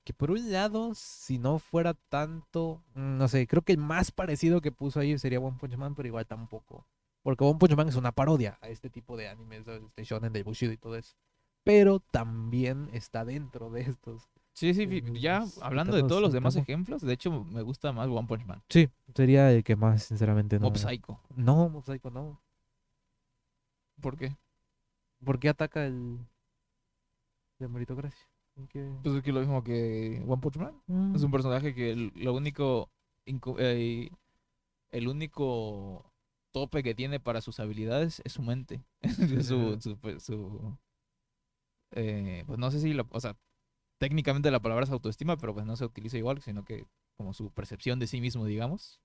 [0.04, 4.12] Que por un lado, si no fuera tanto, mm, no sé, creo que el más
[4.12, 6.86] parecido que puso ahí sería One Punch Man, pero igual tampoco.
[7.22, 10.32] Porque One Punch Man es una parodia a este tipo de animes, de este shonen
[10.32, 11.16] de Bushido y todo eso.
[11.64, 14.28] Pero también está dentro de estos.
[14.52, 18.08] Sí, sí, Mm, ya hablando de todos los demás ejemplos, de hecho me gusta más
[18.08, 18.62] One Punch Man.
[18.68, 20.66] Sí, sería el que más, sinceramente, no.
[20.68, 21.18] Mob Psycho.
[21.34, 22.40] No, Mob Psycho no.
[24.02, 24.36] ¿Por qué?
[25.24, 26.18] ¿Por qué ataca el.
[27.58, 28.28] la meritocracia?
[28.56, 28.88] ¿En qué?
[29.02, 30.80] Pues es que lo mismo que One Punch Man.
[30.86, 31.14] Mm.
[31.16, 32.90] Es un personaje que el- lo único.
[33.58, 34.10] eh,
[34.92, 36.12] el único
[36.52, 38.84] tope que tiene para sus habilidades es su mente.
[39.42, 39.78] Es su.
[39.80, 40.76] su, pues, su,
[41.92, 42.92] eh, pues no sé si.
[42.94, 43.36] la- o sea,
[43.98, 46.86] técnicamente la palabra es autoestima, pero pues no se utiliza igual, sino que
[47.16, 49.00] como su percepción de sí mismo, digamos.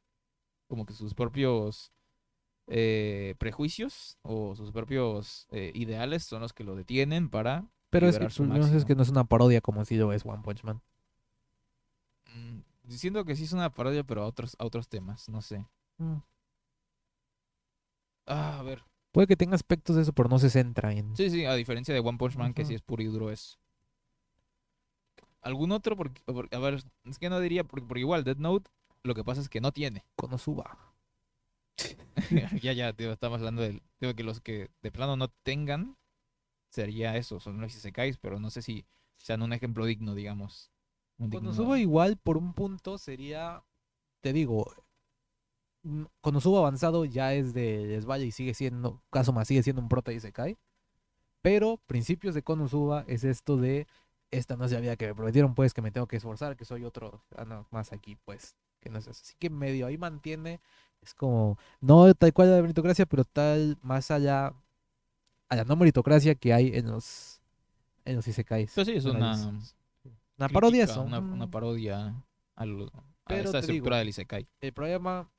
[0.68, 1.92] Como que sus propios.
[2.68, 8.20] eh, prejuicios o sus propios eh, ideales son los que lo detienen para Pero es
[8.20, 10.82] que problema es que no es una parodia como si lo es One Punch Man.
[12.34, 15.66] Mm, Diciendo que sí es una parodia, pero a otros, a otros temas, no sé.
[15.98, 16.18] Mm.
[18.26, 18.84] Ah, a ver.
[19.12, 21.16] Puede que tenga aspectos de eso, pero no se centra en.
[21.18, 23.58] Sí, sí, a diferencia de One Punch Man, que sí es puro y duro es.
[25.42, 25.96] ¿Algún otro?
[25.96, 28.70] Porque, porque- a ver, es que no diría, porque, porque igual Dead Note,
[29.04, 30.06] lo que pasa es que no tiene.
[30.16, 30.78] Konosuba.
[32.62, 35.96] ya, ya, tío, estamos hablando digo que los que de plano no tengan,
[36.70, 38.86] sería eso, son los isekais, pero no sé si
[39.18, 40.72] sean un ejemplo digno, digamos.
[41.18, 43.64] Un digno- Konosuba igual, por un punto, sería.
[44.22, 44.66] Te digo.
[45.84, 49.02] mm, Konosuba avanzado ya es de Desvaya y sigue siendo.
[49.12, 50.58] Kazuma sigue siendo un prota y se cae.
[51.42, 53.88] Pero principios de Konosuba es esto de.
[54.32, 56.66] Esta no es la vida que me prometieron, pues que me tengo que esforzar, que
[56.66, 57.24] soy otro.
[57.36, 58.56] Ah, no, más aquí, pues.
[58.82, 59.08] Que no es.
[59.08, 60.62] Así que medio ahí mantiene.
[61.02, 61.58] Es como.
[61.82, 64.54] No tal cual la meritocracia, pero tal más allá.
[65.50, 67.42] A la no meritocracia que hay en los.
[68.06, 68.72] En los isekais.
[68.74, 69.36] Pues sí, es una,
[70.38, 71.02] Una parodia eso.
[71.04, 72.24] Una, una parodia
[72.56, 74.48] a, lo- a Pero digo, estructura del isekai.
[74.62, 75.30] El problema,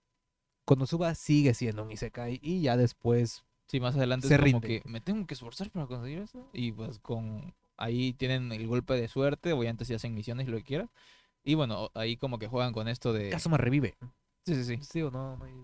[0.65, 4.83] Konosuba sigue siendo un Isekai y ya después, Sí, más adelante Se es como rinde.
[4.83, 6.49] que me tengo que esforzar para conseguir eso.
[6.53, 10.57] Y pues con ahí tienen el golpe de suerte, obviamente si hacen misiones y lo
[10.59, 10.91] que quieras.
[11.45, 13.31] Y bueno, ahí como que juegan con esto de...
[13.31, 13.97] Kazuma revive.
[14.45, 14.79] Sí, sí, sí.
[14.83, 15.55] Sí o no, no hay-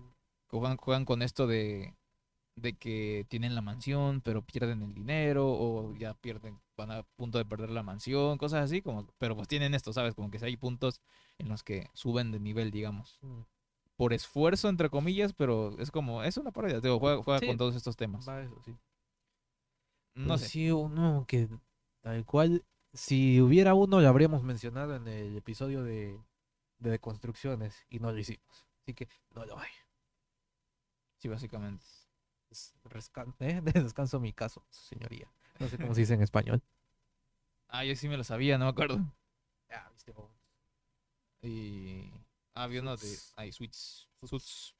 [0.49, 1.93] Juegan, juegan con esto de,
[2.57, 7.39] de que tienen la mansión, pero pierden el dinero, o ya pierden, van a punto
[7.39, 10.15] de perder la mansión, cosas así, como, pero pues tienen esto, ¿sabes?
[10.15, 11.01] Como que si hay puntos
[11.39, 13.19] en los que suben de nivel, digamos.
[13.21, 13.41] Mm,
[13.97, 17.47] Por esfuerzo, entre comillas, pero es como, es una parodia, digo, juega, juega Sí.
[17.47, 18.27] con todos estos temas.
[18.29, 18.75] va eso, sí.
[20.15, 20.49] No Pero sé.
[20.49, 21.47] Sí, uno que
[22.01, 26.19] tal cual, si hubiera uno, lo habríamos mencionado en el episodio de,
[26.79, 28.67] de deconstrucciones y no lo hicimos.
[28.83, 29.69] Así que no lo hay.
[31.19, 31.85] Sí, básicamente.
[32.85, 33.61] Rescan- ¿eh?
[33.61, 35.31] Descanso mi caso, señoría.
[35.59, 36.61] No sé cómo se dice en español.
[37.69, 38.97] Ah, yo sí me lo sabía, no me acuerdo.
[39.69, 40.31] Ah, viste, vos.
[41.41, 42.09] Y.
[42.53, 43.17] Ah, había uno de.
[43.35, 44.07] Ay, Suits.
[44.23, 44.73] Suits.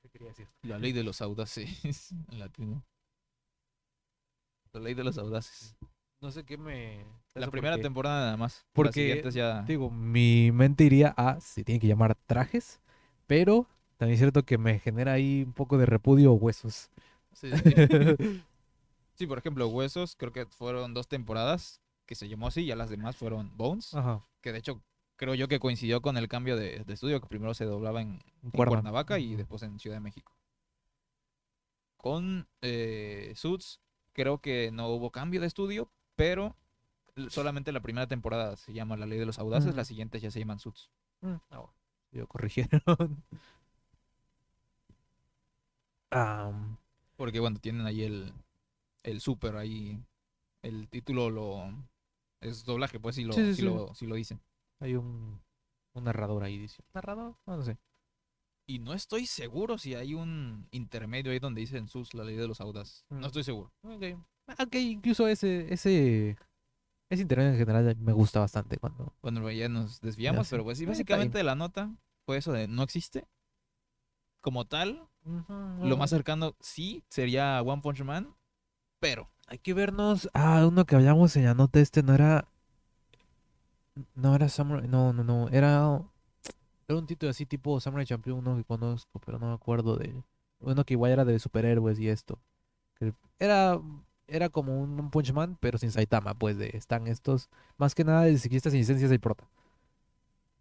[0.00, 0.48] ¿Qué quería decir?
[0.62, 1.68] La ley de los audaces.
[2.32, 2.82] En latino.
[4.72, 5.76] La ley de los audaces.
[6.22, 7.04] No sé qué me...
[7.34, 8.64] La primera porque- temporada nada más.
[8.72, 9.62] porque, Las siguientes ya.
[9.64, 12.80] Digo, mi mente iría a se tiene que llamar trajes,
[13.26, 13.66] pero
[13.98, 16.90] también es cierto que me genera ahí un poco de repudio huesos.
[17.34, 18.42] Sí, sí, sí.
[19.14, 22.88] Sí, por ejemplo, Huesos, creo que fueron dos temporadas que se llamó así, ya las
[22.88, 24.24] demás fueron Bones, Ajá.
[24.40, 24.80] que de hecho
[25.16, 28.20] creo yo que coincidió con el cambio de, de estudio, que primero se doblaba en,
[28.44, 28.76] en Cuerna.
[28.76, 30.32] Cuernavaca y después en Ciudad de México.
[31.96, 33.80] Con eh, Suits,
[34.12, 36.54] creo que no hubo cambio de estudio, pero
[37.28, 39.76] solamente la primera temporada se llama La Ley de los Audaces, Ujú.
[39.78, 40.90] las siguientes ya se llaman Suits.
[41.22, 41.66] Mm, ah,
[42.12, 42.80] Lo corrigieron.
[47.16, 48.32] Porque bueno, tienen ahí el,
[49.02, 50.00] el super ahí,
[50.62, 51.72] el título lo...
[52.40, 53.62] Es doblaje, pues sí lo, Sí, sí, sí sí.
[53.62, 54.40] lo, sí lo dicen.
[54.80, 55.40] hay un,
[55.94, 56.84] un narrador ahí, dice.
[56.94, 57.34] ¿Narrador?
[57.46, 57.78] No, no sé.
[58.68, 62.46] Y no estoy seguro si hay un intermedio ahí donde dicen sus la ley de
[62.46, 63.04] los audas.
[63.08, 63.20] Mm.
[63.20, 63.72] No estoy seguro.
[63.82, 64.04] Ok.
[64.60, 66.36] Ok, incluso ese, ese,
[67.10, 69.12] ese internet en general me gusta bastante cuando...
[69.20, 71.94] Bueno, ya nos desviamos, pero pues sí, está básicamente la nota
[72.24, 73.26] fue eso de no existe.
[74.40, 76.16] Como tal, lo más No.
[76.16, 78.34] cercano sí sería One Punch Man,
[79.00, 80.28] pero Hay que vernos.
[80.34, 82.46] Ah, uno que hablamos en la nota este no era.
[84.14, 84.86] No era Samurai.
[84.86, 85.48] No, no, no.
[85.48, 86.02] Era.
[86.86, 90.22] Era un título así tipo Samurai Champion, uno que conozco, pero no me acuerdo de.
[90.60, 92.38] Uno que igual era de superhéroes y esto.
[93.38, 93.80] Era.
[94.26, 97.48] Era como un One Punch Man, pero sin Saitama, pues de están estos.
[97.78, 99.48] Más que nada de ciclistas sin licencias del prota.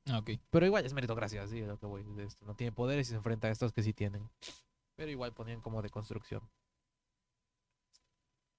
[0.10, 0.32] Ah, ok.
[0.50, 2.46] Pero igual es meritocracia, sí, es lo que voy de esto.
[2.46, 4.30] No tiene poderes y se enfrenta a estos que sí tienen.
[4.96, 6.42] Pero igual ponían como de construcción.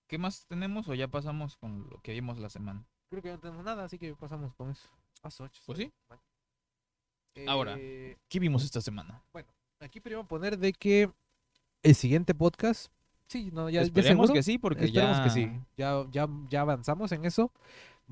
[0.06, 2.86] ¿Qué más tenemos o ya pasamos con lo que vimos la semana?
[3.10, 4.88] Creo que no tenemos nada, así que pasamos con eso.
[5.20, 5.92] Paso ocho, Pues sí.
[6.08, 6.22] Bueno.
[7.46, 7.76] Ahora.
[7.78, 9.22] Eh, ¿Qué vimos esta semana?
[9.80, 11.10] aquí primero poner de que
[11.82, 12.90] el siguiente podcast,
[13.28, 15.24] sí, no, ya, ya Esperemos seguro, que sí, porque esperemos ya...
[15.24, 17.52] que sí, ya, ya, ya avanzamos en eso.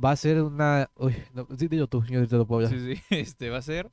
[0.02, 2.80] Va a ser una, uy, no, sí, dilo tú, yo ahorita lo puedo hablar.
[2.80, 3.90] Sí, sí, este va a ser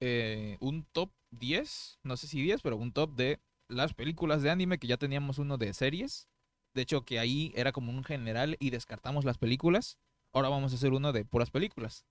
[0.00, 4.50] eh, un top 10, no sé si 10, pero un top de las películas de
[4.50, 6.28] anime, que ya teníamos uno de series.
[6.74, 9.96] De hecho, que ahí era como un general y descartamos las películas.
[10.32, 12.04] Ahora vamos a hacer uno de puras películas.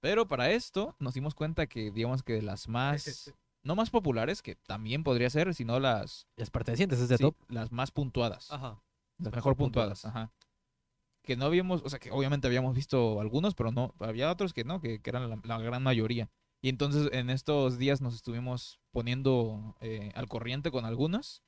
[0.00, 4.56] Pero para esto nos dimos cuenta que, digamos que las más, no más populares, que
[4.56, 7.36] también podría ser, sino las, Las pertenecientes es de sí, top.
[7.48, 8.50] las más puntuadas.
[8.50, 8.82] Ajá.
[9.18, 10.32] Las Mejor mejor puntuadas, ajá.
[11.22, 14.64] Que no habíamos, o sea, que obviamente habíamos visto algunos, pero no, había otros que
[14.64, 16.30] no, que, que eran la, la gran mayoría.
[16.62, 21.42] Y entonces en estos días nos estuvimos poniendo eh, al corriente con algunos,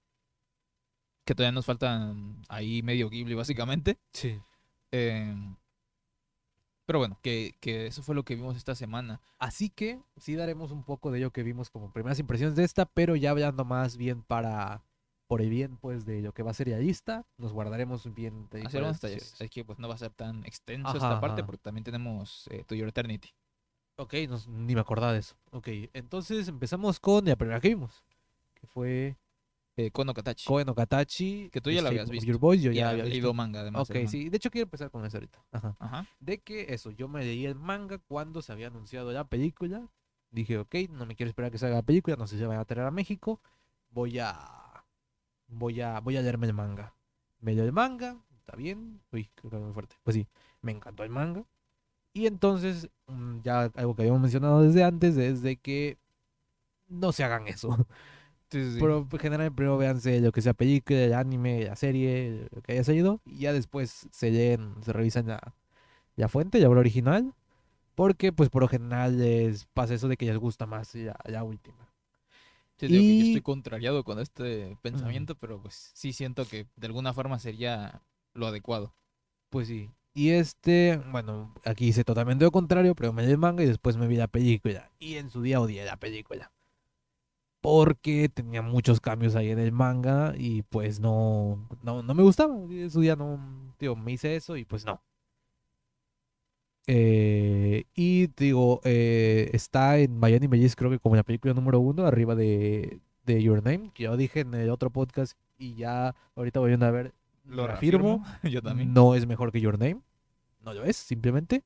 [1.25, 3.99] que todavía nos faltan ahí medio Ghibli básicamente.
[4.13, 4.41] Sí.
[4.91, 5.35] Eh,
[6.87, 9.21] pero bueno, que, que eso fue lo que vimos esta semana.
[9.39, 12.85] Así que sí daremos un poco de ello que vimos como primeras impresiones de esta,
[12.85, 14.83] pero ya hablando más bien para
[15.35, 18.49] por el bien pues de lo que va a ser la lista, nos guardaremos bien
[18.51, 19.35] de Hacer unos detalles.
[19.41, 21.47] Es que pues no va a ser tan extenso Ajá, esta parte ajá.
[21.47, 23.31] porque también tenemos eh, To Your Eternity.
[23.97, 25.35] Ok, nos- ni me acordaba de eso.
[25.51, 28.05] Ok, entonces empezamos con la primera que vimos,
[28.55, 29.17] que fue
[29.77, 30.47] Eh, Kono Katachi.
[30.47, 31.51] Koen no Katachi.
[31.51, 32.27] Que tú ya la Shape habías visto.
[32.31, 33.35] Your yo ya ha había leído visto.
[33.35, 33.91] manga además.
[33.91, 35.45] Ok, sí, de hecho quiero empezar con eso ahorita.
[35.51, 35.75] Ajá.
[35.81, 36.07] Ajá.
[36.21, 39.89] De que eso, yo me leí el manga cuando se había anunciado la película.
[40.31, 42.47] Dije, ok, no me quiero esperar a que salga la película, no sé si se
[42.47, 43.41] van a traer a México.
[43.91, 44.64] Voy a.
[45.49, 46.01] Voy a.
[46.01, 46.95] Voy a leerme el manga.
[47.41, 49.01] Me leo el manga, está bien.
[49.13, 49.97] Uy, creo que era muy fuerte.
[50.03, 50.27] Pues sí,
[50.63, 51.45] me encantó el manga.
[52.13, 55.99] Y entonces, mm, ya algo que habíamos mencionado desde antes, es de que
[56.89, 57.69] no se hagan eso.
[58.51, 58.79] Sí, sí, sí.
[58.81, 62.73] Pero en general primero véanse lo que sea película, el anime, la serie, lo que
[62.73, 63.21] haya salido.
[63.25, 65.55] Y ya después se leen, se revisan la,
[66.17, 67.35] la fuente, la obra original.
[67.95, 71.45] Porque pues por lo general les pasa eso de que les gusta más la, la
[71.45, 71.89] última.
[72.77, 76.67] Sí, digo que yo Y- estoy contrariado con este pensamiento, pero pues sí siento que
[76.77, 78.03] de alguna forma sería
[78.35, 78.95] lo adecuado.
[79.51, 79.91] Pues sí.
[80.13, 83.97] Y este, bueno, aquí hice totalmente lo contrario, pero me leí el manga y después
[83.97, 84.91] me vi la película.
[84.99, 86.53] Y en su día odié la película.
[87.61, 92.55] Porque tenía muchos cambios ahí en el manga y pues no, no, no me gustaba.
[92.69, 95.03] Y en su día no, tío, me hice eso y pues no.
[96.87, 102.07] Eh, y digo, eh, está en Miami Mellis creo que como la película número uno,
[102.07, 106.61] arriba de, de Your Name, que yo dije en el otro podcast y ya ahorita
[106.61, 107.15] voy a ver,
[107.47, 108.93] Lo reafirmo, yo también.
[108.93, 110.01] no es mejor que Your Name.
[110.61, 111.63] No lo es, simplemente.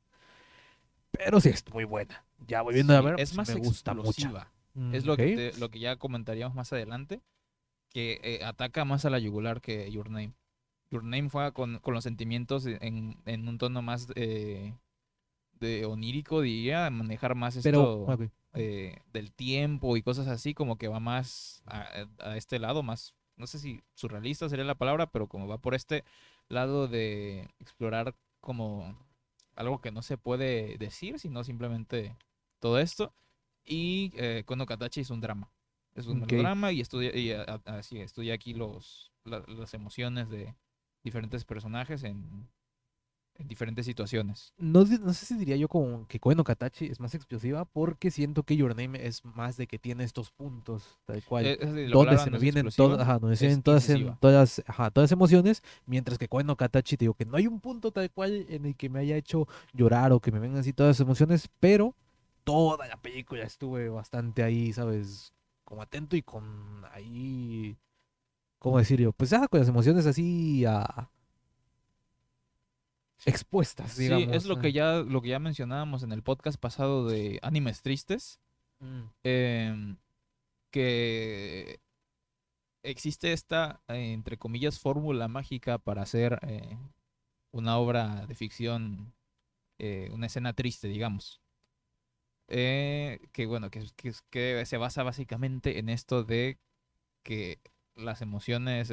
[1.10, 2.24] Pero sí es muy buena.
[2.46, 4.08] Ya volviendo a Sí, ver, es pues, más me gusta mucho.
[4.10, 4.52] explosiva.
[4.92, 7.20] Es lo, que te- lo que ya comentaríamos más adelante,
[7.90, 10.34] que eh, ataca más a la yugular que Your Name.
[10.90, 14.74] Your Name fue con, con los sentimientos en, en un tono más eh,
[15.58, 18.06] de onírico, diría, manejar más esto Pero,
[18.54, 21.86] eh, del tiempo y cosas así, como que va más a,
[22.18, 25.74] a este lado, más, no sé si surrealista sería la palabra, pero como va por
[25.74, 26.04] este
[26.48, 28.96] lado de explorar como
[29.54, 32.16] algo que no se puede decir, sino simplemente
[32.60, 33.12] todo esto.
[33.64, 35.50] Y eh, Kono Katachi es un drama.
[35.94, 36.28] Es un Ok.
[36.30, 40.54] melodrama y estudia, y a- a- así, estudia aquí los, la- las emociones de
[41.02, 42.48] diferentes personajes en,
[43.38, 44.52] en diferentes situaciones.
[44.58, 48.42] no, no sé si diría yo como que Koen Katachi es más explosiva porque siento
[48.42, 51.46] que Your Name es más de que tiene estos puntos, tal cual.
[51.46, 54.90] Eh, es decir, donde se de vienen todas, ajá, es vienen todas, en- todas, ajá,
[54.90, 58.44] todas emociones, mientras que Koen Katachi, te digo que no hay un punto tal cual
[58.48, 61.48] en el que me haya hecho llorar o que me vengan así todas las emociones,
[61.60, 61.94] pero
[62.44, 65.32] toda la película estuve bastante ahí, ¿sabes?
[65.64, 67.76] Como atento y con ahí,
[68.58, 69.12] ¿cómo decir yo?
[69.12, 70.64] Pues ah, con las emociones así
[73.26, 74.34] expuestas, Sí, digamos.
[74.36, 78.40] es lo que ya lo que ya mencionábamos en el podcast pasado de animes tristes.
[78.80, 79.02] Mm.
[79.24, 79.96] Em,
[80.70, 81.80] que
[82.82, 86.76] existe esta, eh, entre comillas, fórmula mágica para hacer eh,
[87.50, 89.12] una obra de ficción,
[89.78, 91.40] eh, una escena triste, digamos.
[92.46, 96.58] Que bueno, que, que- que se basa básicamente en esto de
[97.22, 97.60] que
[97.94, 98.90] las emociones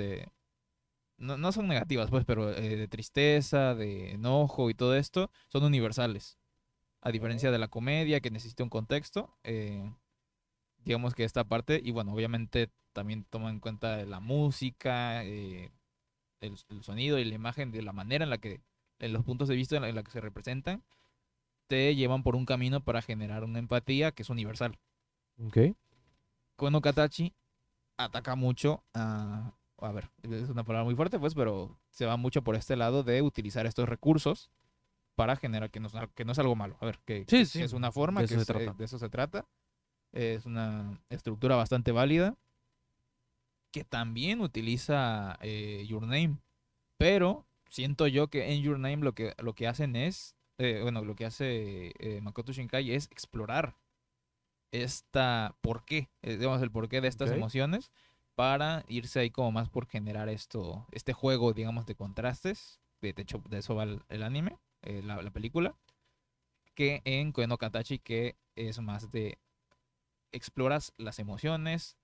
[1.17, 5.63] no, no son negativas, pues, pero eh, de tristeza, de enojo y todo esto son
[5.63, 6.37] universales.
[7.01, 9.91] A diferencia de la comedia, que necesita un contexto, eh,
[10.83, 15.71] digamos que esta parte, y bueno, obviamente también toma en cuenta la música, eh,
[16.39, 18.61] el, el sonido y la imagen, de la manera en la que,
[18.99, 20.83] en los puntos de vista en la, en la que se representan,
[21.67, 24.77] te llevan por un camino para generar una empatía que es universal.
[25.43, 25.57] Ok.
[26.55, 27.33] Kono Katachi
[27.97, 29.53] ataca mucho a...
[29.79, 33.03] A ver, es una palabra muy fuerte, pues, pero se va mucho por este lado
[33.03, 34.49] de utilizar estos recursos
[35.15, 36.77] para generar que no, es- que no es algo malo.
[36.81, 38.99] A ver, que, Sí, que sí, es una forma, de que eso se de eso
[38.99, 39.45] se trata.
[40.13, 42.37] Es una estructura bastante válida
[43.71, 46.37] que también utiliza eh, Your Name.
[46.97, 51.03] Pero siento yo que en Your Name lo que, lo que hacen es, eh, bueno,
[51.03, 53.75] lo que hace eh, Makoto Shinkai es explorar
[54.71, 57.35] esta por qué, eh, digamos, el porqué de estas Ok.
[57.37, 57.91] emociones
[58.35, 62.79] para irse ahí como más por generar esto, este juego, digamos, de contrastes.
[63.01, 65.75] De hecho, de eso va el, anime, eh, la, la película.
[66.73, 69.37] Que en Koe no Katachi, que es más de
[70.31, 71.97] exploras las emociones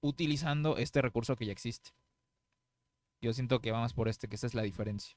[0.00, 1.90] utilizando este recurso que ya existe.
[3.20, 5.16] Yo siento que vamos por este, que esa es la diferencia.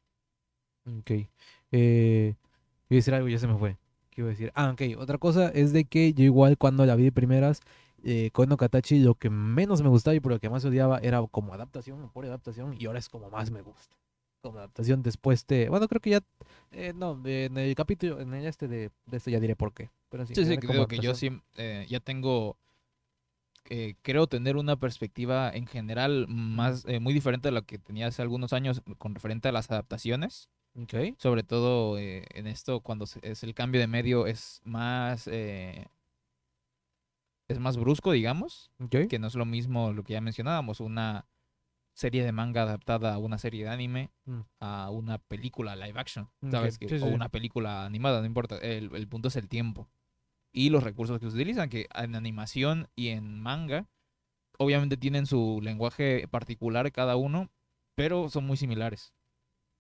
[0.86, 1.12] Ok.
[1.72, 2.36] Eh,
[2.90, 3.78] iba a decir algo ya se me fue.
[4.10, 4.52] ¿Qué iba a decir?
[4.56, 4.82] Ah, ok.
[4.98, 7.62] Otra cosa es de que yo igual cuando la vi de primeras,
[8.04, 11.54] eh, Katachi, lo que menos me gustaba y por lo que más odiaba era como
[11.54, 13.96] adaptación, por adaptación, y ahora es como más me gusta.
[14.42, 15.68] Como adaptación después de...
[15.70, 16.22] Bueno, creo que ya...
[16.72, 19.90] eh, no, en el capítulo, en el este de, de esto ya diré por qué.
[20.10, 22.58] Pero sí, Sí, creo que yo sí eh, ya tengo,
[23.70, 28.08] eh, creo tener una perspectiva en general más, eh, muy diferente de la que tenía
[28.08, 30.50] hace algunos años con referente a las adaptaciones.
[30.82, 30.94] Ok.
[31.18, 35.28] Sobre todo eh, en esto, cuando es el cambio de medio es más,
[37.50, 38.72] es más brusco, digamos,
[39.08, 41.26] que no es lo mismo lo que ya mencionábamos, una
[41.94, 44.40] serie de manga adaptada a una serie de anime, Mm.
[44.62, 46.78] a una película live action, ¿sabes?
[46.78, 47.14] Que- sí, o sí.
[47.14, 49.90] una película animada, no importa, el, el punto es el tiempo
[50.54, 53.88] y los recursos que se utilizan, que en animación y en manga,
[54.58, 57.50] obviamente tienen su lenguaje particular cada uno,
[57.96, 59.14] pero son muy similares.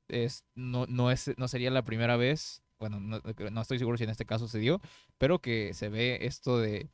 [0.08, 3.22] Es, no, no, es, no sería la primera vez, bueno, no,
[3.52, 4.82] no estoy seguro si en este caso se dio,
[5.18, 6.90] pero que se ve esto de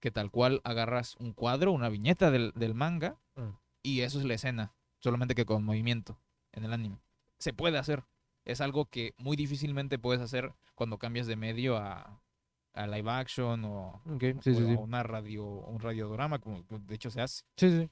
[0.00, 3.50] que tal cual agarras un cuadro, una viñeta del, del manga, Mm.
[3.82, 6.18] y eso es la escena, solamente que con movimiento
[6.52, 7.00] en el anime.
[7.38, 8.04] Se puede hacer.
[8.44, 12.20] Es algo que muy difícilmente puedes hacer cuando cambias de medio a,
[12.74, 14.72] a live action o, Ok, sí, o sí, sí.
[14.74, 17.44] a una radio, un radiodorama, como de hecho se hace.
[17.56, 17.90] Sí, sí.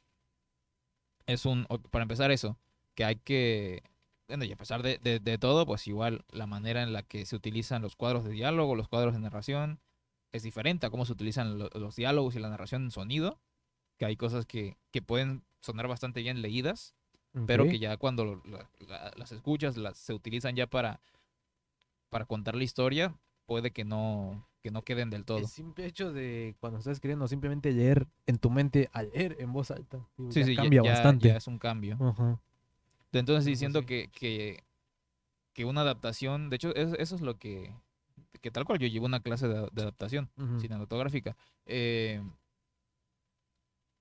[1.27, 2.57] Es un, para empezar eso,
[2.95, 3.83] que hay que,
[4.29, 7.27] bueno, y a pesar de, de- de todo, pues igual la manera en la que
[7.27, 9.79] se utilizan los cuadros de diálogo, los cuadros de narración,
[10.33, 13.39] es diferente a cómo se utilizan lo- los diálogos y la narración en sonido,
[13.97, 16.95] que hay cosas que, que pueden sonar bastante bien leídas,
[17.47, 21.01] pero que ya cuando lo- la- la- las escuchas, las, se utilizan ya para,
[22.11, 23.15] para contar la historia,
[23.47, 25.39] puede que no, que no queden del todo.
[25.39, 29.53] El simple hecho de cuando estás escribiendo simplemente leer en tu mente al leer en
[29.53, 29.99] voz alta.
[30.17, 31.29] digo, Sí, ya sí, cambia ya- bastante.
[31.29, 31.97] ya es un cambio.
[33.13, 33.87] Entonces Eso siento sí.
[33.87, 34.65] que, que,
[35.55, 37.75] que una adaptación, de hecho es- eso es lo que,
[38.41, 40.31] que tal cual yo llevo una clase de, de adaptación
[40.61, 41.37] cinematográfica.
[41.67, 42.23] Eh,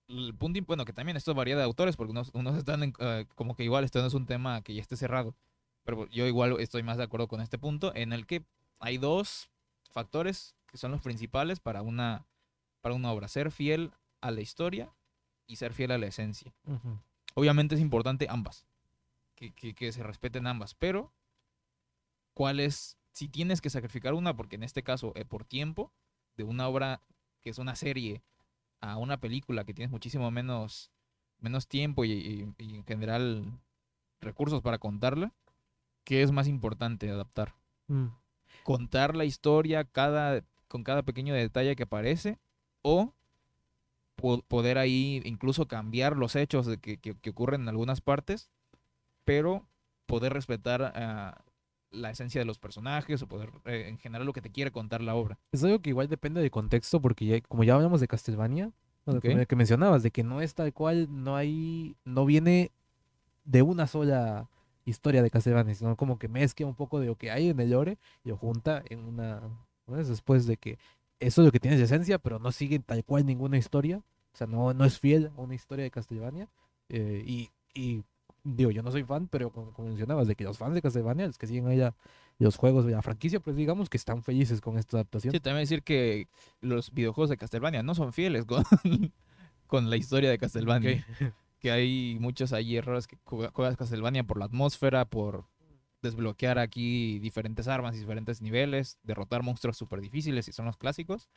[0.07, 3.25] el punto, bueno, que también esto varía de autores, porque unos, unos están en, eh,
[3.35, 5.35] como que igual esto no es un tema que ya esté cerrado,
[5.83, 8.45] pero yo igual estoy más de acuerdo con este punto, en el que
[8.79, 9.49] hay dos
[9.91, 12.25] factores que son los principales para una,
[12.81, 13.91] para una obra, ser fiel
[14.21, 14.93] a la historia
[15.45, 16.53] y ser fiel a la esencia.
[17.35, 18.65] Obviamente es importante ambas,
[19.35, 21.11] que, que- que se respeten ambas, pero
[22.33, 25.91] ¿cuál es, si tienes que sacrificar una, porque en este caso, eh, por tiempo,
[26.35, 27.01] de una obra
[27.41, 28.21] que es una serie
[28.79, 30.91] a una película que tienes muchísimo menos,
[31.39, 33.59] menos tiempo y, y- y en general
[34.21, 35.33] recursos para contarla,
[36.03, 37.55] ¿qué es más importante adaptar?
[37.87, 38.07] Mm.
[38.63, 42.37] contar la historia cada, con cada pequeño detalle que aparece
[42.83, 43.13] o
[44.15, 48.49] po- poder ahí incluso cambiar los hechos de que, que- que ocurren en algunas partes,
[49.23, 49.65] pero
[50.05, 50.91] poder respetar
[51.91, 55.01] la esencia de los personajes o poder eh, en general lo que te quiere contar
[55.01, 55.39] la obra.
[55.51, 58.71] Es algo que igual depende del contexto, porque ya- como ya hablamos de Castlevania,
[59.05, 59.35] lo que Ok.
[59.35, 62.71] me- que mencionabas, de que no es tal cual, no hay, no viene
[63.45, 64.49] de una sola
[64.85, 67.71] historia de Castlevania, sino como que mezcla un poco de lo que hay en el
[67.71, 69.41] lore y lo junta en una,
[69.87, 70.77] Después de que
[71.21, 73.99] eso es lo que tiene de esencia, pero no sigue tal cual ninguna historia.
[74.33, 76.49] O sea, no, no es fiel a una historia de Castlevania.
[76.89, 78.03] eh, y, y
[78.55, 81.27] digo, yo no soy fan, pero como, como mencionabas, de que los fans de Castlevania,
[81.27, 81.95] los que siguen ella
[82.39, 85.31] los juegos de la franquicia, pues digamos que están felices con esta adaptación.
[85.31, 86.27] Sí, también decir que
[86.61, 88.63] los videojuegos de Castlevania no son fieles con,
[89.67, 91.05] con la historia de Castlevania.
[91.59, 95.47] Que hay muchos ahí errores que juega- juegas Castlevania por la atmósfera, por
[96.03, 101.29] desbloquear aquí diferentes armas y diferentes niveles, derrotar monstruos súper difíciles y son los clásicos.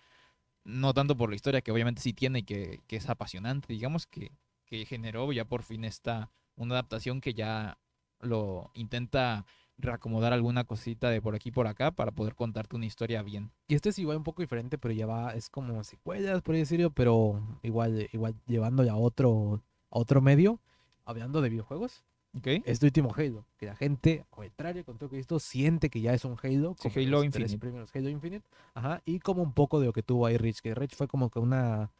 [0.63, 4.07] No tanto por la historia que obviamente sí tiene y que, que es apasionante, digamos
[4.07, 4.31] que,
[4.67, 6.31] que generó ya por fin esta
[6.61, 7.79] una adaptación que ya
[8.21, 9.47] lo intenta
[9.79, 13.51] reacomodar alguna cosita de por aquí por acá para poder contarte una historia bien.
[13.67, 16.91] Y este es igual un poco diferente, pero ya va, es como secuelas, por decirlo,
[16.91, 20.61] pero igual, igual llevándolo a otro, a otro medio,
[21.05, 22.05] hablando de videojuegos.
[22.37, 22.47] ¿Ok?
[22.65, 26.25] Este último Halo, que la gente, al contrario, con todo visto, siente que ya es
[26.25, 26.77] un Halo.
[26.79, 27.59] Sí, como Halo los Infinite.
[27.59, 28.47] primeros Halo Infinite.
[28.75, 31.31] Ajá, y como un poco de lo que tuvo ahí Rich, que Rich fue como
[31.31, 31.91] que una,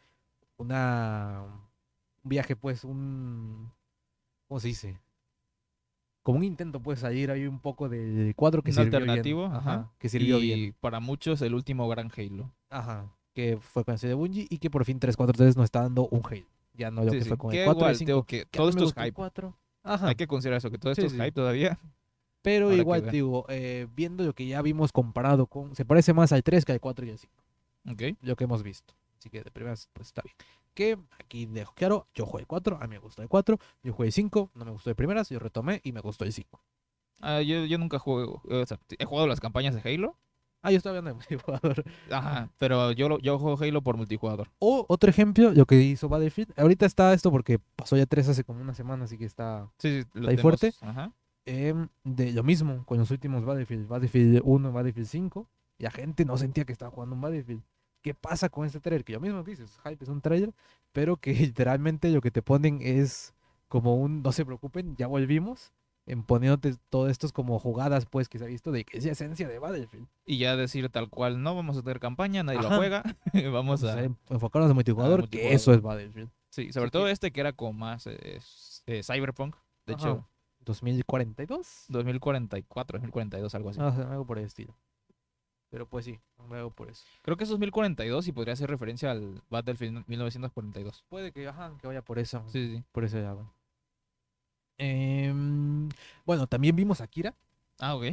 [0.57, 1.43] una,
[2.23, 3.73] un viaje, pues, un,
[4.51, 4.99] ¿cómo se dice?
[6.25, 9.03] Como un intento, pues, salir ahí un poco del cuadro que Un sirvió bien.
[9.11, 9.93] alternativo, ajá.
[9.99, 10.75] que sirvió y bien.
[10.81, 12.53] para muchos el último gran Halo.
[12.69, 16.09] Ajá, que fue con el de Bungie y que por fin 343 nos está dando
[16.09, 16.45] un Halo.
[16.75, 18.07] Ya no lo Sí, que sí, fue con el 4 y igual, el 5.
[18.09, 19.15] digo que que todo a mí esto me es gustó el hype.
[19.15, 19.57] 4.
[19.85, 20.09] Ajá.
[20.09, 21.79] Hay que considerar eso, que todo esto Sí, es hype todavía.
[22.43, 25.75] Pero que igual, digo, eh, viendo lo que ya vimos comparado con.
[25.77, 27.33] Se parece más al 3 que al 4 y al 5,
[27.93, 28.03] Ok.
[28.23, 28.95] lo que hemos visto.
[29.19, 30.35] Así que de primeras, pues está bien.
[30.75, 33.93] Que aquí dejo claro, yo jugué el 4, a mí me gustó el 4, yo
[33.93, 36.63] jugué el 5, no me gustó de primeras, yo retomé y me gustó el 5.
[37.21, 40.17] Ah, yo, yo nunca juego, o sea, he jugado las campañas de Halo.
[40.63, 41.85] Ah, yo estaba hablando de multijugador.
[42.11, 44.49] Ajá, pero yo, yo juego Halo por multijugador.
[44.59, 46.53] O otro ejemplo, lo que hizo Battlefield.
[46.59, 50.03] Ahorita está esto porque pasó ya 3 hace como una semana, así que está Sí,
[50.03, 50.75] sí, lo ahí fuerte?
[50.81, 51.13] Ajá.
[51.47, 55.49] em, de lo mismo con los últimos Battlefield, Battlefield 1, Battlefield 5,
[55.79, 57.63] y la gente no sentía que estaba jugando un Battlefield.
[58.03, 59.05] ¿Qué pasa con este trailer?
[59.05, 60.53] Que yo mismo dices, hype es un trailer,
[60.93, 63.35] pero que literalmente lo que te ponen es
[63.69, 65.73] como un, no se preocupen, ya volvimos,
[66.07, 69.05] en poniéndote todo esto es como jugadas pues que se ha visto de que es
[69.05, 70.09] la esencia de Battlefield.
[70.25, 72.77] Y ya decir tal cual, no vamos a tener campaña, nadie lo Ajá.
[72.79, 73.03] juega.
[73.53, 74.03] vamos a...
[74.03, 76.31] en- enfocarnos en multijugador, que eso es Battlefield.
[76.49, 78.41] Sí, sobre Así todo que- este que era como más eh,
[78.87, 79.55] eh, Cyberpunk.
[79.87, 80.03] De Ajá.
[80.09, 80.27] hecho,
[80.65, 81.85] 2042.
[81.89, 83.79] 2044, 2042, algo así.
[83.81, 84.75] Ah, algo por el estilo.
[85.71, 86.19] Pero pues sí,
[86.51, 87.05] algo por eso.
[87.23, 91.05] Creo que es 2042 y podría hacer referencia al Battlefield 1942.
[91.09, 92.45] Puede que, ajá, que vaya por eso.
[92.49, 92.85] Sí, sí.
[92.93, 93.53] por ese lado.
[94.79, 95.89] Em,
[96.25, 97.35] bueno, también vimos Akira,
[97.79, 98.05] Ah, ok.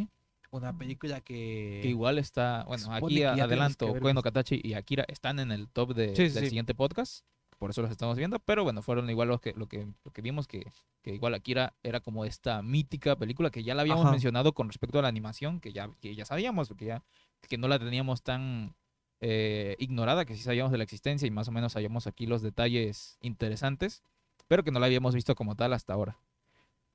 [0.51, 1.79] una película que...
[1.81, 4.23] Que igual está, bueno, aquí ya adelanto, más.
[4.23, 6.49] Katachi y Akira están en el top de, Sí, sí, del sí.
[6.49, 7.25] siguiente podcast,
[7.57, 10.21] por eso los estamos viendo, pero bueno, fueron igual los que, lo que, lo que
[10.21, 10.71] vimos, que,
[11.01, 14.11] que igual Akira era como esta mítica película que ya la habíamos Ajá.
[14.11, 17.03] mencionado con respecto a la animación, que ya, que ya sabíamos, que ya
[17.47, 18.75] que no la teníamos tan
[19.21, 22.41] eh, ignorada, que sí sabíamos de la existencia y más o menos sabíamos aquí los
[22.41, 24.03] detalles interesantes,
[24.47, 26.17] pero que no la habíamos visto como tal hasta ahora.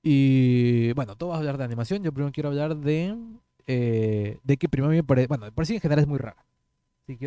[0.02, 2.02] Y bueno, todo va a hablar de animación.
[2.02, 3.16] Yo primero quiero hablar de...
[3.66, 5.28] eh, de que primero me parece...
[5.28, 6.44] Bueno, me parece que en general es muy rara.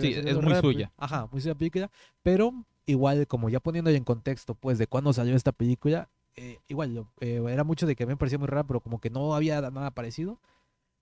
[0.02, 0.92] Sí, es muy suya.
[0.98, 1.92] Ajá, muy suya película.
[2.24, 2.54] Pero
[2.86, 7.42] igual, como ya poniéndole en contexto, pues, de cuándo salió esta película, eh, igual, eh,
[7.50, 9.62] era mucho de que a mí me parecía muy rara, pero como que no había
[9.62, 10.40] nada parecido.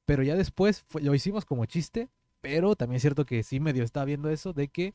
[0.06, 2.10] Pero ya después fue- lo hicimos como chiste,
[2.42, 4.94] pero también es cierto que sí medio estaba viendo eso, de que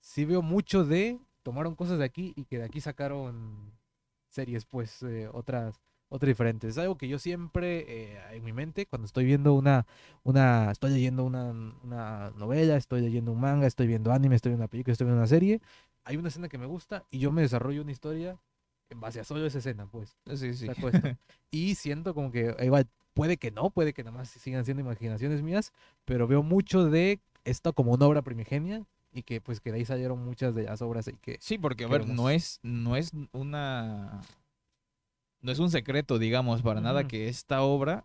[0.00, 3.72] sí veo mucho de tomaron cosas de aquí y que de aquí sacaron
[4.28, 6.70] series, pues, eh, otras, otras diferentes.
[6.70, 9.86] Es algo que yo siempre eh, en mi mente, cuando estoy viendo una,
[10.22, 11.50] una, estoy leyendo una,
[11.82, 15.20] una novela, estoy leyendo un manga, estoy viendo anime, estoy viendo una película, estoy viendo
[15.20, 15.60] una serie,
[16.04, 18.38] hay una escena que me gusta y yo me desarrollo una historia
[18.88, 20.16] en base a solo esa escena, pues.
[20.34, 20.68] Sí, sí.
[20.68, 20.88] esto.
[21.50, 25.42] y siento como que igual puede que no, puede que nada más sigan siendo imaginaciones
[25.42, 25.72] mías,
[26.04, 29.84] pero veo mucho de esto como una obra primigenia y que pues que de ahí
[29.84, 33.10] salieron muchas de las obras y que Sí, porque a ver, no es, no es
[33.32, 34.20] una,
[35.46, 38.04] no es un secreto, digamos, para nada que esta obra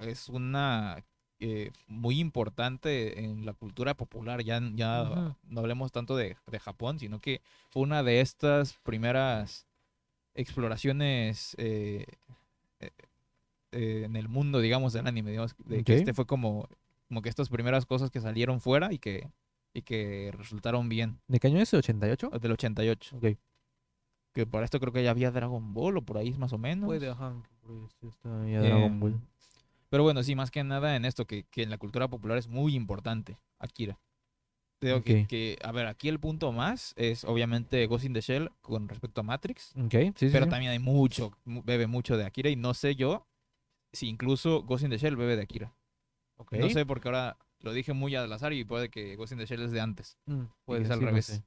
[0.00, 1.02] es una
[1.40, 4.42] eh, muy importante en la cultura popular.
[4.42, 7.40] Ya, ya no hablemos tanto de, de Japón, sino que
[7.70, 9.66] fue una de estas primeras
[10.34, 12.04] exploraciones eh,
[13.72, 16.68] eh, en el mundo, digamos, del anime, digamos, de que este fue como,
[17.08, 19.30] como que estas primeras cosas que salieron fuera y que,
[19.72, 21.18] y que resultaron bien.
[21.28, 21.72] ¿De qué año es?
[21.72, 22.38] ¿88?
[22.38, 23.16] Del 88.
[23.16, 23.38] Ok.
[24.38, 26.86] Que para esto creo que ya había Dragon Ball o por ahí más o menos.
[26.86, 29.20] Puede, ajá, que por ahí sí está ya Dragon Ball.
[29.88, 32.46] Pero bueno, sí, más que nada en esto, que, que en la cultura popular es
[32.46, 33.98] muy importante, Akira.
[34.78, 38.52] Creo que, que, a ver, aquí el punto más es obviamente Ghost in the Shell
[38.60, 39.72] con respecto a Matrix,
[40.14, 40.50] sí, pero sí.
[40.50, 43.26] también hay mucho, mu- bebe mucho de Akira y no sé yo
[43.92, 45.74] si incluso Ghost in the Shell bebe de Akira.
[46.52, 49.46] No sé porque ahora lo dije muy al azar y puede que Ghost in the
[49.46, 50.16] Shell es de antes.
[50.26, 50.42] Mm,
[50.74, 51.26] es al no revés.
[51.26, 51.44] sé.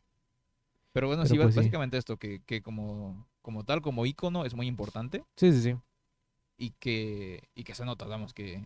[0.94, 1.60] Pero bueno, Pero sí, pues sí.
[1.60, 5.76] básicamente esto, que, que como, como tal, como ícono es muy importante Sí, sí, sí.
[6.58, 8.64] y que, y que se nota, vamos, que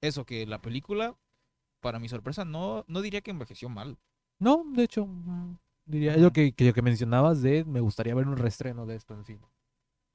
[0.00, 1.16] eso, que la película,
[1.80, 3.98] para mi sorpresa, no, no diría que envejeció mal.
[4.38, 8.26] No, de hecho, mm, diría yo que, que lo que mencionabas de me gustaría ver
[8.26, 9.46] un reestreno de esto en cine.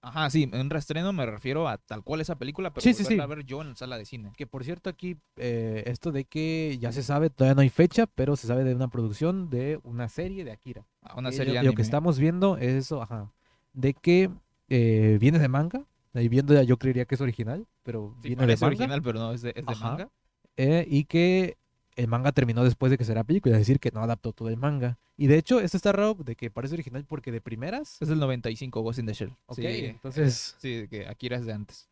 [0.07, 3.23] Ajá, sí, en reestreno me refiero a tal cual esa película, pero Sí, sí, volverla
[3.23, 3.31] sí.
[3.31, 4.31] a ver yo en sala de cine.
[4.37, 8.05] Que por cierto aquí, eh, esto de que ya se sabe, todavía no hay fecha,
[8.05, 10.85] pero se sabe de una producción de una serie de Akira.
[11.01, 11.71] A una Eh, serie lo, anime.
[11.71, 13.31] lo que estamos viendo es eso, ajá,
[13.73, 14.29] de que
[14.69, 15.85] eh, viene de manga.
[16.13, 18.67] Ahí viendo ya yo creería que es original, pero Sí, viene de manga.
[18.67, 20.09] original, pero no, es de, es de manga.
[20.55, 21.57] eh, y que
[21.95, 24.57] el manga terminó después de que será película, es decir, que no adaptó todo el
[24.57, 24.97] manga.
[25.17, 28.19] Y de hecho, esto está raro de que parece original porque de primeras, Es del
[28.19, 29.33] 95, Ghost in the Shell.
[29.45, 31.89] Ok, Sí, entonces- Sí, que Akira es de antes.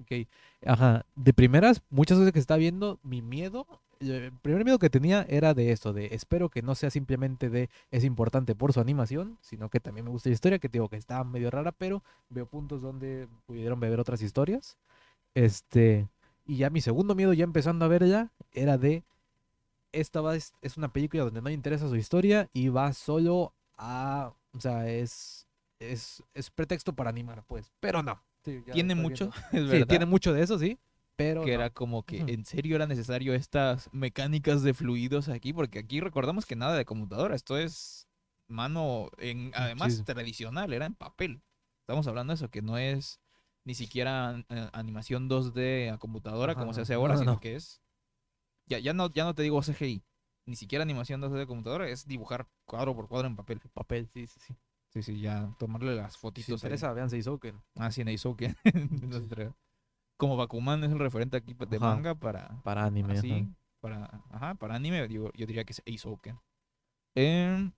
[0.00, 0.26] ok,
[0.66, 3.66] ajá, de primeras, muchas veces que está viendo, mi miedo,
[4.00, 7.50] eh, el primer miedo que tenía era de esto, de espero que no sea simplemente
[7.50, 10.88] de es importante por su animación, sino que también me gusta la historia, que digo
[10.88, 14.78] que está medio rara, pero veo puntos donde pudieron beber otras historias.
[15.34, 16.08] Este,
[16.46, 19.04] y ya mi segundo miedo, ya empezando a ver ya, era de
[19.92, 23.54] esta va, es, es una película donde no le interesa su historia y va solo
[23.76, 25.46] a, o sea, es,
[25.80, 28.22] es, es pretexto para animar, pues, pero no.
[28.44, 29.86] Sí, ya Tiene mucho, es Sí, verdad.
[29.86, 30.78] tiene mucho de eso, sí,
[31.16, 31.54] pero que no.
[31.54, 36.46] era como que en serio era necesario estas mecánicas de fluidos aquí, porque aquí recordamos
[36.46, 38.08] que nada de computadora, esto es
[38.48, 40.02] mano, en, además sí.
[40.04, 41.42] tradicional, era en papel.
[41.80, 43.20] Estamos hablando de eso, que no es
[43.64, 47.40] ni siquiera eh, animación 2D a computadora como se hace no, ahora, no, sino no.
[47.40, 47.81] que es,
[48.66, 50.02] ya, ya, no, ya no te digo CGI,
[50.46, 53.60] ni siquiera animación 2D de computadora, es dibujar cuadro por cuadro en papel.
[53.72, 54.56] papel, sí, sí, sí.
[54.90, 56.48] Sí, sí, ya tomarle las Si fotitos.
[56.50, 56.54] ahí.
[56.54, 57.58] interesa, vean Seisouken.
[57.76, 58.54] Ah, sí, Neisouken.
[59.02, 59.54] Nuestra-
[60.18, 61.78] Como Bakuman es el referente aquí de Ajá.
[61.78, 63.16] manga para, Para anime.
[63.16, 63.50] así, ajá.
[63.80, 66.38] para, ajá, para anime, digo, yo diría que es Eisouken.
[67.14, 67.72] Em,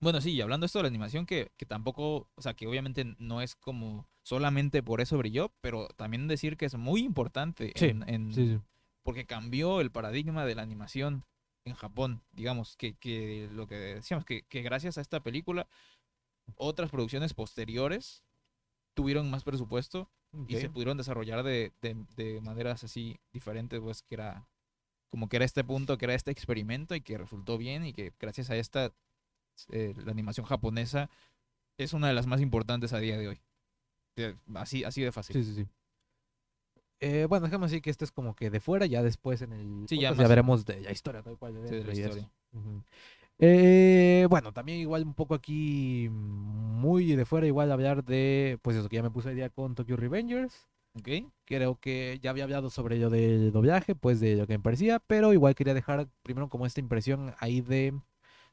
[0.00, 3.14] bueno, sí, y hablando esto de la animación, que, que tampoco, o sea, que obviamente
[3.18, 7.86] no es como solamente por eso brilló, pero también decir que es muy importante Sí,
[7.86, 8.60] en, en- Sí, sí.
[9.04, 11.24] Porque cambió el paradigma de la animación
[11.64, 15.68] en Japón, digamos, que, que lo que decíamos, que, que gracias a esta película,
[16.56, 18.24] otras producciones posteriores
[18.94, 20.10] tuvieron más presupuesto
[20.48, 24.48] y se pudieron desarrollar de, de, de maneras así diferentes, pues que era
[25.10, 28.12] como que era este punto, que era este experimento y que resultó bien y que
[28.18, 28.92] gracias a esta,
[29.70, 31.08] eh, la animación japonesa
[31.78, 33.40] es una de las más importantes a día de hoy.
[34.16, 35.36] Eh, Así, así de fácil.
[35.36, 35.68] Sí, sí, sí.
[37.06, 39.84] Eh, bueno, dejemos así que este es como que de fuera, ya después en el
[39.88, 41.54] Sí, ya más- veremos de la historia tal cual.
[41.68, 42.30] Sí, de la historia.
[43.38, 48.88] Eh, bueno, también igual un poco aquí muy de fuera, igual hablar de, pues eso
[48.88, 50.66] que ya me puse al día con Tokyo Revengers.
[50.96, 51.08] ¿Ok?
[51.44, 55.00] Creo que ya había hablado sobre lo del doblaje, pues de lo que me parecía,
[55.00, 57.92] pero igual quería dejar primero como esta impresión ahí de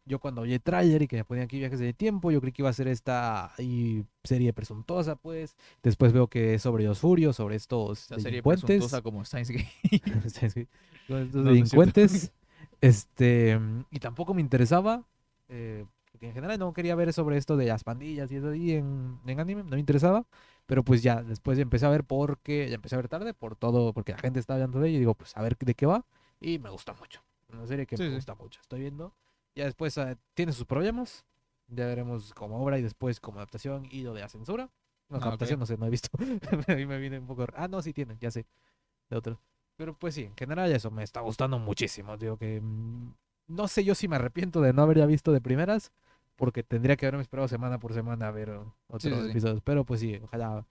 [0.05, 2.51] yo cuando oí el tráiler y que me ponían aquí viajes de tiempo, yo creí
[2.53, 5.55] que iba a ser esta ahí serie presuntuosa, pues.
[5.83, 9.69] Después veo que es sobre los furios, sobre estos La serie presuntuosa como Steins Gate.
[10.29, 10.67] Sí, sí,
[11.07, 12.31] estos delincuentes.
[12.81, 13.59] este,
[13.91, 15.03] y tampoco me interesaba.
[15.49, 18.71] eh, porque en general no quería ver sobre esto de las pandillas y eso ahí
[18.73, 20.25] en, en anime, no me interesaba.
[20.65, 23.93] Pero pues ya, después empecé a ver porque, ya empecé a ver tarde por todo,
[23.93, 26.05] porque la gente está hablando de ella y digo, pues a ver de qué va.
[26.41, 27.23] Y me gusta mucho.
[27.53, 28.15] Una serie que Sí, me sí.
[28.15, 28.59] gusta mucho.
[28.61, 29.13] Estoy viendo.
[29.55, 31.25] Ya después eh, tiene sus problemas.
[31.67, 34.69] Ya veremos como obra y después como adaptación y lo de la censura.
[35.09, 36.09] No, Ah, adaptación no sé, no he visto.
[36.67, 37.45] a mí me viene un poco...
[37.55, 38.45] Ah, no, sí tiene, ya sé.
[39.09, 39.39] De otro.
[39.75, 42.17] Pero pues sí, en general eso me está gustando muchísimo.
[42.17, 43.13] Digo que mm,
[43.47, 45.91] no sé yo si me arrepiento de no haber ya visto de primeras,
[46.35, 49.29] porque tendría que haberme esperado semana por semana a ver uh, otros Sí, sí, sí.
[49.31, 49.61] episodios.
[49.63, 50.65] Pero pues sí, ojalá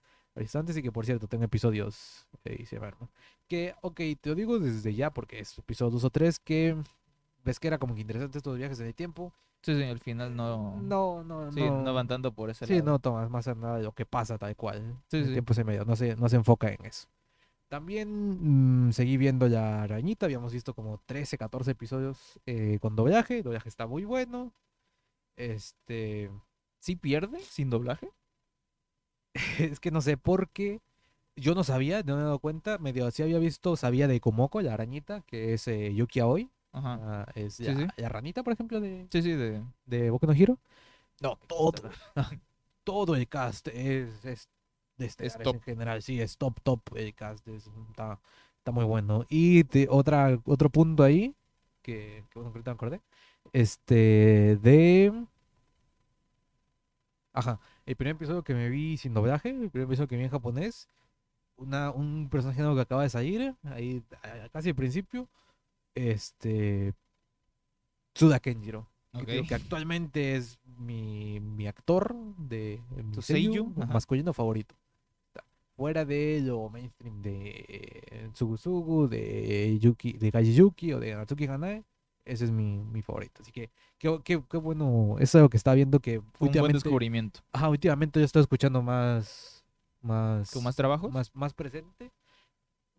[0.53, 3.09] antes y que por cierto tengo episodios eh, y se van, ¿no?
[3.47, 6.77] Que, ok, te lo digo desde ya porque es episodio 2 o 3 que
[7.43, 9.33] ves que era como que interesante estos viajes en el tiempo.
[9.63, 10.81] Sí, sí, al final no.
[10.81, 11.83] No, no, sí, no.
[11.83, 12.85] no van tanto por ese Sí, lado.
[12.85, 14.97] no tomas más nada de lo que pasa tal cual.
[15.09, 15.31] Sí, el sí.
[15.31, 17.07] tiempo se medio, no se, no se enfoca en eso.
[17.69, 23.37] También mm, seguí viendo la arañita, habíamos visto como 13, 14 episodios eh, con doblaje,
[23.37, 24.53] el doblaje está muy bueno.
[25.37, 26.31] Este,
[26.79, 28.11] ¿Sí pierde sin doblaje?
[29.59, 30.81] es que no sé por qué,
[31.35, 34.61] yo no sabía, no me he dado cuenta, medio sí había visto, sabía de Komoko,
[34.61, 36.99] la arañita, que es eh, Yuki Aoi, Ajá.
[37.01, 37.93] ah, es Sí, la, sí.
[37.97, 39.63] la ranita, por ejemplo, de, Sí, sí, de.
[39.85, 40.57] de Boku no Hero.
[41.21, 41.73] No, todo,
[42.83, 44.49] todo el cast es, es
[44.97, 45.61] de este Es en top.
[45.61, 48.19] general, sí, es top, top el cast, es- está,
[48.57, 49.25] está muy bueno.
[49.29, 51.35] Y te- otra, otro punto ahí,
[51.81, 53.01] que, que bueno, que me acordé,
[53.53, 55.13] este, de...
[57.33, 60.29] Ajá, el primer episodio que me vi sin doblaje, el primer episodio que vi en
[60.29, 60.89] japonés,
[61.57, 64.03] una, un personaje nuevo que acaba de salir, ahí
[64.53, 65.29] casi al principio,
[65.95, 66.93] este...
[68.13, 68.87] Tsuda Kenjiro.
[69.25, 72.81] que, actualmente es mi, mi actor de
[73.13, 74.75] Tu seiyuu masculino favorito.
[75.75, 81.83] Fuera de lo mainstream de Tsugusugu, de Yuki, de Gaiji Yuki o de Natsuki Hanae,
[82.25, 83.41] ese es mi, mi favorito.
[83.41, 86.53] Así que qué, qué, qué bueno, eso es lo que está viendo que Fue un
[86.59, 87.39] buen últimamente, descubrimiento.
[87.51, 89.65] ajá, últimamente yo estoy escuchando más,
[90.01, 91.11] más, ¿Con más trabajos?
[91.11, 92.11] más, más presente.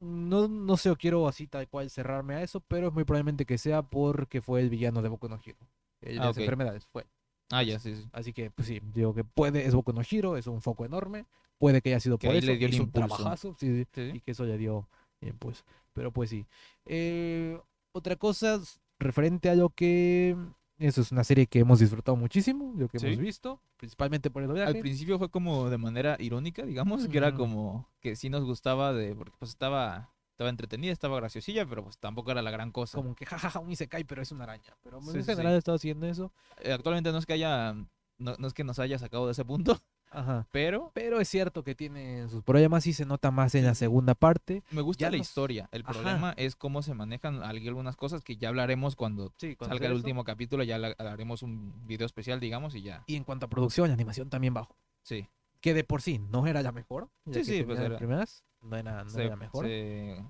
[0.02, 3.46] No, no sé o quiero así tal cual cerrarme a eso, pero es muy probablemente
[3.46, 5.58] que sea porque fue el villano de Boku no Hero.
[6.00, 7.06] El de Ah, las enfermedades fue.
[7.50, 8.08] Ah, ya, sí, sí.
[8.12, 11.26] Así que, pues sí, digo que puede, es Boku no Hero, es un foco enorme,
[11.58, 13.08] puede que haya sido Que por ahí eso, le dio el un impulso.
[13.08, 14.16] trabajazo, sí, sí, Sí, sí.
[14.16, 14.88] y que eso le dio
[15.20, 15.62] impulso.
[15.92, 16.46] Pero pues sí.
[16.86, 17.60] Eh,
[17.92, 18.60] otra cosa
[18.98, 20.36] referente a lo que...
[20.82, 23.06] Eso es una serie que hemos disfrutado muchísimo, lo que Sí.
[23.06, 24.80] hemos visto, principalmente por el Al doblaje.
[24.80, 29.14] principio fue como de manera irónica, digamos, que era como que sí nos gustaba de,
[29.14, 32.98] porque pues estaba, estaba entretenida, estaba graciosilla, pero pues tampoco era la gran cosa.
[32.98, 34.76] Como que jajaja, un Isekai, pero es una araña.
[34.82, 35.24] Pero en sí, sí.
[35.24, 36.32] general he estado haciendo eso.
[36.62, 37.74] Eh, Actualmente no es que haya,
[38.18, 39.78] no, no es que nos haya sacado de ese punto,
[40.12, 40.46] Ajá.
[40.52, 44.14] pero Pero es cierto que tiene sus problemas y se nota más en la segunda
[44.14, 44.62] parte.
[44.70, 45.68] me gusta Ya la nos- historia.
[45.72, 45.92] El Ajá.
[45.92, 49.94] problema es cómo se manejan al- algunas cosas que ya hablaremos cuando Sí, salga el
[49.94, 53.04] último capítulo, ya haremos un video especial, digamos, y ya.
[53.06, 54.76] Y en cuanto a producción y animación también bajo.
[55.02, 55.28] Sí.
[55.60, 57.08] Que de por sí no era la mejor.
[57.32, 58.44] Sí, sí, pues las era- primeras.
[58.60, 59.66] No era, no Se- era la mejor.
[59.66, 60.22] se-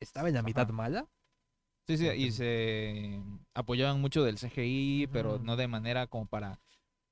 [0.00, 1.06] Estaba en la mitad mala.
[1.86, 3.20] Sí, sí, y se
[3.54, 6.60] apoyaban mucho del CGI, pero no de manera como para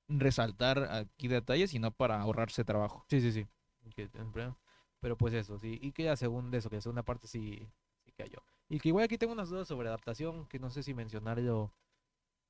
[0.09, 3.05] resaltar aquí detalles, sino para ahorrarse trabajo.
[3.09, 3.47] Sí, sí, sí.
[5.01, 5.79] Pero pues eso, sí.
[5.83, 7.69] Y que ya según eso, que la segunda parte sí,
[8.05, 8.43] sí cayó.
[8.69, 11.73] Y que igual aquí tengo unas dudas sobre adaptación, que no sé si mencionarlo.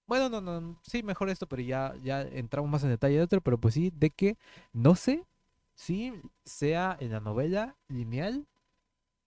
[0.07, 3.41] Bueno, no, no, sí, mejor esto, pero ya, ya entramos más en detalle de otro,
[3.41, 4.39] pero pues sí, de que
[4.73, 5.27] no sé
[5.75, 6.13] si
[6.45, 8.47] sea en la novela lineal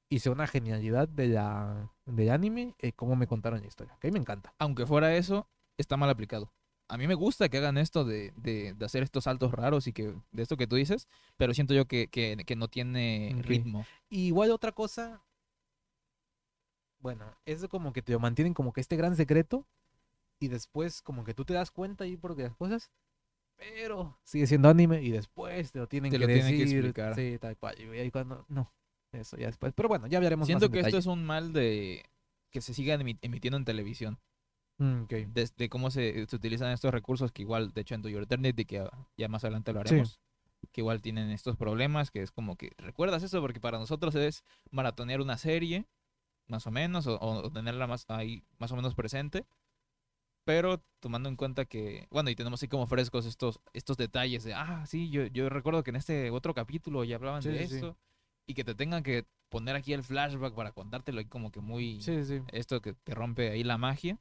[0.10, 3.97] y sea una genialidad de la, del anime, eh, cómo me contaron la historia.
[3.99, 4.53] Que a mí me encanta.
[4.57, 5.47] Aunque fuera eso,
[5.77, 6.51] está mal aplicado.
[6.91, 9.94] A mí me gusta que hagan esto de, de- de hacer estos saltos raros y
[9.94, 11.07] que de esto que tú dices,
[11.38, 13.86] pero siento yo que, que- que no tiene ritmo.
[14.10, 15.24] Y igual otra cosa,
[16.99, 19.66] bueno, es como que te lo mantienen como que este gran secreto
[20.40, 22.91] y después como que tú te das cuenta ahí porque las cosas,
[23.56, 26.78] pero sigue siendo anime y después te lo tienen Te que lo tienen que decir.
[26.78, 27.16] explicar.
[27.16, 27.76] Sí, tal cual.
[27.80, 28.74] Y ahí cuando, no,
[29.11, 29.74] eso ya después.
[29.76, 31.11] Pero bueno, ya hablaremos Siento más que en esto detalle.
[31.11, 32.03] es un mal de
[32.52, 34.20] que se siga emi- emitiendo en televisión.
[34.80, 35.10] Mm, ok.
[35.11, 38.23] de, de cómo se, se utilizan estos recursos que igual, de hecho, en To Your
[38.23, 40.19] Eternity, que ya- ya más adelante lo haremos,
[40.72, 43.41] que igual tienen estos problemas, que es como que, ¿recuerdas eso?
[43.41, 45.85] Porque para nosotros es maratonear una serie,
[46.47, 49.45] más o menos, o, o tenerla más ahí, más o menos presente,
[50.45, 54.53] pero tomando en cuenta que, bueno, y tenemos así como frescos estos, estos detalles de,
[54.53, 57.68] ah, sí, yo, yo recuerdo que en este otro capítulo ya hablaban Sí, de sí,
[57.68, 57.76] sí.
[57.76, 57.97] esto,
[58.47, 62.01] y que te tengan que poner aquí el flashback para contártelo y como que muy
[62.01, 62.41] Sí, sí.
[62.51, 64.19] esto que te rompe ahí la magia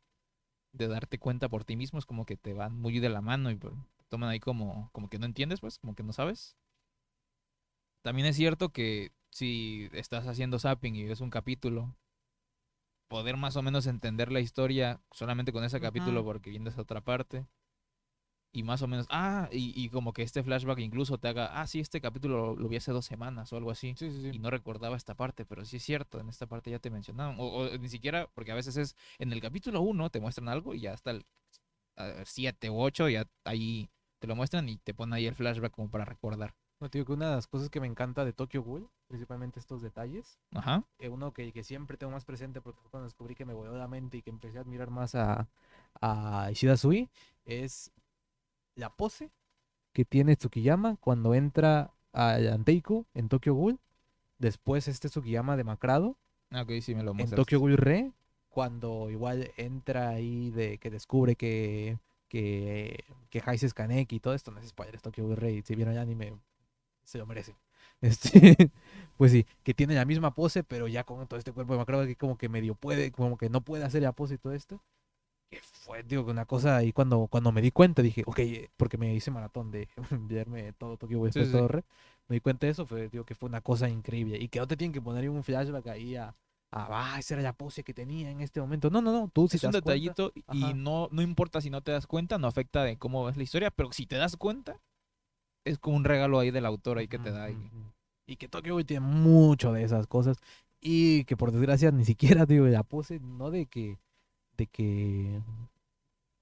[0.78, 3.50] de darte cuenta por ti mismo es como que te van muy de la mano
[3.50, 3.74] y pues,
[4.08, 6.56] toman ahí como, como que no entiendes, pues, como que no sabes.
[8.02, 11.94] También es cierto que si estás haciendo zapping y ves un capítulo,
[13.08, 17.00] poder más o menos entender la historia solamente con ese capítulo porque viendo esa otra
[17.00, 17.46] parte.
[18.50, 21.66] Y más o menos, ah, y, y como que este flashback incluso te haga, ah,
[21.66, 24.32] sí, este capítulo lo, lo vi hace dos semanas o algo así Sí, sí, y
[24.32, 24.38] sí.
[24.38, 27.36] no recordaba esta parte, pero sí es cierto, en esta parte ya te mencionaron.
[27.38, 30.74] O, o ni siquiera, porque a veces es en el capítulo 1 te muestran algo
[30.74, 31.26] y ya hasta el
[32.24, 35.90] 7 u 8 ya ahí te lo muestran y te ponen ahí el flashback como
[35.90, 36.54] para recordar.
[36.80, 39.58] No, te digo que una de las cosas que me encanta de Tokyo Ghoul, principalmente
[39.58, 40.84] estos detalles, Ajá.
[41.00, 43.76] eh, uno que, que siempre tengo más presente porque fue cuando descubrí que me voló
[43.76, 45.48] la mente y que empecé a admirar más a,
[46.00, 47.10] a Ishida Sui,
[47.44, 47.90] es
[48.78, 49.30] la pose
[49.92, 53.78] que tiene Tsukiyama cuando entra a Anteiku en Tokyo Ghoul.
[54.38, 56.16] Después este Tsukiyama demacrado
[56.50, 57.30] Ah, Ok, sí me lo en.
[57.30, 58.12] Tokyo Ghoul Re,
[58.48, 61.98] cuando igual entra ahí de que descubre que
[62.28, 63.68] que que Heise
[64.08, 66.34] y todo esto, no es spoiler, es Tokyo Ghoul Re, si vieron el anime
[67.04, 67.56] se lo merece.
[68.00, 68.70] Este,
[69.16, 72.14] pues sí, que tiene la misma pose, pero ya con todo este cuerpo demacrado que
[72.14, 74.80] como que medio puede, como que no puede hacer la pose y todo esto.
[75.50, 78.38] Que fue, digo, una cosa ahí cuando, cuando me di cuenta, dije, ok,
[78.76, 81.52] porque me hice maratón de verme todo Tokyo Ghoul Sí, sí.
[81.52, 81.84] todo Re,
[82.28, 84.36] me di cuenta de eso, fue, digo, que fue una cosa increíble.
[84.38, 86.34] Y que no te tienen que poner un flashback ahí a,
[86.70, 88.90] ah, esa era la pose que tenía en este momento.
[88.90, 90.74] No, no, no, tú si es te un das cuenta- detallito y Ajá.
[90.74, 93.70] no, no importa si no te das cuenta, no afecta de cómo ves la historia,
[93.70, 94.78] pero si te das cuenta,
[95.64, 97.48] es como un regalo ahí del autor ahí que te da.
[98.26, 100.36] Y que Tokyo Ghoul tiene mucho de esas cosas.
[100.82, 103.98] Y que por desgracia ni siquiera, digo, la pose, no de que,
[104.58, 105.40] de que,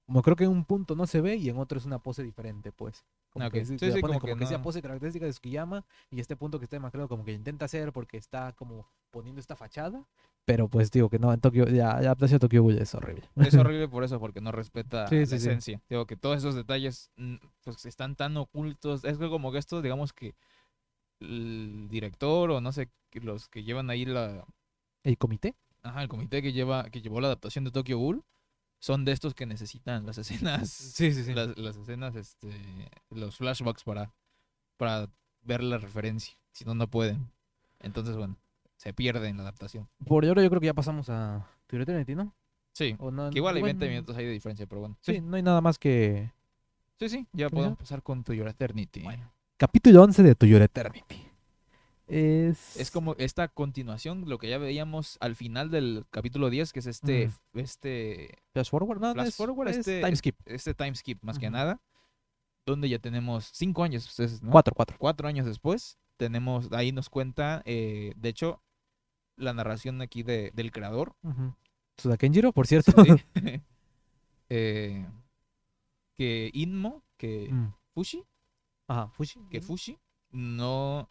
[0.05, 2.23] como creo que en un punto no se ve y en otro es una pose
[2.23, 3.05] diferente, pues.
[3.29, 5.31] Como Ok, que, sí, sí, ponen como como que que esa no- pose característica de
[5.31, 9.39] Tsukiyama y este punto que está demacrado como que intenta hacer porque está como poniendo
[9.41, 10.05] esta fachada
[10.45, 13.23] Pero pues digo que no, en Tokio, ya, la adaptación de Tokyo Ghoul es horrible.
[13.39, 15.81] Es horrible por eso, porque no respeta Sí, la esencia.
[15.89, 19.03] Digo que todos esos detalles mm, pues están tan ocultos.
[19.03, 20.35] Es que como que esto, digamos que
[21.19, 24.45] el director o no sé, los que llevan ahí la,
[25.03, 25.55] ¿El comité?
[25.87, 28.23] Ajá, el comité que lleva, que llevó la adaptación de Tokyo Ghoul,
[28.79, 31.33] son de estos que necesitan las escenas, Sí, sí, sí.
[31.33, 32.51] las, las escenas, este,
[33.09, 34.13] los flashbacks para,
[34.77, 35.09] para
[35.41, 36.37] ver la referencia.
[36.51, 37.31] Si no, no pueden.
[37.79, 38.37] Entonces, bueno,
[38.77, 39.87] se pierde en la adaptación.
[40.05, 42.33] Por ahora yo creo que ya pasamos a Tokyo Eternity, ¿no?
[42.73, 44.97] Sí, O no que igual hay bueno, 20 minutos ahí de diferencia, pero bueno.
[45.01, 46.31] Sí, Sí, no hay nada más que...
[46.99, 49.01] sí, sí, ya ¿Qué podemos pasar con To Your Eternity.
[49.01, 49.31] Bueno.
[49.57, 51.26] Capítulo 11 de Tokyo Eternity.
[52.07, 52.77] Es...
[52.77, 56.87] Es como esta continuación, lo que ya veíamos al final del capítulo 10, que es
[56.87, 60.35] este, este, Flash forward, no, Flash forward, es este- time skip.
[60.45, 61.81] este time skip, más que nada,
[62.65, 64.51] donde ya tenemos cinco años, ustedes, ¿no?
[64.51, 64.95] Cuatro, cuatro.
[64.99, 68.61] Cuatro años después, tenemos, ahí nos cuenta, eh, de hecho,
[69.35, 71.13] la narración aquí de, del creador.
[71.23, 71.53] Ujú.
[71.97, 72.93] Suda Kenjiro, por cierto.
[73.03, 73.11] sí,
[74.49, 75.05] eh,
[76.15, 77.73] que Inmo, que Mm.
[77.93, 78.23] Fushi,
[78.87, 79.39] Ajá, Fushi.
[79.49, 79.59] que.
[79.61, 79.97] Fushi
[80.31, 81.09] no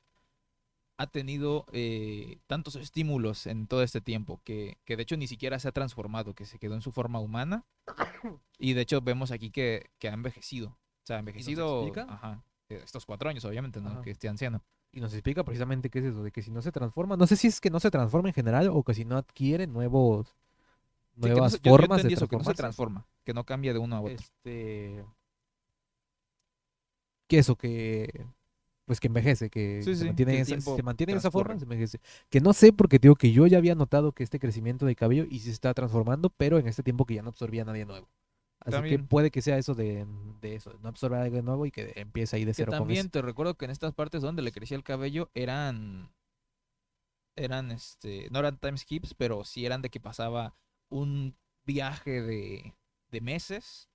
[0.98, 5.58] ha tenido eh, tantos estímulos en todo este tiempo, que, que de hecho ni siquiera
[5.58, 7.64] se ha transformado, que se quedó en su forma humana.
[8.58, 10.68] Y de hecho vemos aquí que, que ha envejecido.
[10.68, 12.10] O sea, ha envejecido explica?
[12.12, 13.90] ajá, estos cuatro años, obviamente, ¿no?
[13.90, 14.00] Ajá.
[14.02, 14.62] Que esté anciano.
[14.92, 17.36] Y nos explica precisamente qué es eso, de que si no se transforma, no sé
[17.36, 20.26] si es que no se transforma en general o que si no adquiere nuevos,
[21.16, 23.34] Sí, que no nuevas yo- yo formas entendí de eso, que no se transforma, que
[23.34, 24.14] no cambia de uno a otro.
[24.14, 25.04] Este...
[27.28, 28.24] Que eso, que...
[28.86, 31.64] Pues que envejece, que Sí, se sí, mantiene, esa, se mantiene en esa forma, se
[31.64, 32.00] envejece.
[32.30, 35.26] Que no sé, porque digo que yo ya había notado que este crecimiento de cabello
[35.28, 38.08] y se está transformando, pero en este tiempo que ya no absorbía a nadie nuevo.
[38.60, 40.06] Así que puede que sea eso de,
[40.40, 43.54] de eso, no absorber algo nuevo y que empiece ahí de cero también te recuerdo
[43.56, 46.10] que en estas partes donde le crecía el cabello eran
[47.36, 50.54] eran este no eran time skips pero sí eran de que pasaba
[50.88, 52.74] un viaje de,
[53.10, 53.88] de meses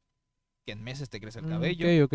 [0.65, 1.87] que en meses te crece el Mm, cabello.
[2.03, 2.13] Ok,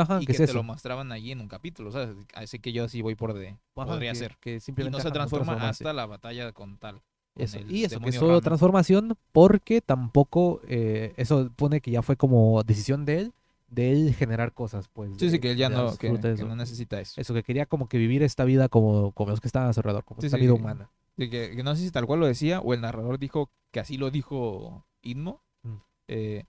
[0.00, 2.72] ajá, y que que es te lo mostraban allí en un capítulo sabes así que
[2.72, 4.36] yo sí voy por de Ajá, podría que- ser.
[4.40, 7.00] Que y simplemente no se transforma hasta la batalla con tal
[7.36, 12.16] Eso, y eso, que es solo transformación porque tampoco, eh, eso pone que ya fue
[12.16, 13.32] como decisión de él,
[13.68, 15.10] de él generar cosas, pues.
[15.18, 17.20] sí sí de- que él ya no que, que necesita eso.
[17.20, 19.80] Eso, que quería como que vivir esta vida como, como los que estaban a su
[19.80, 20.90] alrededor, como Sí, esta sí, vida que- humana.
[21.18, 23.80] Sí, que, que no sé si tal cual lo decía o el narrador dijo que
[23.80, 25.76] así lo dijo Inmo, Mm.
[26.08, 26.44] eh,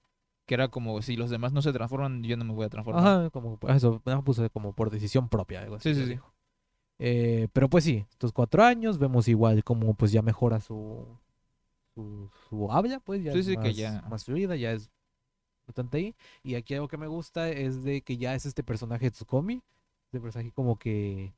[0.45, 3.05] que era como si los demás no se transforman, yo no me voy a transformar.
[3.05, 6.19] Ajá, como pues, eso, más puso como por decisión propia, algo así Sí, sí, sí.
[6.99, 11.05] Eh, pero pues sí, estos cuatro años vemos igual como pues ya mejora su,
[11.95, 14.89] su, su habla, pues ya Sí, es sí, que más, ya- más fluida, ya es
[15.67, 16.15] bastante ahí.
[16.43, 19.61] Y aquí algo que me gusta es de que ya es este personaje Tsukomi,
[20.07, 21.33] este personaje como que,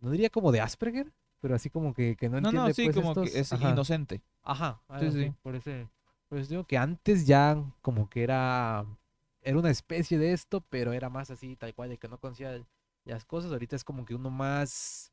[0.00, 2.84] no diría como de Asperger, pero así como que, que no no, entiende no, sí,
[2.84, 3.72] pues, como estos- que es ajá.
[3.72, 4.22] inocente.
[4.42, 5.32] Ajá, Sí, sí.
[5.42, 5.88] Por ese,
[6.28, 8.84] por eso digo que antes ya como que era,
[9.42, 12.64] era una especie de esto, pero era más así, tal cual, de que no conocía
[13.04, 13.52] las cosas.
[13.52, 15.12] Ahorita es como que uno más,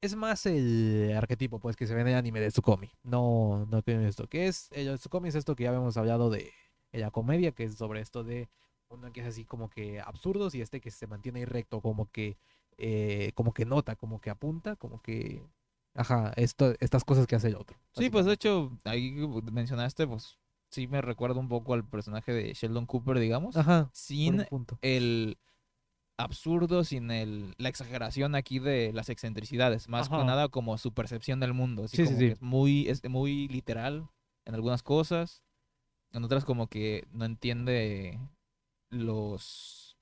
[0.00, 2.90] es más el arquetipo, pues, que se ve en el anime de Tsukomi.
[3.02, 6.52] No, no que esto, que es, el Tsukomi es esto que ya habíamos hablado de
[6.92, 8.48] la comedia, que es sobre esto de
[8.88, 12.10] uno que es así como que absurdos y este que se mantiene ahí recto, como
[12.10, 12.36] que,
[12.78, 15.42] eh, como que nota, como que apunta, como que,
[15.96, 17.76] ajá, esto, estas cosas que hace el otro.
[17.92, 20.38] Sí, pues de hecho, ahí que mencionaste, pues
[20.70, 24.46] sí me recuerda un poco al personaje de Sheldon Cooper, digamos, Ajá, sin
[24.82, 25.38] el
[26.18, 31.40] absurdo, sin el, la exageración aquí de las excentricidades, más que nada como su percepción
[31.40, 32.26] del mundo, así Sí, sí, como sí.
[32.26, 34.08] que es muy, es muy literal
[34.44, 35.42] en algunas cosas,
[36.12, 38.18] en otras como que no entiende
[38.90, 39.96] los,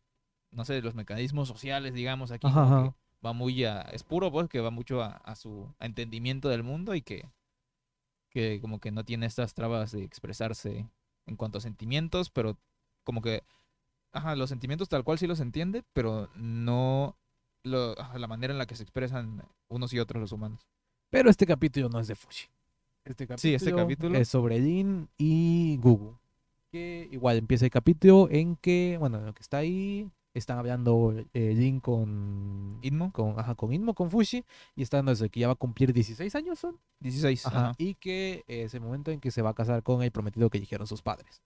[0.51, 2.97] no sé, los mecanismos sociales, digamos, aquí Ajá, como ajá.
[3.25, 6.63] Va muy a, es puro, pues, que va mucho a, a su a entendimiento del
[6.63, 7.29] mundo y que,
[8.31, 10.89] que como que no tiene estas trabas de expresarse
[11.27, 12.59] en cuanto a sentimientos, pero
[13.05, 13.43] como que,
[14.13, 17.17] ajá, los sentimientos tal cual sí los entiende, pero no
[17.63, 20.67] lo- ajá, la manera en la que se expresan unos y otros los humanos.
[21.11, 22.49] Pero este capítulo no es de Fushi.
[23.05, 26.19] Este capítulo, Sí, este capítulo- es sobre Lin y Gugu.
[26.73, 31.55] Que igual empieza el capítulo en que, bueno, lo que está ahí, están hablando eh,
[31.55, 34.44] Lin con, Inmo, con, ajá, con Inmo, con Fushi,
[34.74, 36.78] y está dando eso, que ya va a cumplir 16 años, ¿son?
[37.01, 37.47] 16.
[37.47, 37.74] Ajá, ajá.
[37.78, 40.59] Y que es el momento en que se va a casar con el prometido que
[40.59, 41.43] dijeron sus padres.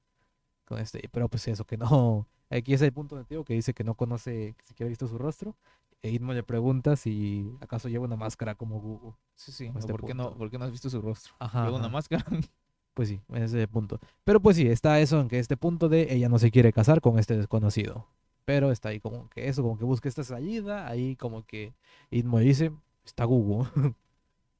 [0.65, 2.27] Con este, pero pues eso, que no.
[2.51, 5.07] Aquí es el punto de Tío que dice que no conoce, que siquiera ha visto
[5.07, 5.55] su rostro.
[6.01, 9.15] E Inmo le pregunta si acaso lleva una máscara como Gugu.
[9.35, 9.71] Sí, sí.
[9.77, 10.35] este ¿Por, qué no.
[10.35, 11.35] ¿Por qué no has visto su rostro?
[11.39, 11.65] Ajá.
[11.65, 12.25] Lleva una máscara.
[12.95, 14.01] Pues sí, ese es el punto.
[14.25, 17.01] Pero pues sí, está eso en que este punto de ella no se quiere casar
[17.01, 18.09] con este desconocido.
[18.49, 20.89] Pero está ahí como que eso, como que busca esta salida.
[20.89, 21.75] Ahí como que
[22.11, 22.73] Inmo dice,
[23.05, 23.67] está Gugu.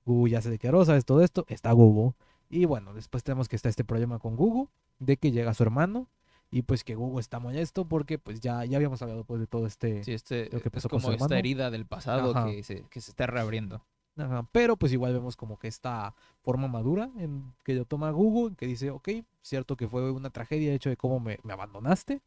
[0.05, 2.15] Gugu ya se declaró, sabes todo esto, está Gugu.
[2.51, 6.07] Y bueno, después tenemos que está este problema con Gugu, de que llega su hermano
[6.51, 9.67] y pues que Gugu está molesto porque pues ya, ya habíamos hablado pues de todo
[9.67, 10.05] este...
[10.05, 11.39] Sí, este, Lo que es pasó con como su esta hermano.
[11.39, 13.83] herida del pasado que se, que se está reabriendo.
[14.19, 18.55] Ajá, pero pues igual vemos como que esta forma madura en que lo toma Google,
[18.55, 19.09] que dice, ok,
[19.41, 22.21] cierto que fue una tragedia el hecho de cómo me, me abandonaste,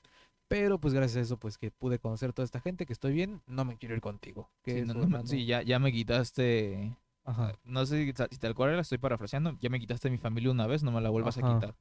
[0.51, 3.41] pero pues gracias a eso pues que pude conocer toda esta gente, que estoy bien,
[3.47, 4.49] no me quiero ir contigo.
[4.63, 6.97] Que Sí, no- no ya, ya me quitaste.
[7.23, 9.57] Ajá, No sé si ta- si tal cual era, estoy parafraseando.
[9.61, 11.73] Ya me quitaste mi familia una vez, no me la vuelvas a quitar.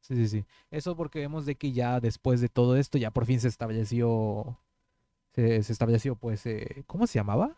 [0.00, 0.44] sí, sí, sí.
[0.72, 4.58] Eso porque vemos de que ya después de todo esto ya por fin se estableció,
[5.32, 7.56] se, se estableció pues, eh, ¿cómo se llamaba?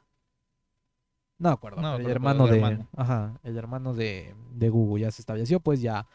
[1.38, 2.88] No acuerdo, No, el hermano el de, hermano.
[2.96, 6.06] ajá, el hermano de, de Google ya se estableció, pues ya,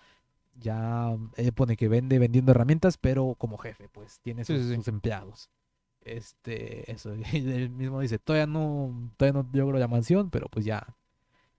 [0.60, 4.76] ya, él pone que vende vendiendo herramientas, pero como jefe, pues tiene sus, sí, sí.
[4.76, 5.50] sus empleados.
[6.02, 10.66] Este, eso, y él mismo dice, todavía no, todavía no logro la mansión, pero pues
[10.66, 10.96] ya,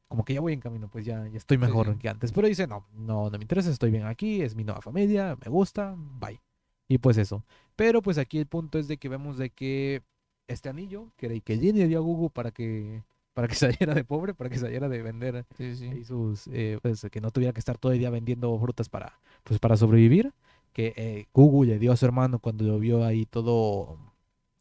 [0.08, 1.98] como que ya voy en camino, pues ya, ya estoy mejor sí.
[1.98, 2.32] que antes.
[2.32, 5.50] Pero dice, no, no, no me interesa, estoy bien aquí, es mi nueva familia, me
[5.50, 6.40] gusta, bye.
[6.88, 7.44] Y pues eso.
[7.76, 10.02] Pero pues aquí el punto es de que vemos de que
[10.46, 13.02] este anillo, que que le dio a Google para que,
[13.34, 15.86] para que saliera de pobre, para que saliera de vender Sí, sí.
[15.86, 19.20] y sus, eh, pues, que no tuviera que estar todo el día vendiendo frutas para,
[19.44, 20.32] pues, para sobrevivir,
[20.72, 23.98] que eh, Google le dio a su hermano cuando lo vio ahí todo,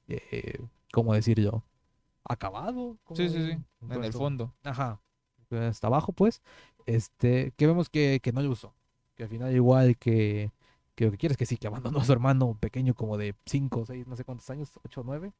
[0.07, 0.59] eh,
[0.93, 1.63] ¿cómo decirlo?
[2.25, 2.97] Acabado.
[3.13, 3.57] Sí, ¿cómo sí, sí.
[3.89, 4.17] En el esto?
[4.19, 4.53] fondo.
[4.63, 5.01] Ajá.
[5.51, 6.41] eh, Hasta abajo, pues.
[6.85, 8.73] Este, que vemos que, que no lo usó.
[9.15, 10.51] Que al final igual que,
[10.95, 13.85] que lo que quieres que sí, que abandonó a su hermano pequeño como de 5,
[13.85, 15.33] 6, no sé cuántos años, 8, 9.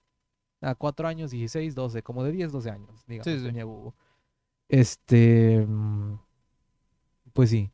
[0.64, 3.46] A 4 años, 16, 12, como de 10, 12 años, digamos, Sí, sí.
[3.46, 3.94] tenía Google.
[4.70, 6.18] Este, mm,
[7.34, 7.72] pues sí.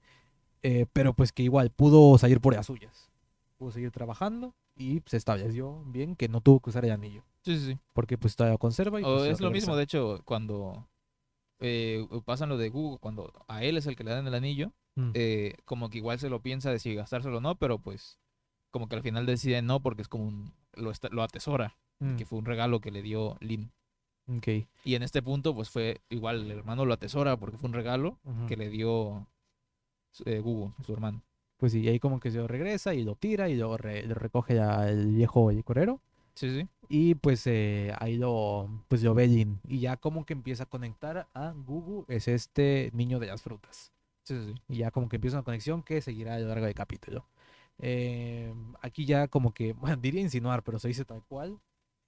[0.64, 3.10] Eh, pero pues que igual pudo salir por las suyas.
[3.58, 7.24] Pudo seguir trabajando y se estableció bien que no tuvo que usar el anillo.
[7.44, 7.80] Sí, sí, sí.
[7.94, 10.88] Porque pues todavía conserva y pues, es se lo mismo, de hecho, cuando
[11.60, 14.72] eh, pasan lo de Google, cuando a él es el que le dan el anillo,
[14.96, 15.12] Mm.
[15.14, 18.18] eh, como que igual se lo piensa de si gastárselo o no, pero pues
[18.72, 22.16] como que al final decide no porque es como un, lo, está- lo atesora, Mm,
[22.16, 23.72] que fue un regalo que le dio Lin.
[24.28, 24.48] ok.
[24.86, 28.18] Y en este punto pues fue igual, el hermano lo atesora porque fue un regalo
[28.48, 29.28] que le dio
[30.26, 31.22] eh, Google, su hermano.
[31.58, 34.16] Pues sí, y ahí como que se lo regresa y lo tira y re- lo
[34.16, 36.00] recoge ya el viejo licorero.
[36.36, 36.68] Sí, sí.
[36.88, 39.60] Y pues eh, ahí lo, pues lo ve Jin.
[39.68, 43.92] Y ya como que empieza a conectar a Gugu, es este niño de las frutas.
[44.24, 44.62] Sí, sí, sí.
[44.70, 47.26] Y ya como que empieza una conexión que seguirá a lo largo del capítulo.
[47.80, 51.60] Eh, aquí ya como que, bueno, diría insinuar, pero se dice tal cual.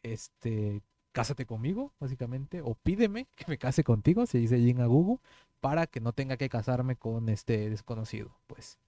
[0.03, 2.61] Este, cásate conmigo, básicamente.
[2.61, 5.19] O pídeme que me case contigo, se dice Jin a Gugu,
[5.59, 8.79] para que no tenga que casarme con este desconocido, pues.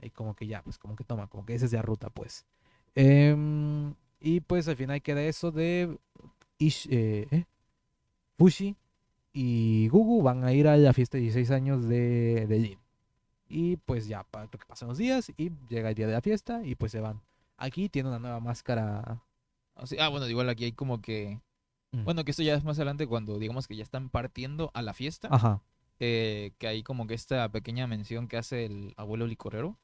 [0.00, 2.46] Y como que ya, pues como que toma, como que esa es la ruta, pues.
[2.94, 5.98] Em, y pues al final queda eso de
[6.58, 7.44] Ish- eh, ¿eh?
[9.32, 12.78] Y Gugu van a ir a la fiesta de 16 años de, de Jin.
[13.48, 16.62] Y pues ya, pa- que pasan los días y llega el día de la fiesta
[16.64, 17.22] y pues se van.
[17.58, 19.22] Aquí tiene una nueva máscara.
[19.76, 21.40] Ah, Ah, bueno, igual aquí hay como que...
[21.92, 22.04] Mm.
[22.04, 24.94] Bueno, que esto ya es más adelante cuando digamos que ya están partiendo a la
[24.94, 25.28] fiesta.
[25.30, 25.62] Ajá.
[26.04, 29.78] eh, que hay como que esta pequeña mención que hace el abuelo licorero,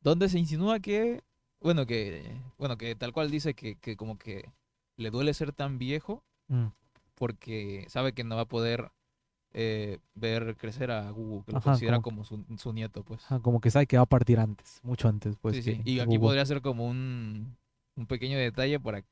[0.00, 1.22] donde se insinúa que,
[1.60, 4.50] bueno, que, bueno, que tal cual dice que, que como que
[4.96, 6.68] le duele ser tan viejo Mm.
[7.14, 8.90] porque sabe que no va a poder
[9.52, 13.24] eh, ver crecer a Gugu, que lo Ajá, considera como- como su, su nieto, pues.
[13.26, 15.56] Ajá, Como que sabe que va a partir antes, mucho antes, pues.
[15.56, 15.80] Sí, sí.
[15.84, 16.28] Y aquí Gugu.
[16.28, 17.56] podría ser como un,
[17.98, 19.04] un pequeño detalle para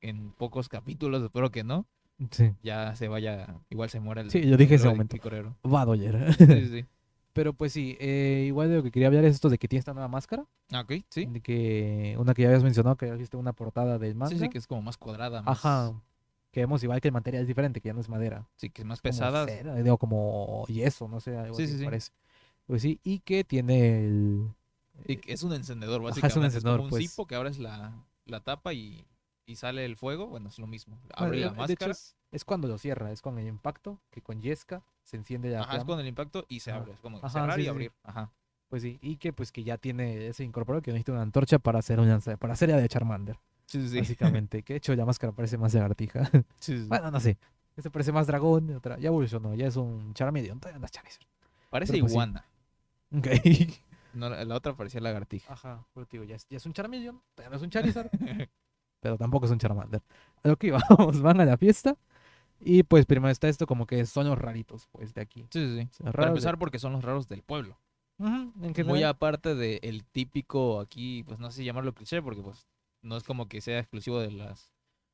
[0.00, 1.86] en pocos capítulos, espero que no,
[2.30, 2.52] Sí.
[2.62, 5.14] ya se vaya, igual se muera el Sí, yo dije ese momento.
[5.16, 5.56] licorero.
[5.66, 6.16] Va a doler.
[6.38, 6.86] Sí, sí.
[7.32, 9.78] Pero pues sí, eh, igual de lo que quería hablar es esto de que tiene
[9.80, 10.44] esta nueva máscara.
[10.72, 11.26] Ah, ok, sí.
[11.26, 14.30] De que una que ya habías mencionado, que habías visto una portada del manga.
[14.34, 15.42] Sí, sí, que es como más cuadrada.
[15.42, 15.92] Más, Ajá.
[16.50, 18.48] Que vemos igual que el material es diferente, que ya no es madera.
[18.56, 19.46] Sí, que es más como pesada.
[19.46, 22.10] digo, como yeso, no sé, algo Sí, así sí, parece.
[22.66, 24.48] Pues sí, y que tiene el...
[25.06, 26.46] Y es un encendedor, Ajá, es un básicamente.
[26.56, 27.08] encendedor, como un pues.
[27.10, 27.92] cipo que abres la,
[28.28, 29.04] la tapa y,
[29.46, 30.26] y sale el fuego.
[30.28, 30.98] Bueno, es lo mismo.
[31.14, 31.92] Abre la hecho máscara.
[32.30, 35.78] es, cuando lo cierra, es con el impacto, que con Yesca se enciende la Ajá,
[35.78, 36.92] es con el impacto y se abre.
[36.92, 37.68] Es como Ajá, cerrar sí, y sí.
[37.68, 37.92] abrir.
[38.04, 38.30] Ajá.
[38.68, 41.78] Pues sí, y que pues que ya tiene ese incorporado, que necesita una antorcha para
[41.78, 43.98] hacer un lanza- para hacer la de Charmander, Sí, sí, sí.
[43.98, 44.62] básicamente.
[44.64, 46.26] que de hecho la máscara parece más lagartija.
[46.26, 46.42] Sí,
[46.76, 46.86] sí, sí.
[46.88, 47.38] bueno, no sé.
[47.76, 51.26] Este parece más dragón, otra, ya evolucionó, ya es un Charmeleon, todavía es Charizard.
[51.70, 52.44] Parece pero pues iguana.
[53.16, 53.26] Ok.
[54.18, 55.52] No, la otra parecía lagartija.
[55.52, 58.10] Ajá, pero digo, ya es, ya es un Charmeleon, todavía no es un Charizard.
[59.00, 60.02] pero tampoco es un Charmander.
[60.58, 61.96] Que vamos, van a la fiesta.
[62.60, 65.46] Y pues primero está esto como que son los raritos, pues, de aquí.
[65.50, 66.02] Sí, sí, sí.
[66.02, 67.78] Para de- empezar, porque son los raros del pueblo.
[68.18, 72.66] En Muy aparte del típico aquí, pues no sé si llamarlo cliché, porque pues
[73.00, 74.72] no es como que sea exclusivo de las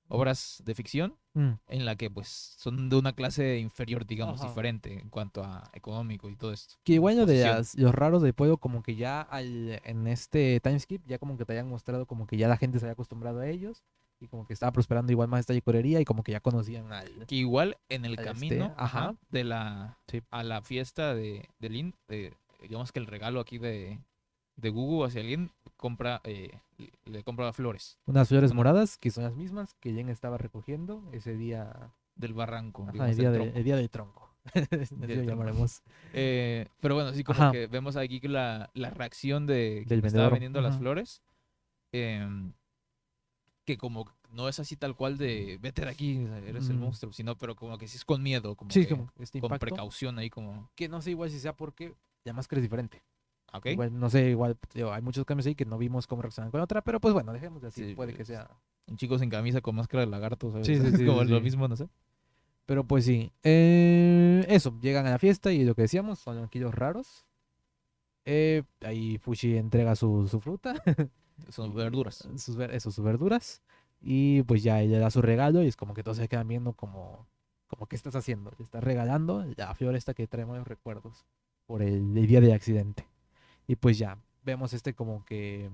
[0.09, 1.55] obras de ficción Mm.
[1.67, 2.29] en la que pues
[2.59, 4.49] son de una clase inferior, digamos, Ajá.
[4.51, 6.77] diferente en cuanto a económico y todo esto.
[6.85, 10.61] Que igual lo de las- los raros de pueblo, como que ya al- en este
[10.61, 13.41] timeskip, ya como que te hayan mostrado como que ya la gente se había acostumbrado
[13.41, 13.83] a ellos
[14.21, 17.27] y como que estaba prosperando igual más esta licorería y como que ya conocían al...
[17.27, 19.17] Que igual en el Este, camino ajá.
[19.31, 20.23] de la Sí.
[20.31, 21.95] a la fiesta de, de Lin,
[22.63, 23.99] digamos que el regalo aquí de,
[24.57, 25.51] de Google hacia alguien
[25.85, 26.61] compra eh,
[27.05, 31.37] le- compra flores Unas flores moradas, que son las mismas que Jen estaba recogiendo ese
[31.37, 33.59] día, del barranco, ajá, digamos, el, del día de- tronco.
[33.59, 34.31] el día del tronco.
[34.91, 35.83] Del llamaremos.
[36.15, 37.53] Eh, pero bueno, sí, como Ajá.
[37.53, 40.81] que vemos aquí que la, la reacción de Del quien estaba vendiendo las ujú.
[40.85, 41.23] flores.
[41.93, 42.53] em,
[43.67, 46.17] que como no es así tal cual de vete de aquí,
[46.47, 46.81] eres el Mm.
[46.81, 49.49] monstruo, sino pero como que sí es con miedo, como Sí, que como este con
[49.49, 51.95] impacto, precaución ahí como, que no sé igual si sea porque
[52.25, 53.03] la máscara es diferente.
[53.59, 53.67] ¿Ok?
[53.67, 56.61] Igual, no sé, igual digo, hay muchos cambios ahí que no vimos cómo reaccionan con
[56.61, 58.51] otra, pero pues bueno, dejemos de así, Sí, puede que es- sea...
[58.87, 60.67] Un chico sin camisa con máscara de lagarto, ¿sabes?
[60.67, 61.89] Sí, sí, Es sí, como lo mismo, no sé.
[62.67, 66.75] Pero pues sí, eh, eso, llegan a la fiesta y lo que decíamos, son aquellos
[66.75, 67.25] raros.
[68.27, 70.75] Eh, ahí Fushi entrega su, su fruta,
[71.51, 72.27] Son verduras.
[72.37, 73.63] sus, eso, sus verduras,
[74.01, 76.49] y pues ya él le da su regalo y es como que todos se quedan
[76.49, 77.27] viendo como,
[77.67, 78.51] como ¿qué estás haciendo?
[78.59, 81.27] Le estás regalando la flor esta que trae buenos recuerdos
[81.67, 83.07] por el, el día del accidente.
[83.67, 85.71] Y pues ya, vemos este como que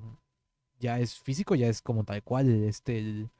[0.80, 3.30] ya es físico, ya es como tal cual este, el-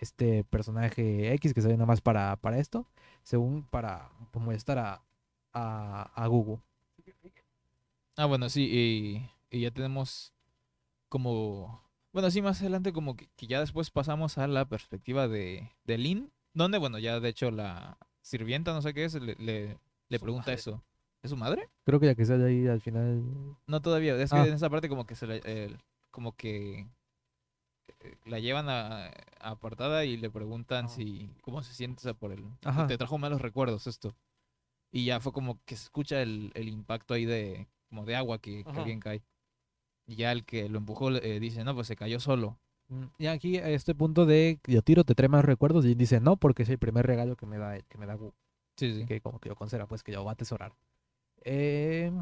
[0.00, 2.86] este personaje X que sale nada más para, para esto,
[3.24, 5.02] según para molestar a,
[5.52, 6.60] a, a Google.
[8.16, 8.68] Ah, bueno, sí,
[9.50, 10.32] y, y ya tenemos
[11.08, 11.82] como...
[12.12, 15.98] Bueno, sí, más adelante como que, que ya después pasamos a la perspectiva de, de
[15.98, 19.78] Lin, donde, bueno, ya de hecho la sirvienta, no sé qué es, le, le,
[20.18, 20.60] pregunta madre.
[20.60, 20.82] eso.
[21.22, 21.68] ¿Es su madre?
[21.84, 23.22] Creo que ya que sale ahí al final.
[23.66, 24.46] No todavía, es que Ah.
[24.46, 25.76] en esa parte como que se eh,
[26.10, 26.86] como que
[28.00, 30.88] eh, la llevan a, a apartada y le preguntan Ah.
[30.88, 32.86] si cómo se siente o sea, por el Ajá.
[32.86, 34.14] te trajo malos recuerdos esto
[34.92, 38.38] y ya fue como que se escucha el, el impacto ahí de como de agua
[38.38, 39.22] que, que alguien cae
[40.06, 42.58] y ya el que lo empujó eh, dice no pues se cayó solo
[42.90, 46.20] Mm, Y aquí a este punto de yo tiro, te trae más recuerdos y dice
[46.20, 48.16] no, porque es el primer regalo que me da que me da
[48.78, 50.72] sí sí que como que lo conserva, pues que lo va a atesorar.
[51.44, 52.12] Eh,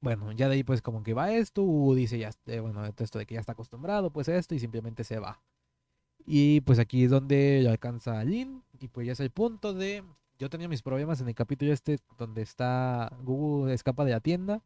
[0.00, 3.18] bueno, ya de ahí pues como que va esto, Hugo dice ya, eh, bueno, esto
[3.18, 5.40] de que ya está acostumbrado pues a esto y simplemente se va.
[6.24, 10.04] Y pues aquí es donde alcanza a Lin y pues ya es el punto de,
[10.38, 14.62] yo tenía mis problemas en el capítulo este donde está, Google escapa de la tienda.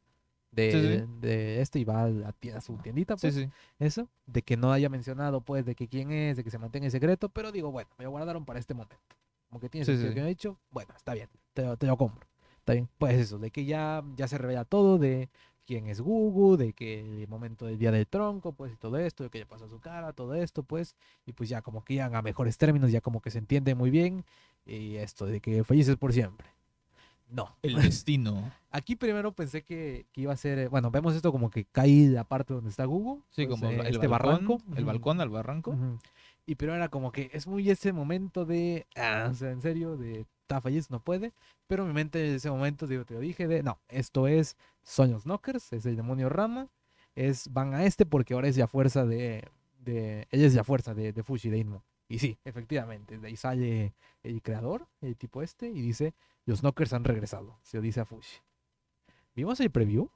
[0.53, 1.05] De, Sí, sí.
[1.21, 3.49] de este y va a, la tie- a su tiendita pues sí
[3.79, 6.87] eso, de que no haya mencionado pues de que quién es, de que se mantenga
[6.87, 8.97] en secreto, pero digo, bueno, me lo guardaron para este momento.
[9.49, 10.15] Como que tiene Sí, sentido sí.
[10.17, 12.27] que me he dicho, bueno, está bien, te, te lo compro.
[12.61, 15.31] Está bien, pues eso, de que ya, ya se revela todo de
[15.67, 19.25] quién es Gugu, de que el momento del día del tronco, pues y todo esto,
[19.25, 20.95] de que le pasó a su cara, todo esto, pues,
[21.27, 23.91] y pues ya como que ya a mejores términos, ya como que se entiende muy
[23.91, 24.25] bien,
[24.67, 26.49] y esto, de que falleces por siempre.
[27.31, 27.57] No.
[27.63, 31.65] el destino Aquí primero pensé que, que iba a ser, bueno, vemos esto como que
[31.65, 33.23] cae la parte donde está Gugu.
[33.31, 34.59] sí pues, como eh, el este balcón barranco.
[34.77, 35.99] el balcón al barranco Ujú.
[36.47, 39.97] Y pero era como que es muy ese momento de, ah, o sea, en serio,
[39.97, 41.33] de está fallecido, no puede.
[41.67, 45.23] Pero mi mente en ese momento, digo, te lo dije, de no, esto es Sueños
[45.25, 46.69] Knockers, es el demonio Rama.
[47.15, 49.49] Es, van a este porque ahora es la fuerza de,
[49.79, 51.85] de ella es la fuerza de, de Fushi, de Inmo.
[52.09, 53.95] Y sí, efectivamente, de ahí sale
[54.25, 56.15] el creador, el tipo este, y dice,
[56.45, 58.39] los Knockers han regresado, se lo dice a Fushi.
[59.37, 60.09] ¿Vimos el preview?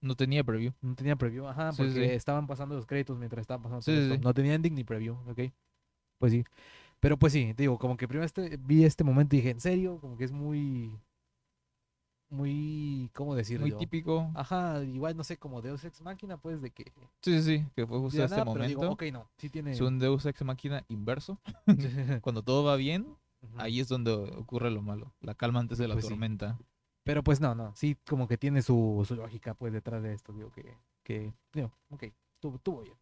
[0.00, 2.02] no tenía preview No tenía preview, ajá, Sí, porque sí.
[2.02, 4.18] estaban pasando los créditos mientras estaban pasando Sí, todo esto.
[4.28, 5.50] No tenía ending ni preview, ok.
[6.18, 6.44] Pues sí.
[7.00, 9.98] Pero pues sí, digo, como que primero este, vi este momento y dije, ¿en serio?
[10.00, 10.98] Como que es muy.
[12.30, 13.10] Muy.
[13.14, 13.66] ¿Cómo decirlo?
[13.66, 16.84] muy típico Ajá, igual no sé, como Deus Ex Máquina, pues de que.
[17.22, 19.72] sí sí sí que fue justo este nada, momento digo, ok, no, sí tiene.
[19.72, 21.38] es un Deus Ex Máquina inverso
[22.22, 23.06] cuando todo va bien
[23.58, 26.10] ahí es donde ocurre lo malo la calma antes de la Pues sí.
[26.10, 26.58] tormenta
[27.04, 30.32] Pero pues no, no, sí, como que tiene su, su lógica, pues detrás de esto,
[30.32, 30.74] digo, que.
[31.04, 32.04] que digo, ok,
[32.40, 32.94] tuvo, bien.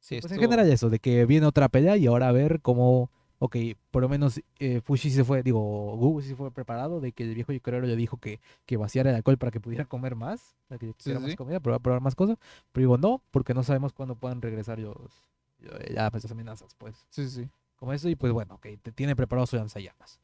[0.00, 2.60] sí Pues en estuvo- general eso, de que viene otra pelea y ahora a ver
[2.62, 3.10] cómo,
[3.40, 3.56] ok,
[3.90, 7.24] por lo menos eh, Fushi sí se fue, digo, sí se fue preparado de que
[7.24, 10.56] el viejo Yukorero le dijo que, que vaciara el alcohol para que pudiera comer más,
[10.68, 11.36] para que tuviera más sí.
[11.36, 12.38] comida, probar, probar más cosas,
[12.70, 14.96] pero digo, no, porque no sabemos cuándo puedan regresar los,
[15.92, 17.48] ya, pues, las amenazas, pues, sí sí
[17.80, 20.20] como eso, y pues bueno, ok, te tiene preparado su lanzallamas.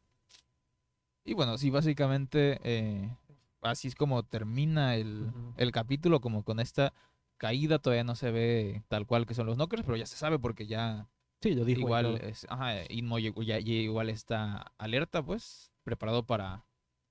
[1.24, 3.16] Y bueno, sí, básicamente eh,
[3.62, 6.93] así es como termina el, el capítulo, como con esta
[7.38, 10.38] caída, todavía no se ve tal cual que son los knockers, pero ya se sabe
[10.38, 11.09] porque ya
[11.40, 11.80] Sí, lo dijo.
[11.80, 12.16] igual, todo.
[12.28, 16.64] es, ajá, Inmo ya, igual está alerta, pues, preparado para,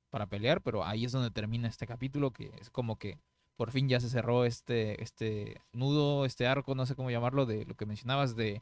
[0.09, 3.19] para pelear, pero ahí es donde termina este capítulo, que es como que
[3.55, 7.65] por fin ya se cerró este, este nudo, este arco, no sé cómo llamarlo, de
[7.65, 8.61] lo que mencionabas de,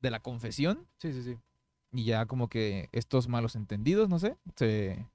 [0.00, 1.38] de la confesión Sí, sí, sí.
[1.92, 5.06] y ya como que estos malos entendidos, no sé, se,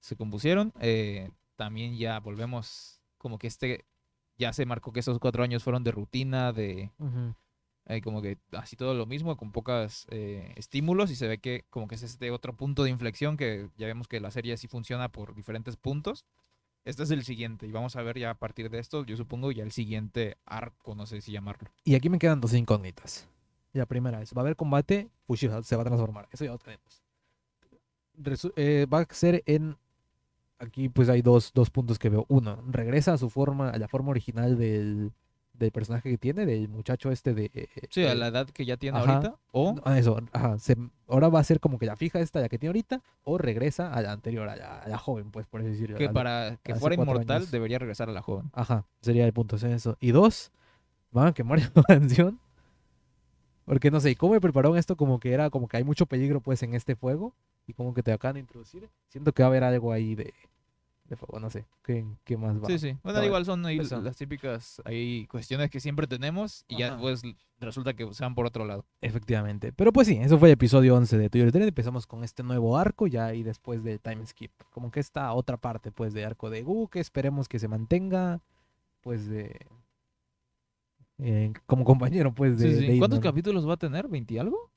[0.00, 0.72] se compusieron.
[0.80, 3.86] Eh, también ya volvemos como que este,
[4.36, 6.92] ya se marcó que esos cuatro años fueron de rutina, de.
[7.86, 11.88] Eh, como que así todo lo mismo, con pocos estímulos y se ve que como
[11.88, 15.10] que es este otro punto de inflexión que ya vemos que la serie sí funciona
[15.10, 16.24] por diferentes puntos.
[16.84, 19.52] Este es el siguiente y vamos a ver ya a partir de esto, yo supongo
[19.52, 21.70] ya el siguiente arco, no sé si llamarlo.
[21.84, 23.28] Y aquí me quedan dos incógnitas.
[23.72, 25.08] La primera es, ¿va a haber combate?
[25.26, 26.28] Fushida se va a transformar.
[26.32, 27.02] Eso ya lo tenemos.
[28.56, 29.76] Eh, va a ser en...
[30.58, 32.26] Aquí pues hay dos, dos puntos que veo.
[32.28, 35.12] Uno, regresa a su forma, a la forma original del,
[35.54, 37.50] del personaje que tiene, del muchacho este de...
[37.54, 39.12] eh, Sí, a eh, la edad que ya tiene ajá.
[39.16, 40.76] ahorita o Eso, ajá, se-
[41.08, 43.92] ahora va a ser como que la fija esta, la que tiene ahorita, o regresa
[43.92, 45.98] a la anterior, a la, a la joven, pues, por así decirlo.
[45.98, 47.50] que a para que fuera inmortal años.
[47.50, 48.50] debería regresar a la joven.
[48.54, 49.96] Ajá, sería el punto, es eso.
[50.00, 50.50] Y dos,
[51.10, 52.38] van a quemar la mansión.
[53.64, 54.96] Porque no sé, ¿y cómo me prepararon esto?
[54.96, 57.34] Como que era, como que hay mucho peligro pues en este fuego.
[57.66, 58.88] Y como que te acaban de introducir.
[59.08, 60.34] Siento que va a haber algo ahí de,
[61.12, 61.64] de fuego, no sé.
[61.82, 62.66] ¿Qué, qué más va?
[62.66, 62.96] Sí, sí.
[63.02, 67.22] Bueno, va- igual son ahí las típicas hay cuestiones que siempre tenemos y ya pues
[67.60, 68.84] resulta que se van por otro lado.
[69.00, 69.72] Efectivamente.
[69.72, 71.68] Pero pues sí, eso fue el episodio 11 de Eternity.
[71.68, 74.50] Empezamos con este nuevo arco ya ahí después del time skip.
[74.70, 78.40] Como que esta otra parte pues de arco de Gu que esperemos que se mantenga
[79.02, 79.58] pues de...
[81.18, 82.70] eh, como compañero pues de...
[82.74, 82.86] Sí, sí.
[82.92, 84.08] de ¿Cuántos capítulos va a tener?
[84.08, 84.70] ¿20 algo?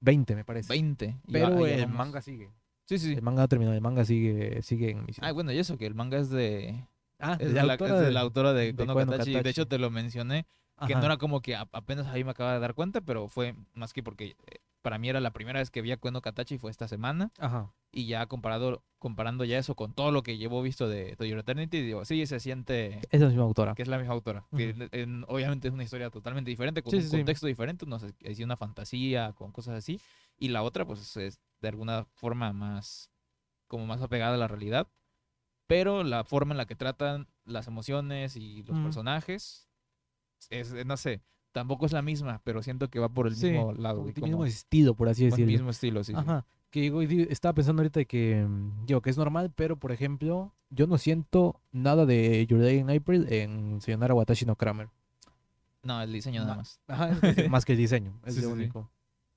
[0.00, 0.68] 20 me parece.
[0.72, 1.16] 20.
[1.26, 1.96] Y Pero ahí el vamos.
[1.96, 2.50] manga sigue.
[2.90, 3.12] Sí, sí.
[3.12, 5.24] El manga no terminó, el manga sigue, sigue en emisión.
[5.24, 6.84] Ah, bueno, y eso, que el manga es de...
[7.20, 9.30] Ah, Es de la, es de la autora de de Kono Kono Katachi.
[9.44, 10.46] De hecho, te lo mencioné,
[10.88, 13.54] que no era como que a- apenas ahí me acaba de dar cuenta, pero fue
[13.74, 16.58] más que porque eh, para mí era la primera vez que vi a Kono Katachi
[16.58, 17.30] fue esta semana.
[17.38, 17.72] Ajá.
[17.92, 21.40] Y ya comparado, comparando ya eso con todo lo que llevo visto de To Your
[21.40, 23.74] Eternity, digo, sí, se siente es la misma autora.
[23.74, 24.46] que es la misma autora.
[24.56, 24.88] que Ujú.
[24.92, 27.16] en- obviamente es una historia totalmente diferente, con Sí, un sí, sí.
[27.16, 30.00] contexto diferente, no sé, es una fantasía, con cosas así.
[30.38, 33.10] Y la otra, pues, es de alguna forma más,
[33.66, 34.86] como más apegada a la realidad.
[35.66, 38.82] Pero la forma en la que tratan las emociones y los Mm.
[38.84, 39.68] personajes,
[40.48, 43.72] es, no sé, tampoco es la misma, pero siento que va por el Sí, mismo
[43.72, 44.08] lado.
[44.08, 45.52] Y que como- mismo estilo, por así con el decirlo.
[45.52, 46.12] mismo estilo, sí.
[46.12, 46.18] sí.
[46.18, 46.44] Ajá.
[46.70, 49.90] Que digo, y di- estaba pensando ahorita que, mm, digo, que es normal, pero por
[49.90, 54.88] ejemplo, yo no siento nada de Your Day in April en Sayonara Watashi no Kramer.
[55.82, 56.78] No, el diseño nada más.
[56.86, 57.10] Ajá,
[57.50, 58.88] más que el diseño, es Sí, lo único.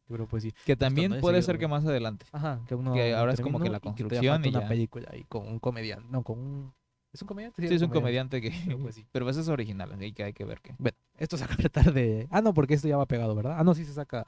[0.07, 0.53] Creo pues sí.
[0.65, 2.25] Que también puede ser que más adelante.
[2.33, 4.61] Ajá, que, aún no Que ahora es como que la y construcción falta y una
[4.61, 4.67] ya.
[4.67, 6.73] película ahí con un comediante, no, con un...
[7.13, 7.67] ¿Es un comediante?
[7.67, 8.51] Sí, es un comediante que...
[8.65, 9.05] Pero pues sí.
[9.11, 10.75] Pero ese es original, así que hay que ver qué.
[10.77, 12.27] Bueno, esto saca tarde.
[12.31, 13.55] Ah, no, porque esto ya va pegado, ¿verdad?
[13.57, 14.27] Ah, no, sí se saca.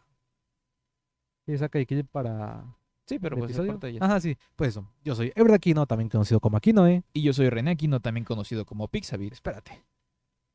[1.45, 2.65] Sí se saca clip para.
[3.07, 3.79] Sí, pero pues episodio.
[4.01, 4.35] Ajá, sí.
[4.55, 4.91] Pues eso.
[5.03, 7.03] Yo soy Ebra Aquino, también conocido como Aquino, ¿eh?
[7.13, 9.33] Y yo soy René Aquino, también conocido como Pixabit.
[9.33, 9.85] Espérate.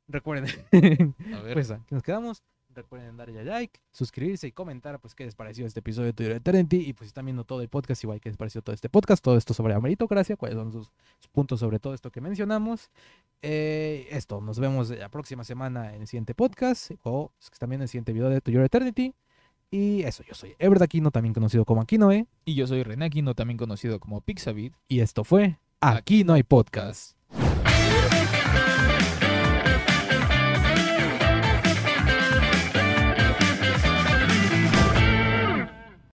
[0.08, 0.46] Recuerden.
[1.34, 1.54] A ver.
[1.54, 2.42] pues aquí nos quedamos.
[2.74, 6.36] Recuerden darle a like, suscribirse y comentar pues qué les pareció este episodio de Twitter
[6.36, 8.88] Eternity y pues si están viendo todo el podcast igual que les pareció todo este
[8.88, 12.20] podcast, todo esto sobre la meritocracia, cuáles son sus, sus puntos sobre todo esto que
[12.20, 12.90] mencionamos.
[13.42, 17.82] Eh, esto, nos vemos la próxima semana en el siguiente podcast o pues, también en
[17.82, 19.14] el siguiente video de Twitter Eternity.
[19.72, 22.26] Y eso, yo soy Ever Aquino, también conocido como Aquino, ¿eh?
[22.44, 24.74] Y yo soy René Aquino, también conocido como Pixabit.
[24.88, 27.19] Y esto fue Aquí no hay podcast.